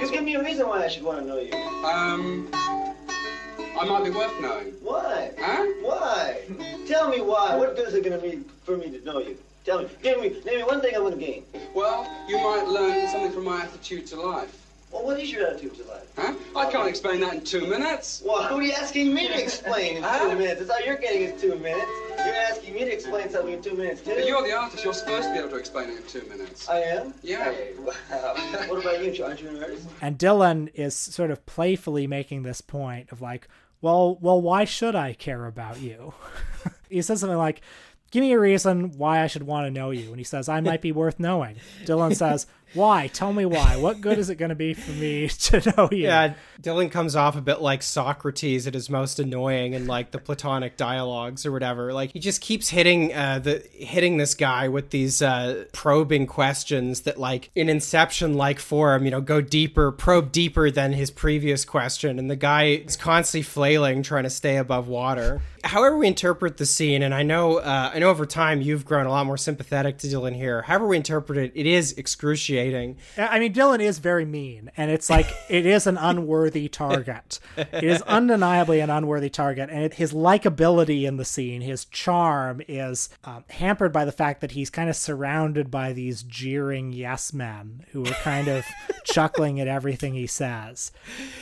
Just 0.00 0.14
give 0.14 0.24
me 0.24 0.34
a 0.34 0.42
reason 0.42 0.66
why 0.66 0.82
I 0.82 0.88
should 0.88 1.02
want 1.02 1.18
to 1.18 1.26
know 1.26 1.38
you. 1.38 1.52
Um, 1.84 2.48
I 2.54 3.84
might 3.86 4.02
be 4.02 4.10
worth 4.10 4.40
knowing. 4.40 4.68
Why? 4.80 5.30
Huh? 5.38 5.66
Why? 5.82 6.40
Tell 6.86 7.10
me 7.10 7.20
why. 7.20 7.54
What 7.54 7.76
good 7.76 7.88
is 7.88 7.92
it 7.92 8.02
going 8.02 8.18
to 8.18 8.26
be 8.26 8.42
for 8.64 8.78
me 8.78 8.90
to 8.90 9.04
know 9.04 9.18
you? 9.18 9.36
Tell 9.66 9.82
me. 9.82 9.88
Give 10.02 10.18
me. 10.18 10.30
Name 10.46 10.56
me 10.56 10.64
one 10.64 10.80
thing 10.80 10.94
I'm 10.94 11.02
going 11.02 11.18
to 11.18 11.22
gain. 11.22 11.44
Well, 11.74 12.10
you 12.26 12.38
might 12.38 12.66
learn 12.66 13.08
something 13.08 13.30
from 13.30 13.44
my 13.44 13.62
attitude 13.62 14.06
to 14.06 14.22
life. 14.22 14.59
Well, 14.92 15.04
what 15.04 15.20
is 15.20 15.30
your 15.30 15.46
attitude 15.46 15.76
to 15.76 15.84
life? 15.84 16.12
Huh? 16.16 16.34
I 16.56 16.70
can't 16.70 16.88
explain 16.88 17.20
that 17.20 17.34
in 17.34 17.44
two 17.44 17.66
minutes. 17.66 18.22
Well, 18.26 18.42
who 18.42 18.56
are 18.56 18.62
you 18.62 18.72
asking 18.72 19.14
me 19.14 19.28
to 19.28 19.40
explain 19.40 19.98
in 19.98 20.02
two 20.02 20.36
minutes? 20.36 20.60
That's 20.60 20.70
all 20.70 20.84
you're 20.84 20.96
getting 20.96 21.22
is 21.22 21.40
two 21.40 21.54
minutes. 21.56 21.86
You're 22.10 22.34
asking 22.34 22.74
me 22.74 22.80
to 22.80 22.92
explain 22.92 23.30
something 23.30 23.54
in 23.54 23.62
two 23.62 23.74
minutes, 23.74 24.00
too. 24.00 24.14
But 24.16 24.26
you're 24.26 24.42
the 24.42 24.52
artist. 24.52 24.82
You're 24.82 24.92
supposed 24.92 25.28
to 25.28 25.32
be 25.32 25.38
able 25.38 25.50
to 25.50 25.56
explain 25.56 25.90
it 25.90 25.98
in 25.98 26.06
two 26.06 26.28
minutes. 26.28 26.68
I 26.68 26.80
am? 26.80 27.14
Yeah. 27.22 27.44
Hey, 27.44 27.74
wow. 27.78 27.94
what 28.66 28.80
about 28.80 29.04
you? 29.04 29.24
Aren't 29.24 29.40
you 29.40 29.48
an 29.48 29.62
artist? 29.62 29.86
And 30.00 30.18
Dylan 30.18 30.70
is 30.74 30.96
sort 30.96 31.30
of 31.30 31.46
playfully 31.46 32.08
making 32.08 32.42
this 32.42 32.60
point 32.60 33.12
of 33.12 33.20
like, 33.20 33.46
well, 33.80 34.18
well, 34.20 34.40
why 34.40 34.64
should 34.64 34.96
I 34.96 35.12
care 35.12 35.46
about 35.46 35.80
you? 35.80 36.14
he 36.90 37.00
says 37.00 37.20
something 37.20 37.38
like, 37.38 37.62
give 38.10 38.22
me 38.22 38.32
a 38.32 38.38
reason 38.38 38.98
why 38.98 39.22
I 39.22 39.26
should 39.26 39.44
want 39.44 39.66
to 39.66 39.70
know 39.70 39.90
you. 39.90 40.08
And 40.08 40.18
he 40.18 40.24
says, 40.24 40.48
I 40.48 40.60
might 40.60 40.82
be 40.82 40.92
worth 40.92 41.20
knowing. 41.20 41.56
Dylan 41.84 42.14
says, 42.14 42.46
why? 42.72 43.08
Tell 43.08 43.32
me 43.32 43.44
why. 43.44 43.76
What 43.76 44.00
good 44.00 44.18
is 44.18 44.30
it 44.30 44.36
going 44.36 44.50
to 44.50 44.54
be 44.54 44.74
for 44.74 44.92
me 44.92 45.28
to 45.28 45.74
know 45.76 45.88
you? 45.90 46.04
Yeah, 46.04 46.34
Dylan 46.60 46.90
comes 46.90 47.16
off 47.16 47.36
a 47.36 47.40
bit 47.40 47.60
like 47.60 47.82
Socrates 47.82 48.66
at 48.66 48.74
his 48.74 48.88
most 48.88 49.18
annoying 49.18 49.72
in 49.72 49.86
like 49.86 50.12
the 50.12 50.18
Platonic 50.18 50.76
dialogues 50.76 51.44
or 51.44 51.52
whatever. 51.52 51.92
Like 51.92 52.12
he 52.12 52.20
just 52.20 52.40
keeps 52.40 52.68
hitting 52.68 53.12
uh, 53.12 53.40
the 53.40 53.64
hitting 53.72 54.18
this 54.18 54.34
guy 54.34 54.68
with 54.68 54.90
these 54.90 55.20
uh, 55.20 55.64
probing 55.72 56.26
questions 56.26 57.02
that 57.02 57.18
like 57.18 57.50
in 57.54 57.68
Inception 57.68 58.34
like 58.34 58.60
form, 58.60 59.04
you 59.04 59.10
know, 59.10 59.20
go 59.20 59.40
deeper, 59.40 59.90
probe 59.90 60.30
deeper 60.30 60.70
than 60.70 60.92
his 60.92 61.10
previous 61.10 61.64
question, 61.64 62.18
and 62.18 62.30
the 62.30 62.36
guy 62.36 62.64
is 62.64 62.96
constantly 62.96 63.42
flailing 63.42 64.02
trying 64.02 64.24
to 64.24 64.30
stay 64.30 64.56
above 64.56 64.86
water. 64.86 65.40
However 65.62 65.96
we 65.96 66.06
interpret 66.06 66.56
the 66.56 66.66
scene, 66.66 67.02
and 67.02 67.14
I 67.14 67.22
know 67.22 67.58
uh, 67.58 67.90
I 67.92 67.98
know 67.98 68.10
over 68.10 68.26
time 68.26 68.60
you've 68.60 68.84
grown 68.84 69.06
a 69.06 69.10
lot 69.10 69.26
more 69.26 69.36
sympathetic 69.36 69.98
to 69.98 70.06
Dylan 70.06 70.36
here. 70.36 70.62
However 70.62 70.86
we 70.86 70.96
interpret 70.96 71.36
it, 71.38 71.52
it 71.54 71.66
is 71.66 71.92
excruciating 71.94 72.59
excruciating. 72.68 72.96
I 73.16 73.38
mean, 73.38 73.52
Dylan 73.52 73.80
is 73.80 73.98
very 73.98 74.24
mean, 74.24 74.70
and 74.76 74.90
it's 74.90 75.10
like 75.10 75.26
it 75.48 75.66
is 75.66 75.86
an 75.86 75.96
unworthy 75.96 76.68
target. 76.68 77.38
It 77.56 77.84
is 77.84 78.02
undeniably 78.02 78.80
an 78.80 78.90
unworthy 78.90 79.30
target, 79.30 79.70
and 79.70 79.84
it, 79.84 79.94
his 79.94 80.12
likability 80.12 81.04
in 81.04 81.16
the 81.16 81.24
scene, 81.24 81.60
his 81.62 81.84
charm, 81.84 82.60
is 82.68 83.08
um, 83.24 83.44
hampered 83.50 83.92
by 83.92 84.04
the 84.04 84.12
fact 84.12 84.40
that 84.40 84.52
he's 84.52 84.70
kind 84.70 84.88
of 84.88 84.96
surrounded 84.96 85.70
by 85.70 85.92
these 85.92 86.22
jeering 86.22 86.92
yes 86.92 87.32
men 87.32 87.84
who 87.92 88.04
are 88.04 88.14
kind 88.22 88.48
of 88.48 88.64
chuckling 89.04 89.60
at 89.60 89.68
everything 89.68 90.14
he 90.14 90.26
says. 90.26 90.92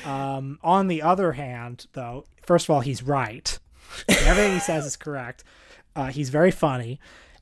Um, 0.05 0.59
on 0.63 0.89
the 0.89 1.03
other 1.03 1.33
hand, 1.33 1.87
though, 1.93 2.25
first 2.45 2.67
of 2.67 2.71
all, 2.71 2.81
he's 2.81 3.03
right. 3.03 3.59
everything 4.09 4.55
he 4.55 4.61
says 4.61 4.87
is 4.87 4.97
correct. 4.97 5.45
Uh, 5.97 6.07
he's 6.07 6.31
very 6.31 6.51
funny. 6.51 7.01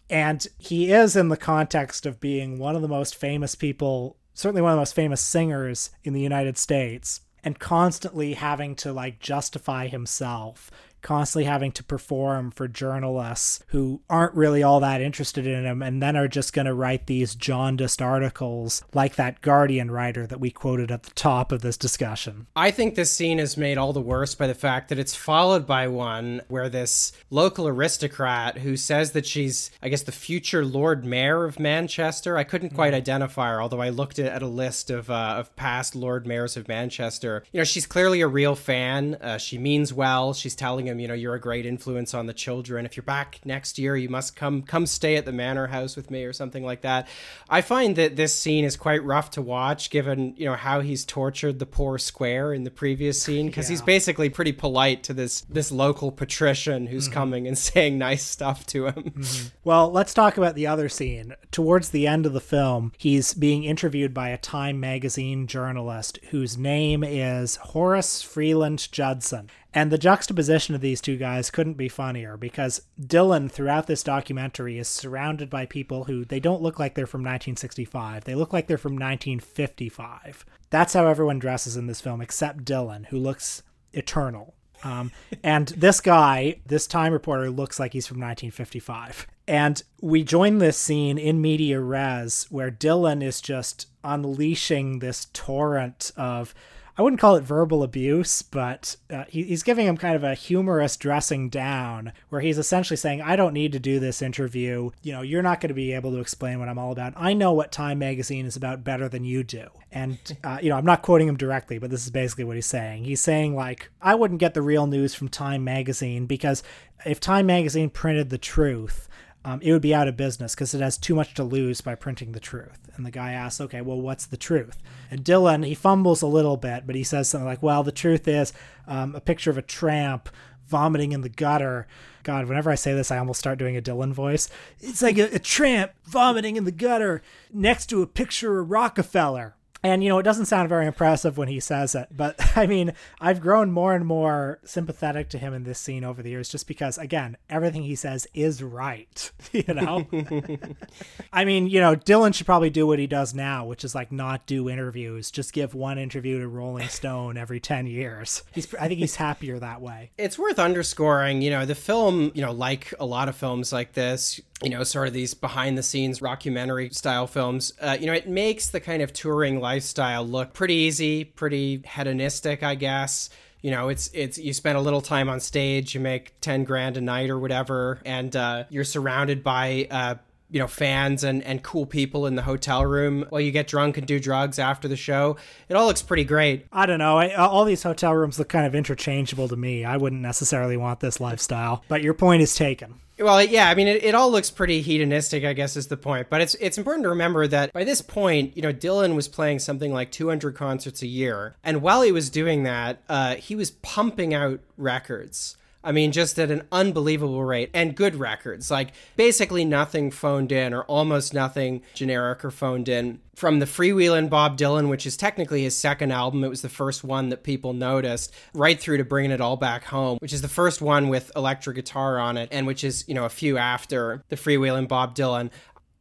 And 0.09 0.47
he 0.59 0.93
is 0.93 1.17
in 1.17 1.29
the 1.29 1.37
context 1.37 2.07
of 2.07 2.21
being 2.21 2.59
one 2.59 2.77
of 2.77 2.83
the 2.83 2.89
most 2.89 3.17
famous 3.17 3.55
people, 3.55 4.17
certainly 4.35 4.63
one 4.63 4.73
of 4.73 4.77
the 4.77 4.81
most 4.81 4.95
famous 4.95 5.21
singers 5.21 5.91
in 6.05 6.13
the 6.13 6.21
United 6.21 6.57
States, 6.57 7.23
and 7.43 7.59
constantly 7.59 8.35
having 8.35 8.75
to 8.77 8.93
like 8.93 9.21
justify 9.21 9.89
himself 9.89 10.71
constantly 11.03 11.45
having 11.45 11.73
to 11.73 11.85
perform 11.85 12.51
for 12.51 12.69
journalists 12.69 13.61
who 13.69 14.01
aren't 14.11 14.35
really 14.35 14.63
all 14.63 14.81
that 14.81 15.01
interested 15.01 15.47
in 15.47 15.65
him 15.65 15.83
and 15.83 16.03
then 16.03 16.17
are 16.17 16.29
just 16.29 16.53
going 16.53 16.67
to 16.67 16.75
write 16.75 17.07
these 17.07 17.35
jaundiced 17.35 18.03
articles 18.03 18.83
like 18.95 19.17
that 19.17 19.41
Guardian 19.41 19.91
writer 19.91 20.27
that 20.27 20.41
we 20.41 20.51
quoted 20.51 20.91
at 20.91 21.05
the 21.05 21.11
top 21.11 21.53
of 21.53 21.63
this 21.63 21.77
discussion. 21.77 22.47
I 22.57 22.71
think 22.71 22.95
this 22.95 23.13
scene 23.13 23.39
is 23.39 23.57
made 23.57 23.79
all 23.79 23.93
the 23.93 24.01
worse 24.01 24.35
by 24.35 24.47
the 24.47 24.55
fact 24.55 24.89
that 24.89 24.99
it's 24.99 25.15
followed 25.15 25.67
by 25.67 25.89
one 25.89 26.43
where 26.49 26.69
this 26.69 27.13
local 27.31 27.69
aristocrat 27.69 28.59
who 28.59 28.77
says 28.77 29.13
that 29.13 29.27
she's, 29.27 29.71
I 29.83 29.89
guess, 29.89 30.03
the 30.03 30.13
future 30.13 30.65
Lord 30.65 31.05
Mayor 31.05 31.45
of 31.45 31.61
Manchester. 31.61 32.37
I 32.37 32.45
couldn't 32.45 32.71
quite 32.71 32.93
mm. 32.93 32.97
identify 32.97 33.51
her, 33.51 33.63
although 33.63 33.83
I 33.83 33.91
looked 33.91 34.19
at 34.19 34.43
a 34.43 34.47
list 34.47 34.91
of, 34.91 35.11
uh, 35.11 35.37
of 35.39 35.55
past 35.57 35.95
Lord 35.95 36.27
Mayors 36.27 36.57
of 36.57 36.69
Manchester. 36.69 37.45
You 37.53 37.61
know, 37.61 37.65
she's 37.65 37.87
clearly 37.87 38.21
a 38.21 38.29
real 38.29 38.55
fan. 38.55 39.17
Uh, 39.17 39.39
she 39.39 39.59
means 39.59 39.93
well. 39.93 40.35
She's 40.35 40.55
telling 40.55 40.86
him 40.87 40.97
him, 40.97 41.01
you 41.01 41.09
know, 41.09 41.15
you're 41.15 41.35
a 41.35 41.41
great 41.41 41.67
influence 41.67 42.15
on 42.15 42.27
the 42.27 42.33
children. 42.33 42.87
If 42.87 42.97
you're 42.97 43.05
back 43.05 43.41
next 43.45 43.79
year, 43.79 43.97
you 43.97 44.09
must 44.09 44.37
come 44.37 44.63
come 44.63 44.87
stay 44.87 45.17
at 45.17 45.25
the 45.25 45.33
manor 45.33 45.67
house 45.67 45.97
with 45.97 46.11
me 46.11 46.25
or 46.25 46.33
something 46.33 46.65
like 46.65 46.83
that. 46.83 47.09
I 47.49 47.61
find 47.61 47.97
that 47.97 48.17
this 48.17 48.35
scene 48.35 48.65
is 48.65 48.77
quite 48.77 49.05
rough 49.05 49.31
to 49.33 49.43
watch 49.43 49.91
given, 49.91 50.35
you 50.37 50.47
know, 50.47 50.55
how 50.55 50.81
he's 50.81 51.05
tortured 51.05 51.59
the 51.59 51.67
poor 51.67 51.99
square 51.99 52.53
in 52.53 52.65
the 52.65 52.71
previous 52.71 53.23
scene 53.23 53.47
because 53.47 53.69
yeah. 53.69 53.75
he's 53.75 53.83
basically 53.83 54.29
pretty 54.29 54.53
polite 54.53 55.03
to 55.05 55.15
this 55.15 55.43
this 55.43 55.71
local 55.71 56.11
patrician 56.11 56.87
who's 56.87 57.05
mm-hmm. 57.05 57.15
coming 57.15 57.47
and 57.47 57.59
saying 57.67 57.99
nice 57.99 58.25
stuff 58.25 58.67
to 58.67 58.87
him. 58.87 58.95
Mm-hmm. 58.95 59.47
Well, 59.65 59.91
let's 59.91 60.15
talk 60.15 60.37
about 60.37 60.55
the 60.55 60.67
other 60.67 60.89
scene. 60.89 61.35
Towards 61.51 61.91
the 61.91 62.07
end 62.07 62.27
of 62.27 62.33
the 62.33 62.41
film, 62.41 62.93
he's 62.99 63.35
being 63.35 63.65
interviewed 63.65 64.15
by 64.15 64.31
a 64.31 64.39
Time 64.39 64.79
magazine 64.79 65.47
journalist 65.47 66.19
whose 66.31 66.57
name 66.57 67.03
is 67.03 67.57
Horace 67.57 68.23
Freeland 68.23 68.91
Judson. 68.93 69.51
And 69.77 69.93
the 69.93 69.99
juxtaposition 69.99 70.75
of 70.75 70.81
these 70.81 71.03
two 71.03 71.19
guys 71.19 71.51
couldn't 71.51 71.75
be 71.75 71.91
funnier 71.91 72.39
because 72.39 72.81
Dylan, 72.99 73.51
throughout 73.51 73.87
this 73.87 74.03
documentary, 74.03 74.79
is 74.79 74.89
surrounded 74.89 75.51
by 75.51 75.67
people 75.67 76.05
who 76.05 76.25
they 76.25 76.41
don't 76.41 76.63
look 76.63 76.79
like 76.79 76.95
they're 76.95 77.07
from 77.07 77.21
1965. 77.21 78.25
They 78.25 78.35
look 78.35 78.55
like 78.55 78.69
they're 78.69 78.79
from 78.79 78.95
1955. 78.95 80.47
That's 80.71 80.95
how 80.95 81.07
everyone 81.07 81.39
dresses 81.39 81.77
in 81.77 81.89
this 81.89 82.01
film, 82.01 82.23
except 82.23 82.65
Dylan, 82.65 83.05
who 83.09 83.19
looks 83.19 83.63
eternal. 83.93 84.55
Um, 84.83 85.13
and 85.43 85.69
this 85.69 86.01
guy, 86.01 86.61
this 86.65 86.87
Time 86.87 87.13
reporter, 87.13 87.51
looks 87.51 87.79
like 87.79 87.93
he's 87.93 88.07
from 88.07 88.17
1955. 88.17 89.27
And 89.47 89.83
we 90.01 90.25
join 90.25 90.57
this 90.57 90.79
scene 90.79 91.19
in 91.19 91.43
media 91.43 91.81
res 91.81 92.47
where 92.49 92.71
Dylan 92.71 93.23
is 93.23 93.43
just 93.43 93.89
unleashing 94.03 95.01
this 95.01 95.27
torrent 95.35 96.13
of 96.17 96.55
I 96.99 97.03
wouldn't 97.03 97.21
call 97.21 97.37
it 97.37 97.43
verbal 97.43 97.83
abuse, 97.83 98.41
but 98.41 98.97
uh, 99.11 99.25
he, 99.29 99.43
he's 99.43 99.63
giving 99.63 99.87
him 99.87 99.99
kind 99.99 100.17
of 100.17 100.25
a 100.25 100.35
humorous 100.35 100.97
dressing 100.97 101.51
down 101.51 102.13
where 102.31 102.41
he's 102.41 102.57
essentially 102.57 102.97
saying, 102.97 103.21
I 103.21 103.37
don't 103.37 103.53
need 103.53 103.73
to 103.73 103.79
do 103.79 104.01
this 104.01 104.23
interview. 104.23 104.91
You 105.03 105.13
know, 105.13 105.21
you're 105.21 105.43
not 105.43 105.61
going 105.61 105.69
to 105.69 105.75
be 105.75 105.93
able 105.93 106.13
to 106.13 106.21
explain 106.21 106.59
what 106.59 106.71
I'm 106.71 106.79
all 106.79 106.93
about. 106.93 107.13
I 107.15 107.35
know 107.35 107.53
what 107.53 107.71
Time 107.71 107.99
Magazine 107.99 108.47
is 108.47 108.57
about 108.57 108.83
better 108.83 109.11
than 109.11 109.25
you 109.25 109.45
do. 109.45 109.69
And, 109.93 110.19
uh, 110.45 110.59
you 110.63 110.71
know, 110.71 110.77
I'm 110.77 110.87
not 110.87 111.03
quoting 111.03 111.29
him 111.29 111.37
directly, 111.37 111.79
but 111.79 111.91
this 111.91 112.05
is 112.05 112.11
basically 112.11 112.45
what 112.45 112.57
he's 112.57 112.67
saying. 112.67 113.05
He's 113.05 113.21
saying, 113.21 113.55
like, 113.55 113.91
I 114.01 114.15
wouldn't 114.15 114.41
get 114.41 114.55
the 114.55 114.63
real 114.63 114.87
news 114.87 115.15
from 115.15 115.29
Time 115.29 115.65
Magazine 115.65 116.25
because 116.25 116.63
if 117.05 117.21
Time 117.21 117.45
Magazine 117.45 117.91
printed 117.91 118.31
the 118.31 118.39
truth, 118.39 119.07
um, 119.47 119.61
it 119.63 119.71
would 119.73 119.81
be 119.81 119.95
out 119.95 120.09
of 120.09 120.17
business 120.17 120.57
because 120.57 120.75
it 120.75 120.81
has 120.81 120.99
too 120.99 121.15
much 121.15 121.33
to 121.35 121.45
lose 121.45 121.81
by 121.81 121.95
printing 121.95 122.33
the 122.33 122.41
truth. 122.41 122.91
And 122.97 123.07
the 123.07 123.13
guy 123.13 123.31
asks, 123.31 123.61
okay, 123.61 123.81
well, 123.81 124.01
what's 124.01 124.27
the 124.27 124.37
truth? 124.37 124.83
And 125.09 125.25
Dylan, 125.25 125.65
he 125.65 125.75
fumbles 125.77 126.21
a 126.21 126.27
little 126.27 126.57
bit, 126.57 126.85
but 126.85 126.97
he 126.97 127.05
says 127.05 127.29
something 127.29 127.47
like, 127.47 127.63
well, 127.63 127.85
the 127.85 127.93
truth 127.93 128.27
is 128.27 128.53
um, 128.89 129.15
a 129.15 129.21
picture 129.21 129.51
of 129.51 129.57
a 129.57 129.63
tramp 129.63 130.29
vomiting 130.67 131.13
in 131.13 131.21
the 131.21 131.29
gutter. 131.29 131.87
God, 132.25 132.49
whenever 132.49 132.73
I 132.73 132.75
say 132.75 132.93
this, 132.93 133.13
I 133.13 133.19
almost 133.19 133.39
start 133.39 133.57
doing 133.57 133.77
a 133.77 133.83
Dylan 133.83 134.13
voice. 134.13 134.49
It's 134.81 135.01
like 135.01 135.17
a, 135.17 135.37
a 135.37 135.39
tramp 135.39 135.93
vomiting 136.03 136.57
in 136.57 136.65
the 136.65 136.73
gutter 136.73 137.23
next 137.53 137.87
to 137.87 138.03
a 138.03 138.07
picture 138.09 138.59
of 138.59 138.69
Rockefeller. 138.69 139.56
And, 139.83 140.03
you 140.03 140.09
know, 140.09 140.19
it 140.19 140.25
doesn't 140.25 140.47
sound 140.47 140.69
very 140.69 140.87
impressive 140.87 141.39
when 141.39 141.49
he 141.49 141.61
says 141.61 141.95
it, 141.95 142.09
but 142.11 142.37
I 142.57 142.67
mean, 142.67 142.93
I've 143.21 143.41
grown 143.41 143.71
more 143.71 143.95
and 143.95 144.07
more 144.07 144.59
sympathetic 144.65 145.29
to 145.31 145.39
him 145.39 145.55
in 145.55 145.65
this 145.65 145.79
scene 145.79 146.05
over 146.05 146.23
the 146.23 146.31
years 146.31 146.49
just 146.49 146.67
because, 146.67 146.99
again, 146.99 147.37
everything 147.49 147.83
he 147.83 147.95
says 147.95 148.27
is 148.35 148.63
right, 148.63 149.31
you 149.53 149.75
know? 149.75 150.07
I 151.33 151.45
mean, 151.45 151.67
you 151.69 151.81
know, 151.81 151.95
Dylan 151.95 152.35
should 152.35 152.47
probably 152.47 152.71
do 152.71 152.87
what 152.87 152.99
he 152.99 153.07
does 153.07 153.35
now, 153.35 153.65
which 153.65 153.85
is 153.85 153.95
like 153.95 154.11
not 154.11 154.47
do 154.47 154.69
interviews, 154.69 155.31
just 155.31 155.53
give 155.53 155.75
one 155.75 155.99
interview 155.99 156.41
to 156.41 156.49
Rolling 156.49 156.89
Stone 156.89 157.37
every 157.37 157.61
10 157.61 157.87
years. 157.87 158.43
He's, 158.53 158.73
I 158.75 158.89
think 158.89 159.01
he's 159.01 159.17
happier 159.17 159.59
that 159.59 159.81
way. 159.81 160.11
It's 160.19 160.39
worth 160.39 160.59
underscoring, 160.59 161.43
you 161.43 161.51
know, 161.51 161.67
the 161.67 161.75
film, 161.75 162.33
you 162.35 162.43
know, 162.43 162.53
like 162.53 162.93
a 162.99 163.07
lot 163.07 163.29
of 163.29 163.37
films 163.37 163.73
like 163.73 163.93
this, 163.93 164.41
you 164.63 164.71
know, 164.71 164.83
sort 164.85 165.07
of 165.07 165.15
these 165.15 165.35
behind 165.35 165.77
the 165.77 165.83
scenes 165.83 166.21
rockumentary 166.21 166.95
style 166.95 167.27
films, 167.27 167.73
uh, 167.81 167.97
you 168.01 168.07
know, 168.07 168.13
it 168.13 168.29
makes 168.29 168.69
the 168.69 168.81
kind 168.81 169.03
of 169.03 169.13
touring 169.13 169.61
lifestyle 169.61 170.27
look 170.27 170.55
pretty 170.55 170.75
easy, 170.75 171.25
pretty 171.25 171.83
hedonistic, 171.87 172.63
I 172.63 172.75
guess. 172.75 173.29
You 173.61 173.71
know, 173.71 173.89
it's 173.89 174.11
it's 174.15 174.39
you 174.39 174.53
spend 174.53 174.79
a 174.79 174.81
little 174.81 175.01
time 175.01 175.29
on 175.29 175.41
stage, 175.41 175.95
you 175.95 176.01
make 176.01 176.41
ten 176.41 176.65
grand 176.65 176.97
a 176.97 177.01
night 177.01 177.31
or 177.31 177.39
whatever, 177.39 178.01
and 178.05 178.35
uh, 178.35 178.65
you're 178.71 178.85
surrounded 178.85 179.43
by 179.43 179.89
uh, 179.91 180.15
you 180.51 180.61
know 180.61 180.69
fans 180.69 181.25
and 181.25 181.43
and 181.43 181.63
cool 181.63 181.85
people 181.85 182.27
in 182.27 182.37
the 182.37 182.43
hotel 182.43 182.87
room. 182.87 183.27
While 183.29 183.41
you 183.41 183.51
get 183.51 183.67
drunk 183.67 183.99
and 183.99 184.07
do 184.07 184.21
drugs 184.21 184.59
after 184.59 184.89
the 184.89 184.97
show. 184.97 185.37
It 185.69 185.75
all 185.75 185.87
looks 185.87 186.03
pretty 186.03 186.25
great. 186.25 186.67
I 186.73 186.87
don't 186.87 186.99
know. 186.99 187.19
I, 187.19 187.35
all 187.35 187.65
these 187.65 187.83
hotel 187.83 188.15
rooms 188.15 188.39
look 188.39 188.49
kind 188.49 188.67
of 188.67 188.75
interchangeable 188.75 189.49
to 189.49 189.57
me. 189.57 189.85
I 189.85 189.97
wouldn't 189.97 190.23
necessarily 190.23 190.77
want 190.77 191.01
this 191.01 191.19
lifestyle. 191.19 191.83
But 191.89 192.03
your 192.03 192.15
point 192.15 192.43
is 192.43 192.55
taken 192.55 193.01
well, 193.19 193.43
yeah, 193.43 193.69
I 193.69 193.75
mean, 193.75 193.89
it, 193.89 194.05
it 194.05 194.15
all 194.15 194.31
looks 194.31 194.51
pretty 194.51 194.83
hedonistic, 194.83 195.45
I 195.45 195.53
guess, 195.53 195.77
is 195.77 195.87
the 195.87 195.97
point. 195.97 196.29
But 196.29 196.41
it's 196.41 196.55
it's 196.57 196.79
important 196.79 197.05
to 197.05 197.11
remember 197.11 197.47
that 197.47 197.73
by 197.73 197.85
this 197.85 198.03
point, 198.03 198.57
you 198.57 198.63
know, 198.63 198.73
Dylan 198.73 199.15
was 199.15 199.29
playing 199.29 199.61
something 199.61 199.93
like 199.93 200.11
200 200.13 200.55
concerts 200.55 201.03
a 201.03 201.07
year, 201.07 201.57
and 201.65 201.83
while 201.83 202.03
he 202.03 202.13
was 202.13 202.31
doing 202.31 202.65
that, 202.65 203.03
uh, 203.09 203.37
he 203.37 203.55
was 203.55 203.71
pumping 203.71 204.35
out 204.35 204.61
records. 204.77 205.57
I 205.87 205.93
mean, 205.93 206.11
just 206.11 206.37
at 206.39 206.51
an 206.51 206.67
unbelievable 206.73 207.45
rate 207.45 207.71
and 207.73 207.95
good 207.95 208.17
records. 208.17 208.71
Like 208.73 208.93
basically 209.15 209.65
nothing 209.65 210.11
phoned 210.11 210.51
in 210.51 210.75
or 210.75 210.83
almost 210.83 211.33
nothing 211.33 211.83
generic 211.95 212.45
or 212.45 212.51
phoned 212.51 212.89
in. 212.89 213.21
From 213.37 213.61
the 213.61 213.67
Freewheelin' 213.67 214.29
Bob 214.29 214.59
Dylan, 214.59 214.89
which 214.89 215.07
is 215.07 215.17
technically 215.17 215.63
his 215.63 215.77
second 215.77 216.11
album, 216.11 216.43
it 216.43 216.49
was 216.49 216.63
the 216.63 216.69
first 216.69 217.05
one 217.05 217.29
that 217.29 217.45
people 217.45 217.73
noticed, 217.73 218.35
right 218.55 218.81
through 218.81 218.97
to 218.97 219.05
Bringing 219.05 219.31
It 219.31 219.43
All 219.43 219.59
Back 219.59 219.85
Home, 219.85 220.19
which 220.21 220.33
is 220.33 220.41
the 220.43 220.49
first 220.49 220.81
one 220.81 221.09
with 221.09 221.31
electric 221.37 221.77
guitar 221.77 222.19
on 222.19 222.39
it, 222.39 222.49
and 222.51 222.67
which 222.67 222.83
is, 222.83 223.05
you 223.07 223.15
know, 223.15 223.27
a 223.27 223.29
few 223.29 223.59
after 223.59 224.25
the 224.31 224.37
Freewheelin' 224.37 224.89
Bob 224.89 225.15
Dylan. 225.15 225.51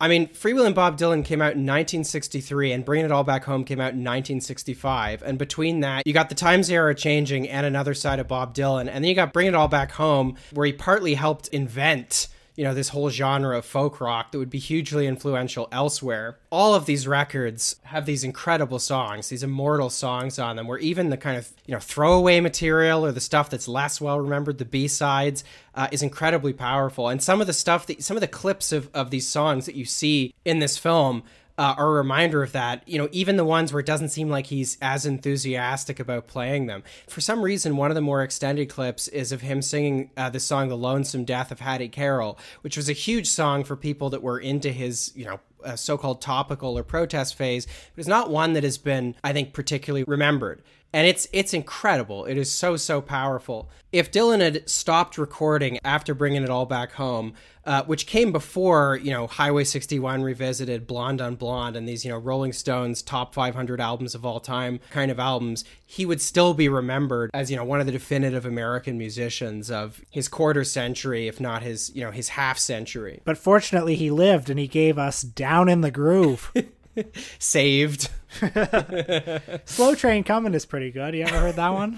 I 0.06 0.08
mean, 0.08 0.28
Freewheelin' 0.28 0.76
Bob 0.76 1.00
Dylan 1.00 1.26
came 1.26 1.42
out 1.42 1.54
in 1.54 1.66
1963 1.66 2.74
and 2.74 2.86
Bringing 2.86 3.06
It 3.06 3.12
All 3.12 3.24
Back 3.24 3.46
Home 3.46 3.64
came 3.64 3.80
out 3.80 3.94
in 3.94 4.04
1965. 4.04 5.24
And 5.24 5.40
between 5.40 5.80
that, 5.80 6.06
you 6.06 6.14
got 6.14 6.30
The 6.30 6.36
Times 6.36 6.70
Era 6.70 6.94
Changing 6.94 7.50
and 7.50 7.66
Another 7.66 7.96
Side 7.96 8.20
of 8.20 8.28
Bob 8.28 8.54
Dylan. 8.54 8.82
And 8.82 9.04
then 9.04 9.06
you 9.06 9.16
got 9.16 9.34
Bring 9.34 9.48
It 9.48 9.56
All 9.56 9.68
Back 9.68 9.94
Home, 9.94 10.36
where 10.54 10.68
he 10.68 10.74
partly 10.74 11.16
helped 11.16 11.48
invent 11.48 12.28
you 12.56 12.64
know, 12.64 12.74
this 12.74 12.90
whole 12.90 13.10
genre 13.10 13.58
of 13.58 13.66
folk 13.66 14.00
rock 14.00 14.32
that 14.32 14.38
would 14.38 14.50
be 14.50 14.60
hugely 14.60 15.08
influential 15.08 15.68
elsewhere. 15.72 16.38
All 16.52 16.74
of 16.74 16.86
these 16.86 17.08
records 17.08 17.76
have 17.84 18.06
these 18.06 18.24
incredible 18.24 18.80
songs, 18.80 19.30
these 19.30 19.44
immortal 19.44 19.90
songs 19.90 20.40
on 20.40 20.56
them, 20.56 20.68
where 20.68 20.78
even 20.78 21.10
the 21.10 21.18
kind 21.18 21.38
of, 21.38 21.52
you 21.66 21.74
know, 21.74 21.80
throwaway 21.80 22.40
material 22.40 23.06
or 23.06 23.12
the 23.12 23.20
stuff 23.22 23.50
that's 23.50 23.68
less 23.68 24.00
well 24.00 24.20
remembered, 24.20 24.58
the 24.58 24.66
B-sides, 24.66 25.44
uh, 25.76 25.88
is 25.92 26.02
incredibly 26.02 26.54
powerful. 26.54 27.10
And 27.10 27.22
some 27.22 27.42
of 27.42 27.48
the 27.48 27.54
stuff 27.54 27.88
that, 27.88 28.04
some 28.04 28.16
of 28.18 28.22
the 28.22 28.28
clips 28.28 28.72
of, 28.72 28.90
of 28.94 29.12
these 29.12 29.28
songs 29.28 29.66
that 29.66 29.76
you 29.76 29.86
see 29.86 30.34
in 30.46 30.60
this 30.60 30.78
film 30.78 31.24
uh, 31.58 31.76
are 31.78 31.88
a 31.88 31.94
reminder 31.94 32.44
of 32.44 32.52
that. 32.52 32.88
You 32.88 32.98
know, 32.98 33.10
even 33.12 33.38
the 33.38 33.46
ones 33.46 33.72
where 33.72 33.80
it 33.80 33.86
doesn't 33.86 34.10
seem 34.10 34.30
like 34.30 34.48
he's 34.48 34.78
as 34.82 35.06
enthusiastic 35.06 36.00
about 36.00 36.28
playing 36.28 36.68
them. 36.68 36.84
For 37.08 37.22
some 37.22 37.42
reason, 37.42 37.78
one 37.78 37.92
of 37.92 37.96
the 37.96 38.02
more 38.02 38.24
extended 38.24 38.70
clips 38.70 39.08
is 39.08 39.32
of 39.32 39.42
him 39.42 39.62
singing 39.62 40.12
uh, 40.18 40.30
the 40.30 40.40
song 40.40 40.70
"The 40.70 40.78
Lonesome 40.78 41.26
Death 41.26 41.52
of 41.52 41.60
Hattie 41.60 41.90
Carroll," 41.90 42.38
which 42.62 42.78
was 42.78 42.90
a 42.90 42.94
huge 42.94 43.28
song 43.28 43.64
for 43.64 43.76
people 43.76 44.10
that 44.10 44.22
were 44.22 44.40
into 44.40 44.72
his, 44.72 45.12
you 45.16 45.26
know, 45.26 45.40
a 45.64 45.78
so-called 45.78 46.22
topical 46.22 46.78
or 46.78 46.84
protest 46.84 47.36
phase, 47.36 47.66
but 47.66 48.00
it's 48.00 48.08
not 48.08 48.30
one 48.30 48.54
that 48.54 48.64
has 48.64 48.78
been, 48.78 49.16
I 49.24 49.34
think, 49.34 49.52
particularly 49.54 50.04
remembered 50.04 50.62
and 50.96 51.06
it's 51.06 51.28
it's 51.34 51.54
incredible. 51.54 52.24
It 52.24 52.38
is 52.38 52.50
so 52.50 52.78
so 52.78 53.02
powerful. 53.02 53.70
If 53.92 54.12
Dylan 54.12 54.40
had 54.40 54.70
stopped 54.70 55.18
recording 55.18 55.78
after 55.84 56.14
bringing 56.14 56.42
it 56.42 56.50
all 56.50 56.66
back 56.66 56.94
home, 56.94 57.34
uh, 57.66 57.84
which 57.84 58.08
came 58.08 58.32
before 58.32 58.98
you 59.04 59.12
know 59.12 59.28
Highway 59.28 59.66
61 59.66 60.24
revisited, 60.24 60.88
Blonde 60.88 61.20
on 61.20 61.36
Blonde, 61.36 61.76
and 61.76 61.86
these 61.86 62.06
you 62.06 62.12
know 62.12 62.18
Rolling 62.18 62.54
Stones 62.54 63.02
top 63.02 63.36
500 63.36 63.82
albums 63.82 64.16
of 64.16 64.26
all 64.26 64.40
time 64.40 64.80
kind 64.90 65.12
of 65.12 65.20
albums, 65.20 65.66
he 65.86 66.06
would 66.06 66.22
still 66.22 66.54
be 66.54 66.70
remembered 66.70 67.30
as 67.34 67.52
you 67.52 67.58
know 67.58 67.66
one 67.66 67.82
of 67.82 67.88
the 67.88 67.92
definitive 67.92 68.46
American 68.46 68.98
musicians 68.98 69.70
of 69.70 70.00
his 70.10 70.30
quarter 70.30 70.64
century, 70.64 71.28
if 71.28 71.42
not 71.42 71.62
his 71.62 71.94
you 71.94 72.06
know 72.06 72.12
his 72.12 72.30
half 72.30 72.58
century. 72.58 73.22
But 73.26 73.38
fortunately, 73.38 73.96
he 73.96 74.12
lived 74.12 74.50
and 74.50 74.58
he 74.58 74.68
gave 74.68 74.98
us 74.98 75.24
"Down 75.24 75.68
in 75.68 75.82
the 75.82 75.92
Groove." 75.92 76.54
Saved. 77.40 78.10
Slow 79.66 79.96
Train 79.96 80.24
Coming 80.24 80.54
is 80.54 80.66
pretty 80.66 80.92
good. 80.92 81.14
You 81.14 81.24
ever 81.24 81.40
heard 81.40 81.56
that 81.56 81.70
one? 81.74 81.98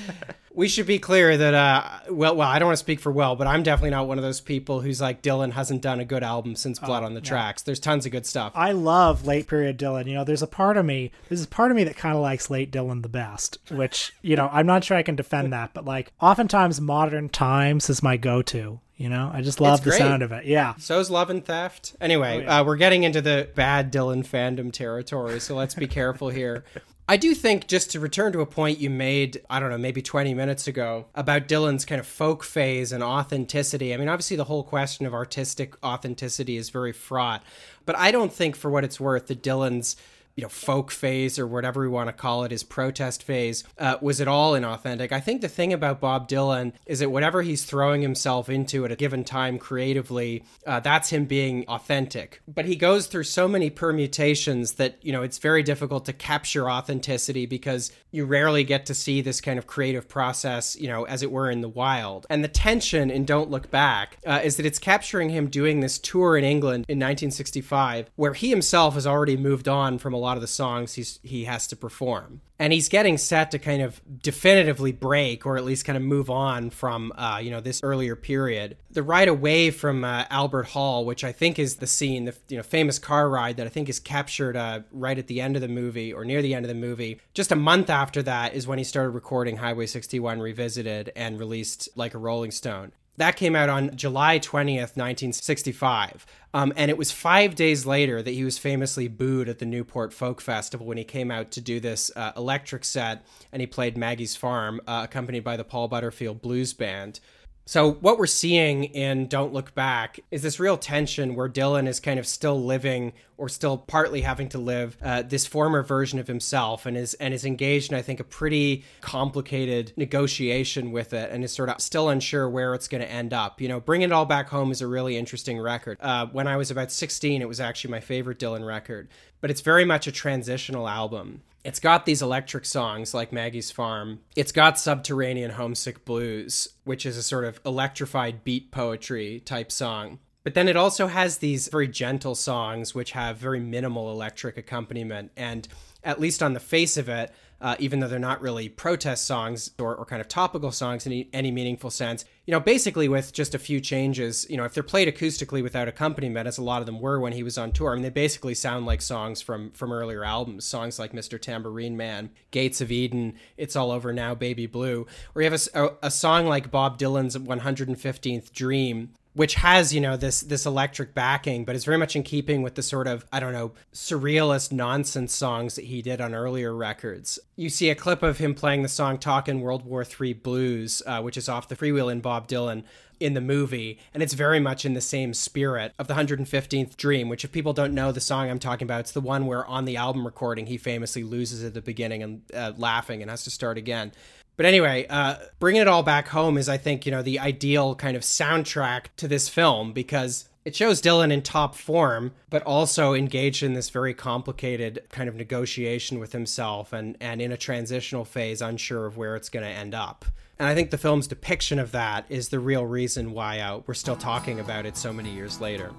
we 0.54 0.68
should 0.68 0.86
be 0.86 1.00
clear 1.00 1.36
that 1.36 1.52
uh 1.54 1.88
well 2.10 2.36
well 2.36 2.48
I 2.48 2.58
don't 2.60 2.66
want 2.66 2.74
to 2.76 2.84
speak 2.84 3.00
for 3.00 3.10
well, 3.10 3.34
but 3.34 3.46
I'm 3.46 3.62
definitely 3.62 3.90
not 3.90 4.06
one 4.06 4.18
of 4.18 4.22
those 4.24 4.40
people 4.40 4.80
who's 4.80 5.00
like 5.00 5.20
Dylan 5.22 5.52
hasn't 5.52 5.82
done 5.82 5.98
a 6.00 6.04
good 6.04 6.22
album 6.22 6.54
since 6.54 6.78
Blood 6.78 7.02
Oh, 7.02 7.06
on 7.06 7.14
the 7.14 7.20
Tracks. 7.20 7.62
There's 7.62 7.80
tons 7.80 8.06
of 8.06 8.12
good 8.12 8.26
stuff. 8.26 8.52
I 8.54 8.72
love 8.72 9.26
late 9.26 9.48
period 9.48 9.78
Dylan. 9.78 10.06
You 10.06 10.14
know, 10.14 10.24
there's 10.24 10.42
a 10.42 10.46
part 10.46 10.76
of 10.76 10.84
me, 10.84 11.10
there's 11.28 11.42
a 11.44 11.48
part 11.48 11.70
of 11.70 11.76
me 11.76 11.84
that 11.84 11.96
kind 11.96 12.14
of 12.14 12.22
likes 12.22 12.50
late 12.50 12.70
Dylan 12.70 13.02
the 13.02 13.08
best, 13.08 13.58
which, 13.70 14.12
you 14.22 14.36
know, 14.36 14.48
I'm 14.52 14.66
not 14.66 14.84
sure 14.84 14.96
I 14.96 15.02
can 15.02 15.16
defend 15.16 15.52
that, 15.52 15.74
but 15.74 15.84
like 15.84 16.12
oftentimes 16.20 16.80
modern 16.80 17.28
times 17.28 17.90
is 17.90 18.02
my 18.02 18.16
go 18.16 18.42
to. 18.42 18.80
You 19.04 19.10
know, 19.10 19.30
I 19.34 19.42
just 19.42 19.60
love 19.60 19.74
It's 19.80 19.84
the 19.84 19.90
great. 19.90 19.98
sound 19.98 20.22
of 20.22 20.32
it. 20.32 20.46
Yeah. 20.46 20.72
So's 20.78 21.10
Love 21.10 21.28
and 21.28 21.44
Theft. 21.44 21.94
Anyway, 22.00 22.36
Oh, 22.36 22.40
yeah. 22.40 22.60
uh, 22.60 22.64
we're 22.64 22.76
getting 22.78 23.02
into 23.02 23.20
the 23.20 23.50
bad 23.54 23.92
Dylan 23.92 24.26
fandom 24.26 24.72
territory, 24.72 25.40
so 25.40 25.54
let's 25.54 25.74
be 25.74 25.86
careful 25.86 26.30
here. 26.30 26.64
I 27.06 27.18
do 27.18 27.34
think, 27.34 27.66
just 27.68 27.90
to 27.90 28.00
return 28.00 28.32
to 28.32 28.40
a 28.40 28.46
point 28.46 28.78
you 28.78 28.88
made, 28.88 29.42
I 29.50 29.60
don't 29.60 29.68
know, 29.68 29.76
maybe 29.76 30.00
20 30.00 30.32
minutes 30.32 30.66
ago, 30.66 31.04
about 31.14 31.48
Dylan's 31.48 31.84
kind 31.84 32.00
of 32.00 32.06
folk 32.06 32.42
phase 32.42 32.92
and 32.92 33.02
authenticity. 33.02 33.92
I 33.92 33.98
mean, 33.98 34.08
obviously, 34.08 34.38
the 34.38 34.44
whole 34.44 34.62
question 34.64 35.04
of 35.04 35.12
artistic 35.12 35.74
authenticity 35.84 36.56
is 36.56 36.70
very 36.70 36.92
fraught, 36.92 37.42
but 37.84 37.98
I 37.98 38.10
don't 38.10 38.32
think, 38.32 38.56
for 38.56 38.70
what 38.70 38.84
it's 38.84 38.98
worth, 38.98 39.26
that 39.26 39.42
Dylan's 39.42 39.96
you 40.36 40.42
know 40.42 40.48
folk 40.48 40.90
phase 40.90 41.38
or 41.38 41.46
whatever 41.46 41.80
we 41.80 41.88
want 41.88 42.08
to 42.08 42.12
call 42.12 42.44
it 42.44 42.50
his 42.50 42.62
protest 42.62 43.22
phase 43.22 43.64
uh, 43.78 43.96
was 44.00 44.20
at 44.20 44.28
all 44.28 44.52
inauthentic? 44.52 45.12
I 45.12 45.20
think 45.20 45.40
the 45.40 45.48
thing 45.48 45.72
about 45.72 46.00
bob 46.00 46.28
dylan 46.28 46.72
is 46.86 46.98
that 47.00 47.10
whatever 47.10 47.42
he's 47.42 47.64
throwing 47.64 48.02
himself 48.02 48.48
into 48.48 48.84
at 48.84 48.92
a 48.92 48.96
given 48.96 49.24
time 49.24 49.58
creatively 49.58 50.44
uh, 50.66 50.80
that's 50.80 51.10
him 51.10 51.24
being 51.24 51.64
authentic. 51.68 52.40
But 52.48 52.64
he 52.64 52.76
goes 52.76 53.06
through 53.06 53.24
so 53.24 53.48
many 53.48 53.70
permutations 53.70 54.74
that 54.74 54.98
you 55.02 55.12
know 55.12 55.22
it's 55.22 55.38
very 55.38 55.62
difficult 55.62 56.04
to 56.06 56.12
capture 56.12 56.70
authenticity 56.70 57.46
because 57.46 57.92
you 58.10 58.24
rarely 58.24 58.64
get 58.64 58.86
to 58.86 58.94
see 58.94 59.20
this 59.20 59.40
kind 59.40 59.58
of 59.58 59.66
creative 59.66 60.08
process 60.08 60.76
you 60.76 60.88
know 60.88 61.04
as 61.04 61.22
it 61.22 61.30
were 61.30 61.50
in 61.50 61.60
the 61.60 61.68
wild. 61.68 62.26
And 62.30 62.42
the 62.42 62.48
tension 62.48 63.10
in 63.10 63.24
don't 63.24 63.50
look 63.50 63.70
back 63.70 64.18
uh, 64.26 64.40
is 64.42 64.56
that 64.56 64.66
it's 64.66 64.78
capturing 64.78 65.30
him 65.30 65.48
doing 65.48 65.80
this 65.80 65.98
tour 65.98 66.36
in 66.36 66.44
england 66.44 66.84
in 66.88 66.98
1965 66.98 68.10
where 68.16 68.34
he 68.34 68.50
himself 68.50 68.94
has 68.94 69.06
already 69.06 69.36
moved 69.36 69.68
on 69.68 69.98
from 69.98 70.12
a 70.12 70.18
lot 70.24 70.36
of 70.36 70.40
the 70.40 70.46
songs 70.46 70.94
he's 70.94 71.20
he 71.22 71.44
has 71.44 71.66
to 71.68 71.76
perform. 71.76 72.40
And 72.58 72.72
he's 72.72 72.88
getting 72.88 73.18
set 73.18 73.50
to 73.50 73.58
kind 73.58 73.82
of 73.82 74.00
definitively 74.22 74.92
break 74.92 75.44
or 75.44 75.56
at 75.56 75.64
least 75.64 75.84
kind 75.84 75.96
of 75.96 76.02
move 76.02 76.30
on 76.30 76.70
from 76.70 77.12
uh, 77.16 77.40
you 77.42 77.50
know 77.50 77.60
this 77.60 77.80
earlier 77.82 78.16
period. 78.16 78.76
The 78.90 79.02
ride 79.02 79.28
away 79.28 79.70
from 79.70 80.04
uh, 80.04 80.24
albert 80.30 80.68
hall 80.68 81.04
which 81.04 81.24
i 81.24 81.32
think 81.32 81.58
is 81.58 81.76
the 81.76 81.86
scene 81.86 82.24
the 82.24 82.34
you 82.48 82.56
know 82.56 82.62
famous 82.62 82.98
car 82.98 83.28
ride 83.28 83.56
that 83.56 83.66
i 83.66 83.70
think 83.70 83.88
is 83.88 84.00
captured 84.00 84.56
uh, 84.56 84.80
right 84.92 85.18
at 85.18 85.26
the 85.26 85.40
end 85.40 85.56
of 85.56 85.62
the 85.62 85.68
movie 85.68 86.12
or 86.12 86.24
near 86.24 86.42
the 86.42 86.54
end 86.54 86.64
of 86.64 86.68
the 86.68 86.74
movie. 86.74 87.20
Just 87.34 87.52
a 87.52 87.56
month 87.56 87.90
after 87.90 88.22
that 88.22 88.54
is 88.54 88.66
when 88.66 88.78
he 88.78 88.84
started 88.84 89.10
recording 89.10 89.58
highway 89.58 89.86
61 89.86 90.40
revisited 90.40 91.12
and 91.14 91.38
released 91.38 91.88
like 91.96 92.14
a 92.14 92.18
rolling 92.18 92.50
stone 92.50 92.92
that 93.16 93.36
came 93.36 93.54
out 93.54 93.68
on 93.68 93.96
July 93.96 94.38
20th, 94.38 94.96
1965. 94.96 96.26
Um, 96.52 96.72
and 96.76 96.90
it 96.90 96.96
was 96.96 97.10
five 97.10 97.54
days 97.54 97.84
later 97.84 98.22
that 98.22 98.30
he 98.30 98.44
was 98.44 98.58
famously 98.58 99.08
booed 99.08 99.48
at 99.48 99.58
the 99.58 99.66
Newport 99.66 100.12
Folk 100.12 100.40
Festival 100.40 100.86
when 100.86 100.98
he 100.98 101.04
came 101.04 101.30
out 101.30 101.50
to 101.52 101.60
do 101.60 101.80
this 101.80 102.10
uh, 102.14 102.32
electric 102.36 102.84
set 102.84 103.24
and 103.52 103.60
he 103.60 103.66
played 103.66 103.96
Maggie's 103.96 104.36
Farm, 104.36 104.80
uh, 104.86 105.02
accompanied 105.04 105.44
by 105.44 105.56
the 105.56 105.64
Paul 105.64 105.88
Butterfield 105.88 106.40
Blues 106.42 106.72
Band. 106.72 107.20
So, 107.66 107.92
what 107.92 108.18
we're 108.18 108.26
seeing 108.26 108.84
in 108.84 109.26
Don't 109.26 109.54
Look 109.54 109.74
Back 109.74 110.20
is 110.30 110.42
this 110.42 110.60
real 110.60 110.76
tension 110.76 111.34
where 111.34 111.48
Dylan 111.48 111.88
is 111.88 111.98
kind 111.98 112.18
of 112.18 112.26
still 112.26 112.62
living 112.62 113.14
or 113.38 113.48
still 113.48 113.78
partly 113.78 114.20
having 114.20 114.50
to 114.50 114.58
live 114.58 114.98
uh, 115.02 115.22
this 115.22 115.46
former 115.46 115.82
version 115.82 116.18
of 116.18 116.26
himself 116.26 116.84
and 116.84 116.94
is 116.94 117.14
and 117.14 117.32
is 117.32 117.46
engaged 117.46 117.90
in 117.90 117.96
I 117.96 118.02
think 118.02 118.20
a 118.20 118.24
pretty 118.24 118.84
complicated 119.00 119.94
negotiation 119.96 120.92
with 120.92 121.14
it 121.14 121.30
and 121.30 121.42
is 121.42 121.54
sort 121.54 121.70
of 121.70 121.80
still 121.80 122.10
unsure 122.10 122.50
where 122.50 122.74
it's 122.74 122.86
going 122.86 123.02
to 123.02 123.10
end 123.10 123.32
up. 123.32 123.62
You 123.62 123.68
know, 123.68 123.80
Bring 123.80 124.02
It 124.02 124.12
All 124.12 124.26
Back 124.26 124.50
Home 124.50 124.70
is 124.70 124.82
a 124.82 124.86
really 124.86 125.16
interesting 125.16 125.58
record. 125.58 125.96
Uh, 126.02 126.26
when 126.26 126.46
I 126.46 126.58
was 126.58 126.70
about 126.70 126.92
16, 126.92 127.40
it 127.40 127.48
was 127.48 127.60
actually 127.60 127.92
my 127.92 128.00
favorite 128.00 128.38
Dylan 128.38 128.66
record, 128.66 129.08
but 129.40 129.50
it's 129.50 129.62
very 129.62 129.86
much 129.86 130.06
a 130.06 130.12
transitional 130.12 130.86
album. 130.86 131.40
It's 131.64 131.80
got 131.80 132.04
these 132.04 132.20
electric 132.20 132.66
songs 132.66 133.14
like 133.14 133.32
Maggie's 133.32 133.70
Farm. 133.70 134.20
It's 134.36 134.52
got 134.52 134.78
Subterranean 134.78 135.52
Homesick 135.52 136.04
Blues, 136.04 136.68
which 136.84 137.06
is 137.06 137.16
a 137.16 137.22
sort 137.22 137.44
of 137.44 137.58
electrified 137.64 138.44
beat 138.44 138.70
poetry 138.70 139.40
type 139.40 139.72
song. 139.72 140.18
But 140.42 140.52
then 140.52 140.68
it 140.68 140.76
also 140.76 141.06
has 141.06 141.38
these 141.38 141.68
very 141.68 141.88
gentle 141.88 142.34
songs 142.34 142.94
which 142.94 143.12
have 143.12 143.38
very 143.38 143.60
minimal 143.60 144.10
electric 144.10 144.58
accompaniment. 144.58 145.32
And 145.38 145.66
at 146.04 146.20
least 146.20 146.42
on 146.42 146.52
the 146.52 146.60
face 146.60 146.98
of 146.98 147.08
it, 147.08 147.32
uh, 147.64 147.76
even 147.78 147.98
though 147.98 148.06
they're 148.06 148.18
not 148.18 148.42
really 148.42 148.68
protest 148.68 149.24
songs 149.24 149.70
or, 149.78 149.96
or 149.96 150.04
kind 150.04 150.20
of 150.20 150.28
topical 150.28 150.70
songs 150.70 151.06
in 151.06 151.12
any, 151.12 151.30
any 151.32 151.50
meaningful 151.50 151.88
sense, 151.88 152.26
you 152.44 152.52
know, 152.52 152.60
basically 152.60 153.08
with 153.08 153.32
just 153.32 153.54
a 153.54 153.58
few 153.58 153.80
changes, 153.80 154.46
you 154.50 154.58
know, 154.58 154.64
if 154.64 154.74
they're 154.74 154.82
played 154.82 155.08
acoustically 155.08 155.62
without 155.62 155.88
accompaniment, 155.88 156.46
as 156.46 156.58
a 156.58 156.62
lot 156.62 156.80
of 156.82 156.86
them 156.86 157.00
were 157.00 157.18
when 157.18 157.32
he 157.32 157.42
was 157.42 157.56
on 157.56 157.72
tour, 157.72 157.92
I 157.92 157.94
mean, 157.94 158.02
they 158.02 158.10
basically 158.10 158.52
sound 158.52 158.84
like 158.84 159.00
songs 159.00 159.40
from 159.40 159.70
from 159.70 159.92
earlier 159.92 160.26
albums, 160.26 160.66
songs 160.66 160.98
like 160.98 161.12
Mr. 161.12 161.40
Tambourine 161.40 161.96
Man, 161.96 162.28
Gates 162.50 162.82
of 162.82 162.92
Eden, 162.92 163.32
It's 163.56 163.76
All 163.76 163.90
Over 163.90 164.12
Now, 164.12 164.34
Baby 164.34 164.66
Blue, 164.66 165.06
or 165.34 165.40
you 165.40 165.50
have 165.50 165.68
a 165.74 165.96
a 166.02 166.10
song 166.10 166.46
like 166.46 166.70
Bob 166.70 166.98
Dylan's 166.98 167.34
115th 167.34 168.52
Dream, 168.52 169.14
which 169.34 169.54
has 169.54 169.92
you 169.92 170.00
know 170.00 170.16
this 170.16 170.40
this 170.40 170.64
electric 170.64 171.14
backing 171.14 171.64
but 171.64 171.76
is 171.76 171.84
very 171.84 171.98
much 171.98 172.16
in 172.16 172.22
keeping 172.22 172.62
with 172.62 172.74
the 172.74 172.82
sort 172.82 173.06
of 173.06 173.26
i 173.32 173.38
don't 173.38 173.52
know 173.52 173.72
surrealist 173.92 174.72
nonsense 174.72 175.34
songs 175.34 175.74
that 175.74 175.84
he 175.84 176.00
did 176.02 176.20
on 176.20 176.34
earlier 176.34 176.74
records. 176.74 177.38
You 177.56 177.68
see 177.68 177.90
a 177.90 177.94
clip 177.94 178.22
of 178.22 178.38
him 178.38 178.54
playing 178.54 178.82
the 178.82 178.88
song 178.88 179.18
talkin' 179.18 179.60
world 179.60 179.84
war 179.84 180.04
iii 180.20 180.32
blues 180.32 181.02
uh, 181.06 181.20
which 181.20 181.36
is 181.36 181.48
off 181.48 181.68
the 181.68 181.76
freewheel 181.76 182.10
in 182.10 182.20
bob 182.20 182.48
dylan 182.48 182.84
in 183.20 183.34
the 183.34 183.40
movie 183.40 183.98
and 184.12 184.22
it's 184.22 184.34
very 184.34 184.58
much 184.58 184.84
in 184.84 184.94
the 184.94 185.00
same 185.00 185.32
spirit 185.32 185.92
of 185.98 186.08
the 186.08 186.14
115th 186.14 186.96
dream 186.96 187.28
which 187.28 187.44
if 187.44 187.52
people 187.52 187.72
don't 187.72 187.94
know 187.94 188.10
the 188.10 188.20
song 188.20 188.50
i'm 188.50 188.58
talking 188.58 188.86
about 188.86 189.00
it's 189.00 189.12
the 189.12 189.20
one 189.20 189.46
where 189.46 189.64
on 189.66 189.84
the 189.84 189.96
album 189.96 190.24
recording 190.24 190.66
he 190.66 190.76
famously 190.76 191.22
loses 191.22 191.62
at 191.64 191.74
the 191.74 191.80
beginning 191.80 192.22
and 192.22 192.42
uh, 192.52 192.72
laughing 192.76 193.22
and 193.22 193.30
has 193.30 193.44
to 193.44 193.50
start 193.50 193.78
again 193.78 194.12
but 194.56 194.66
anyway, 194.66 195.06
uh, 195.08 195.36
bringing 195.58 195.82
it 195.82 195.88
all 195.88 196.02
back 196.02 196.28
home 196.28 196.56
is, 196.56 196.68
I 196.68 196.76
think, 196.76 197.06
you 197.06 197.12
know, 197.12 197.22
the 197.22 197.38
ideal 197.38 197.94
kind 197.94 198.16
of 198.16 198.22
soundtrack 198.22 199.06
to 199.16 199.28
this 199.28 199.48
film 199.48 199.92
because 199.92 200.48
it 200.64 200.74
shows 200.74 201.02
Dylan 201.02 201.32
in 201.32 201.42
top 201.42 201.74
form, 201.74 202.32
but 202.48 202.62
also 202.62 203.14
engaged 203.14 203.62
in 203.62 203.74
this 203.74 203.90
very 203.90 204.14
complicated 204.14 205.02
kind 205.10 205.28
of 205.28 205.34
negotiation 205.34 206.18
with 206.18 206.32
himself 206.32 206.92
and, 206.92 207.16
and 207.20 207.42
in 207.42 207.52
a 207.52 207.56
transitional 207.56 208.24
phase, 208.24 208.62
unsure 208.62 209.06
of 209.06 209.16
where 209.16 209.36
it's 209.36 209.48
going 209.48 209.64
to 209.64 209.70
end 209.70 209.94
up. 209.94 210.24
And 210.58 210.68
I 210.68 210.74
think 210.74 210.90
the 210.90 210.98
film's 210.98 211.26
depiction 211.26 211.78
of 211.78 211.90
that 211.92 212.24
is 212.28 212.48
the 212.48 212.60
real 212.60 212.86
reason 212.86 213.32
why 213.32 213.58
uh, 213.58 213.80
we're 213.86 213.94
still 213.94 214.16
talking 214.16 214.60
about 214.60 214.86
it 214.86 214.96
so 214.96 215.12
many 215.12 215.30
years 215.30 215.60
later. 215.60 215.92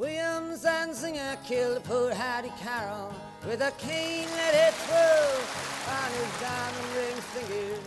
Williams 0.00 0.64
and 0.64 0.96
Singer 0.96 1.36
killed 1.44 1.84
poor 1.84 2.14
Hattie 2.14 2.50
Carroll 2.58 3.12
with 3.46 3.60
a 3.60 3.70
cane 3.72 4.26
let 4.30 4.54
it 4.54 4.72
through 4.72 5.92
on 5.92 6.10
his 6.12 6.40
diamond 6.40 6.96
ring 6.96 7.16
finger 7.20 7.78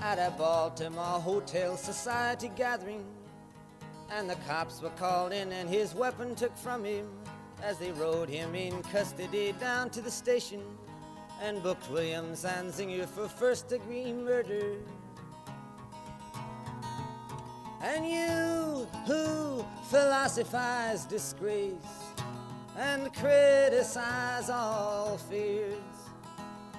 at 0.00 0.18
a 0.18 0.30
Baltimore 0.38 1.20
Hotel 1.20 1.76
Society 1.76 2.50
gathering. 2.56 3.04
And 4.10 4.30
the 4.30 4.36
cops 4.48 4.80
were 4.80 4.96
called 4.96 5.32
in 5.32 5.52
and 5.52 5.68
his 5.68 5.94
weapon 5.94 6.34
took 6.34 6.56
from 6.56 6.82
him 6.84 7.06
as 7.62 7.76
they 7.76 7.92
rode 7.92 8.30
him 8.30 8.54
in 8.54 8.82
custody 8.84 9.52
down 9.60 9.90
to 9.90 10.00
the 10.00 10.10
station 10.10 10.62
and 11.42 11.62
booked 11.62 11.90
Williams 11.90 12.46
and 12.46 12.72
Singer 12.72 13.06
for 13.06 13.28
first 13.28 13.68
degree 13.68 14.10
murder. 14.10 14.76
And 17.82 18.06
you 18.06 18.86
who 19.06 19.64
philosophize 19.84 21.04
disgrace 21.04 21.74
and 22.76 23.12
criticize 23.14 24.50
all 24.50 25.18
fears, 25.18 25.76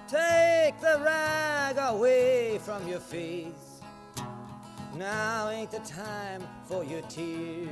take 0.08 0.80
the 0.82 1.00
rag 1.04 1.78
away 1.78 2.60
from 2.60 2.88
your 2.88 3.00
face. 3.00 3.82
Now 4.96 5.50
ain't 5.50 5.72
the 5.72 5.80
time 5.80 6.44
for 6.68 6.84
your 6.84 7.02
tears. 7.04 7.70